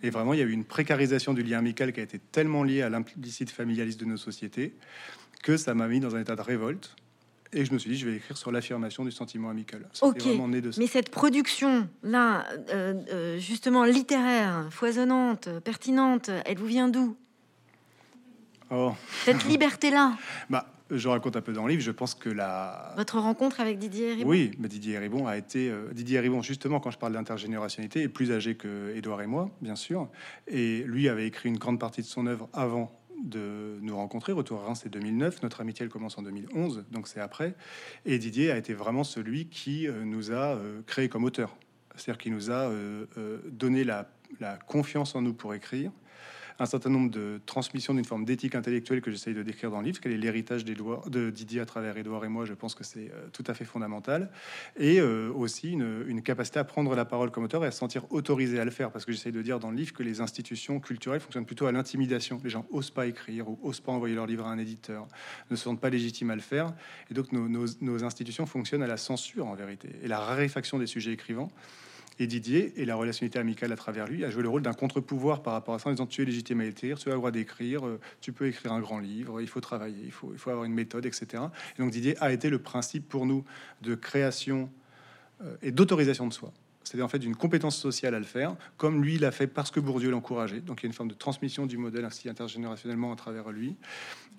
Et 0.03 0.09
vraiment, 0.09 0.33
il 0.33 0.39
y 0.39 0.43
a 0.43 0.45
eu 0.45 0.51
une 0.51 0.65
précarisation 0.65 1.33
du 1.33 1.43
lien 1.43 1.59
amical 1.59 1.91
qui 1.91 1.99
a 1.99 2.03
été 2.03 2.19
tellement 2.19 2.63
liée 2.63 2.81
à 2.81 2.89
l'implicite 2.89 3.49
familialiste 3.49 3.99
de 3.99 4.05
nos 4.05 4.17
sociétés 4.17 4.73
que 5.43 5.57
ça 5.57 5.73
m'a 5.73 5.87
mis 5.87 5.99
dans 5.99 6.15
un 6.15 6.21
état 6.21 6.35
de 6.35 6.41
révolte. 6.41 6.95
Et 7.51 7.65
je 7.65 7.73
me 7.73 7.79
suis 7.79 7.89
dit, 7.89 7.97
je 7.97 8.07
vais 8.07 8.17
écrire 8.17 8.37
sur 8.37 8.51
l'affirmation 8.51 9.03
du 9.03 9.11
sentiment 9.11 9.49
amical. 9.49 9.87
ok, 10.01 10.23
mais 10.77 10.87
cette 10.87 11.09
production-là, 11.09 12.45
euh, 12.69 12.93
euh, 13.11 13.39
justement 13.39 13.85
littéraire, 13.85 14.67
foisonnante, 14.69 15.49
pertinente, 15.63 16.29
elle 16.45 16.57
vous 16.57 16.67
vient 16.67 16.89
d'où? 16.89 17.17
Oh. 18.69 18.93
Cette 19.25 19.45
liberté-là? 19.49 20.15
Bah, 20.51 20.67
Je 20.91 21.07
raconte 21.07 21.37
un 21.37 21.41
peu 21.41 21.51
dans 21.51 21.65
le 21.65 21.71
livre, 21.71 21.81
je 21.81 21.89
pense 21.89 22.13
que 22.13 22.29
la... 22.29 22.93
Votre 22.97 23.17
rencontre 23.17 23.59
avec 23.59 23.79
Didier 23.79 24.13
Ribon? 24.13 24.29
Oui, 24.29 24.51
mais 24.59 24.67
Didier 24.67 24.99
Ribon 24.99 25.25
a 25.25 25.35
été... 25.35 25.71
Euh, 25.71 25.91
Didier 25.91 26.19
Ribon, 26.19 26.43
justement, 26.43 26.79
quand 26.79 26.91
je 26.91 26.99
parle 26.99 27.13
d'intergénérationnalité, 27.13 28.03
est 28.03 28.09
plus 28.09 28.31
âgé 28.31 28.55
que 28.55 28.93
Édouard 28.95 29.23
et 29.23 29.27
moi, 29.27 29.49
bien 29.61 29.75
sûr. 29.75 30.07
Et 30.47 30.83
lui 30.85 31.09
avait 31.09 31.25
écrit 31.25 31.49
une 31.49 31.57
grande 31.57 31.79
partie 31.79 32.01
de 32.01 32.07
son 32.07 32.27
œuvre 32.27 32.47
avant 32.53 32.91
de 33.23 33.77
nous 33.81 33.95
rencontrer. 33.95 34.31
Retour 34.31 34.61
à 34.61 34.65
Reims, 34.65 34.81
c'est 34.83 34.89
2009. 34.89 35.43
Notre 35.43 35.61
amitié, 35.61 35.83
elle 35.83 35.91
commence 35.91 36.17
en 36.17 36.21
2011, 36.21 36.85
donc 36.91 37.07
c'est 37.07 37.19
après. 37.19 37.55
Et 38.05 38.17
Didier 38.17 38.51
a 38.51 38.57
été 38.57 38.73
vraiment 38.73 39.03
celui 39.03 39.47
qui 39.47 39.87
euh, 39.87 40.03
nous 40.03 40.31
a 40.31 40.55
euh, 40.55 40.81
créé 40.85 41.09
comme 41.09 41.23
auteur. 41.23 41.55
C'est-à-dire 41.95 42.17
qu'il 42.17 42.33
nous 42.33 42.49
a 42.49 42.69
euh, 42.69 43.05
donné 43.51 43.83
la, 43.83 44.07
confiance 44.67 45.15
en 45.15 45.21
nous 45.21 45.33
pour 45.33 45.53
écrire, 45.53 45.91
un 46.59 46.65
certain 46.65 46.89
nombre 46.89 47.09
de 47.09 47.39
transmissions 47.45 47.93
d'une 47.93 48.05
forme 48.05 48.25
d'éthique 48.25 48.55
intellectuelle 48.55 49.01
que 49.01 49.11
j'essaye 49.11 49.33
de 49.33 49.43
décrire 49.43 49.71
dans 49.71 49.79
le 49.79 49.85
livre, 49.85 49.99
quel 50.01 50.11
est 50.11 50.17
l'héritage 50.17 50.65
de 50.65 51.29
Didier 51.29 51.61
à 51.61 51.65
travers 51.65 51.97
Édouard 51.97 52.25
et 52.25 52.27
moi, 52.27 52.45
je 52.45 52.53
pense 52.53 52.75
que 52.75 52.83
c'est 52.83 53.11
euh, 53.11 53.27
tout 53.31 53.43
à 53.47 53.53
fait 53.53 53.65
fondamental, 53.65 54.29
et 54.77 54.99
euh, 54.99 55.31
aussi 55.33 55.71
une, 55.71 56.21
capacité 56.21 56.59
à 56.59 56.63
prendre 56.65 56.93
la 56.95 57.05
parole 57.05 57.31
comme 57.31 57.45
auteur 57.45 57.63
et 57.63 57.67
à 57.67 57.71
se 57.71 57.79
sentir 57.79 58.03
autorisé 58.11 58.59
à 58.59 58.65
le 58.65 58.71
faire, 58.71 58.91
parce 58.91 59.05
que 59.05 59.11
j'essaye 59.11 59.31
de 59.31 59.41
dire 59.41 59.59
dans 59.59 59.71
le 59.71 59.77
livre 59.77 59.93
que 59.93 60.03
les 60.03 60.19
institutions 60.21 60.79
culturelles 60.79 61.21
fonctionnent 61.21 61.45
plutôt 61.45 61.65
à 61.65 61.71
l'intimidation. 61.71 62.41
Les 62.43 62.49
gens 62.49 62.65
osent 62.71 62.91
pas 62.91 63.07
écrire 63.07 63.49
ou 63.49 63.57
osent 63.63 63.79
pas 63.79 63.93
envoyer 63.93 64.15
leur 64.15 64.27
livre 64.27 64.45
à 64.45 64.51
un 64.51 64.57
éditeur, 64.57 65.07
ne 65.49 65.55
se 65.55 65.63
sentent 65.63 65.79
pas 65.79 65.89
légitimes 65.89 66.29
à 66.29 66.35
le 66.35 66.41
faire, 66.41 66.73
et 67.09 67.13
donc 67.13 67.31
nos, 67.31 67.47
nos 67.47 68.03
institutions 68.03 68.45
fonctionnent 68.45 68.83
à 68.83 68.87
la 68.87 68.97
censure 68.97 69.47
en 69.47 69.55
vérité, 69.55 69.89
et 70.03 70.07
la 70.07 70.19
raréfaction 70.19 70.77
des 70.77 70.87
sujets 70.87 71.13
écrivants. 71.13 71.49
Et 72.19 72.27
Didier 72.27 72.73
et 72.75 72.83
la 72.83 72.95
relationnalité 72.95 73.39
amicale 73.39 73.71
à 73.71 73.77
travers 73.77 74.05
lui 74.05 74.25
a 74.25 74.29
joué 74.29 74.43
le 74.43 74.49
rôle 74.49 74.61
d'un 74.61 74.73
contre-pouvoir 74.73 75.41
par 75.41 75.53
rapport 75.53 75.73
à 75.73 75.79
ça 75.79 75.87
en 75.87 75.93
disant 75.93 76.05
tu 76.05 76.21
es 76.21 76.25
légitime 76.25 76.59
à 76.59 76.65
écrire, 76.65 76.99
tu 76.99 77.07
as 77.07 77.13
le 77.13 77.17
droit 77.17 77.31
d'écrire, 77.31 77.87
euh, 77.87 77.97
tu 78.19 78.33
peux 78.33 78.47
écrire 78.47 78.73
un 78.73 78.81
grand 78.81 78.99
livre, 78.99 79.39
il 79.39 79.47
faut 79.47 79.61
travailler, 79.61 80.03
il 80.03 80.11
faut, 80.11 80.33
avoir 80.47 80.65
une 80.65 80.73
méthode, 80.73 81.05
etc. 81.05 81.43
Et 81.77 81.81
donc 81.81 81.91
Didier 81.91 82.17
a 82.21 82.33
été 82.33 82.49
le 82.49 82.59
principe 82.59 83.07
pour 83.07 83.25
nous 83.25 83.45
de 83.81 83.95
création 83.95 84.69
euh, 85.41 85.55
et 85.61 85.71
d'autorisation 85.71 86.27
de 86.27 86.33
soi. 86.33 86.51
C'est 86.83 87.01
en 87.01 87.07
fait 87.07 87.19
d'une 87.19 87.35
compétence 87.37 87.77
sociale 87.77 88.15
à 88.15 88.19
le 88.19 88.25
faire, 88.25 88.55
comme 88.75 89.01
lui 89.01 89.17
l'a 89.17 89.31
fait 89.31 89.47
parce 89.47 89.71
que 89.71 89.79
Bourdieu 89.79 90.11
l'encourageait. 90.11 90.59
Donc 90.59 90.81
il 90.81 90.83
y 90.83 90.87
a 90.87 90.89
une 90.89 90.93
forme 90.93 91.09
de 91.09 91.13
transmission 91.13 91.67
du 91.67 91.77
modèle 91.77 92.03
ainsi 92.03 92.27
intergénérationnellement 92.27 93.13
à 93.13 93.15
travers 93.15 93.49
lui. 93.49 93.77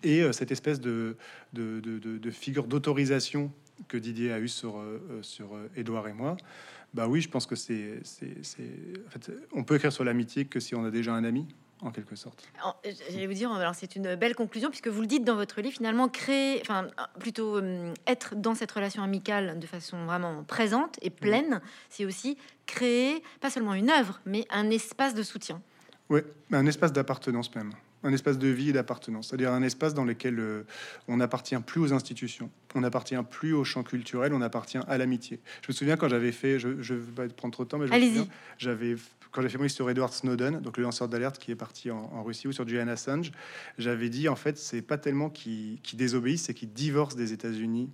Et 0.02 0.22
euh, 0.22 0.32
cette 0.32 0.50
espèce 0.50 0.80
de, 0.80 1.16
figure 2.30 2.66
d'autorisation 2.66 3.50
que 3.88 3.96
Didier 3.96 4.32
a 4.32 4.40
eu 4.40 4.48
sur, 4.48 4.82
sur 5.22 5.56
Édouard 5.74 6.06
et 6.08 6.12
moi, 6.12 6.36
bah 6.94 7.06
oui, 7.06 7.20
je 7.20 7.28
pense 7.28 7.46
que 7.46 7.54
c'est, 7.54 8.00
en 9.06 9.10
fait, 9.10 9.32
on 9.52 9.64
peut 9.64 9.76
écrire 9.76 9.92
sur 9.92 10.04
l'amitié 10.04 10.44
que 10.44 10.60
si 10.60 10.74
on 10.74 10.84
a 10.84 10.90
déjà 10.90 11.12
un 11.12 11.24
ami, 11.24 11.46
en 11.82 11.90
quelque 11.90 12.16
sorte. 12.16 12.46
J'allais 12.84 13.26
vous 13.26 13.32
dire, 13.32 13.50
alors 13.52 13.74
c'est 13.74 13.96
une 13.96 14.14
belle 14.14 14.34
conclusion 14.34 14.68
puisque 14.68 14.88
vous 14.88 15.00
le 15.00 15.06
dites 15.06 15.24
dans 15.24 15.36
votre 15.36 15.60
livre, 15.60 15.74
finalement 15.74 16.08
créer, 16.08 16.60
enfin 16.60 16.88
plutôt 17.18 17.56
euh, 17.56 17.94
être 18.06 18.34
dans 18.34 18.54
cette 18.54 18.70
relation 18.70 19.02
amicale 19.02 19.58
de 19.58 19.66
façon 19.66 20.04
vraiment 20.04 20.42
présente 20.44 20.98
et 21.02 21.10
pleine, 21.10 21.60
c'est 21.88 22.04
aussi 22.04 22.36
créer 22.66 23.22
pas 23.40 23.50
seulement 23.50 23.74
une 23.74 23.90
œuvre, 23.90 24.20
mais 24.26 24.46
un 24.50 24.70
espace 24.70 25.14
de 25.14 25.22
soutien. 25.22 25.62
Oui, 26.08 26.20
un 26.52 26.66
espace 26.66 26.92
d'appartenance 26.92 27.54
même 27.54 27.72
un 28.02 28.12
espace 28.12 28.38
de 28.38 28.48
vie 28.48 28.70
et 28.70 28.72
d'appartenance, 28.72 29.28
c'est-à-dire 29.28 29.52
un 29.52 29.62
espace 29.62 29.94
dans 29.94 30.04
lequel 30.04 30.38
euh, 30.38 30.62
on 31.08 31.18
n'appartient 31.18 31.56
plus 31.58 31.80
aux 31.80 31.92
institutions, 31.92 32.50
on 32.74 32.80
n'appartient 32.80 33.16
plus 33.30 33.52
au 33.52 33.64
champ 33.64 33.82
culturel, 33.82 34.32
on 34.32 34.40
appartient 34.40 34.78
à 34.78 34.98
l'amitié. 34.98 35.40
Je 35.62 35.72
me 35.72 35.74
souviens 35.74 35.96
quand 35.96 36.08
j'avais 36.08 36.32
fait, 36.32 36.58
je 36.58 36.68
ne 36.68 36.98
vais 36.98 37.28
pas 37.28 37.34
prendre 37.34 37.52
trop 37.52 37.64
de 37.64 37.68
temps, 37.68 37.78
mais 37.78 37.86
j'avais 38.58 38.96
quand 39.32 39.42
j'ai 39.42 39.48
fait 39.48 39.58
mon 39.58 39.64
livre 39.64 39.74
sur 39.74 39.88
Edward 39.88 40.12
Snowden, 40.12 40.60
donc 40.60 40.76
le 40.76 40.82
lanceur 40.82 41.08
d'alerte 41.08 41.38
qui 41.38 41.52
est 41.52 41.56
parti 41.56 41.88
en, 41.92 42.24
Russie, 42.24 42.48
ou 42.48 42.52
sur 42.52 42.66
Julian 42.66 42.88
Assange, 42.88 43.30
j'avais 43.78 44.08
dit 44.08 44.28
en 44.28 44.34
fait 44.34 44.58
c'est 44.58 44.82
pas 44.82 44.98
tellement 44.98 45.30
qui, 45.30 45.78
qui 45.84 45.94
désobéissent, 45.94 46.44
c'est 46.44 46.54
qui 46.54 46.66
divorce 46.66 47.14
des 47.14 47.32
États-Unis 47.32 47.90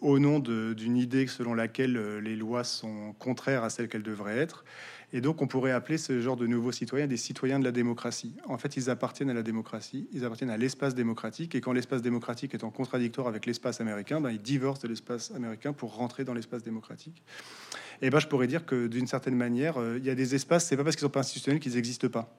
au 0.00 0.18
nom 0.18 0.40
d'une 0.40 0.96
idée 0.96 1.26
selon 1.26 1.54
laquelle 1.54 2.18
les 2.18 2.36
lois 2.36 2.64
sont 2.64 3.14
contraires 3.18 3.64
à 3.64 3.70
celles 3.70 3.88
qu'elles 3.88 4.02
devraient 4.02 4.36
être. 4.36 4.64
Et 5.12 5.20
donc, 5.20 5.42
on 5.42 5.46
pourrait 5.46 5.72
appeler 5.72 5.98
ce 5.98 6.20
genre 6.20 6.36
de 6.36 6.46
nouveaux 6.46 6.72
citoyens 6.72 7.06
des 7.06 7.16
citoyens 7.16 7.58
de 7.58 7.64
la 7.64 7.72
démocratie. 7.72 8.34
En 8.46 8.58
fait, 8.58 8.76
ils 8.76 8.90
appartiennent 8.90 9.30
à 9.30 9.34
la 9.34 9.42
démocratie, 9.42 10.08
ils 10.12 10.24
appartiennent 10.24 10.50
à 10.50 10.56
l'espace 10.56 10.94
démocratique. 10.94 11.54
Et 11.54 11.60
quand 11.60 11.72
l'espace 11.72 12.02
démocratique 12.02 12.54
est 12.54 12.64
en 12.64 12.70
contradictoire 12.70 13.26
avec 13.26 13.46
l'espace 13.46 13.80
américain, 13.80 14.20
ben, 14.20 14.30
ils 14.30 14.40
divorcent 14.40 14.82
de 14.82 14.88
l'espace 14.88 15.32
américain 15.32 15.72
pour 15.72 15.96
rentrer 15.96 16.24
dans 16.24 16.34
l'espace 16.34 16.62
démocratique. 16.62 17.22
Et 18.02 18.10
ben, 18.10 18.20
je 18.20 18.28
pourrais 18.28 18.46
dire 18.46 18.64
que 18.64 18.86
d'une 18.86 19.06
certaine 19.06 19.36
manière, 19.36 19.78
euh, 19.78 19.98
il 19.98 20.04
y 20.04 20.10
a 20.10 20.14
des 20.14 20.34
espaces, 20.34 20.66
c'est 20.66 20.76
pas 20.76 20.84
parce 20.84 20.96
qu'ils 20.96 21.02
sont 21.02 21.10
pas 21.10 21.20
institutionnels 21.20 21.60
qu'ils 21.60 21.74
n'existent 21.74 22.08
pas. 22.08 22.34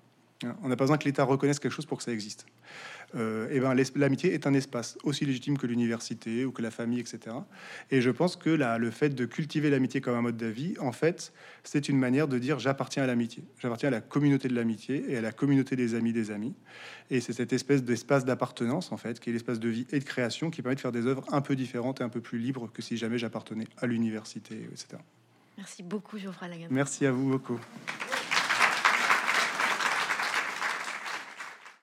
On 0.64 0.70
n'a 0.70 0.76
pas 0.76 0.84
besoin 0.84 0.98
que 0.98 1.06
l'État 1.06 1.24
reconnaisse 1.24 1.60
quelque 1.60 1.74
chose 1.74 1.86
pour 1.86 1.98
que 1.98 2.04
ça 2.04 2.12
existe. 2.12 2.46
Euh, 3.16 3.50
et 3.52 3.60
ben, 3.60 3.76
l'amitié 3.96 4.34
est 4.34 4.48
un 4.48 4.54
espace 4.54 4.98
aussi 5.04 5.26
légitime 5.26 5.58
que 5.58 5.68
l'université 5.68 6.46
ou 6.46 6.52
que 6.52 6.62
la 6.62 6.72
famille, 6.72 7.00
etc. 7.00 7.36
Et 7.90 8.02
je 8.02 8.10
pense 8.10 8.36
que 8.36 8.50
là, 8.50 8.78
le 8.78 8.90
fait 8.90 9.10
de 9.10 9.26
cultiver 9.26 9.70
l'amitié 9.70 10.02
comme 10.02 10.16
un 10.16 10.22
mode 10.22 10.38
de 10.38 10.46
vie, 10.46 10.76
en 10.80 10.92
fait, 10.92 11.34
c'est 11.64 11.90
une 11.90 11.98
manière 11.98 12.28
de 12.28 12.40
dire 12.40 12.60
j'appartiens 12.60 13.04
à 13.04 13.08
l'amitié, 13.08 13.44
j'appartiens 13.60 13.90
à 13.90 13.92
la 13.92 14.02
communauté 14.02 14.48
de 14.48 14.56
l'amitié 14.56 15.06
et 15.10 15.18
à 15.18 15.22
la 15.22 15.32
communauté 15.32 15.76
des 15.76 15.96
amis 15.96 16.14
des 16.14 16.32
amis. 16.32 16.54
Et 17.10 17.20
c'est 17.20 17.34
cette 17.34 17.54
espèce 17.54 17.84
d'espace 17.84 18.24
d'appartenance, 18.24 18.92
en 18.92 18.98
fait, 18.98 19.20
qui 19.20 19.30
est 19.30 19.34
l'espace 19.34 19.60
de 19.60 19.70
vie 19.70 19.88
et 19.92 20.00
de 20.00 20.06
création 20.06 20.50
qui 20.50 20.62
permet 20.62 20.76
de 20.76 20.82
faire 20.82 20.94
des 20.94 21.06
œuvres 21.06 21.26
un 21.34 21.42
peu 21.42 21.56
différentes 21.56 22.02
et 22.02 22.04
un 22.04 22.10
peu 22.10 22.22
plus 22.22 22.40
libres 22.40 22.70
que 22.72 22.82
si 22.82 22.98
jamais 22.98 23.18
j'appartenais 23.18 23.68
à 23.78 23.88
l'université, 23.88 24.56
etc. 24.72 25.02
Merci 25.58 25.84
beaucoup, 25.84 26.18
Geoffroy 26.18 26.48
Lagamme. 26.48 26.70
Merci 26.72 27.06
à 27.06 27.12
vous 27.12 27.30
beaucoup. 27.30 27.60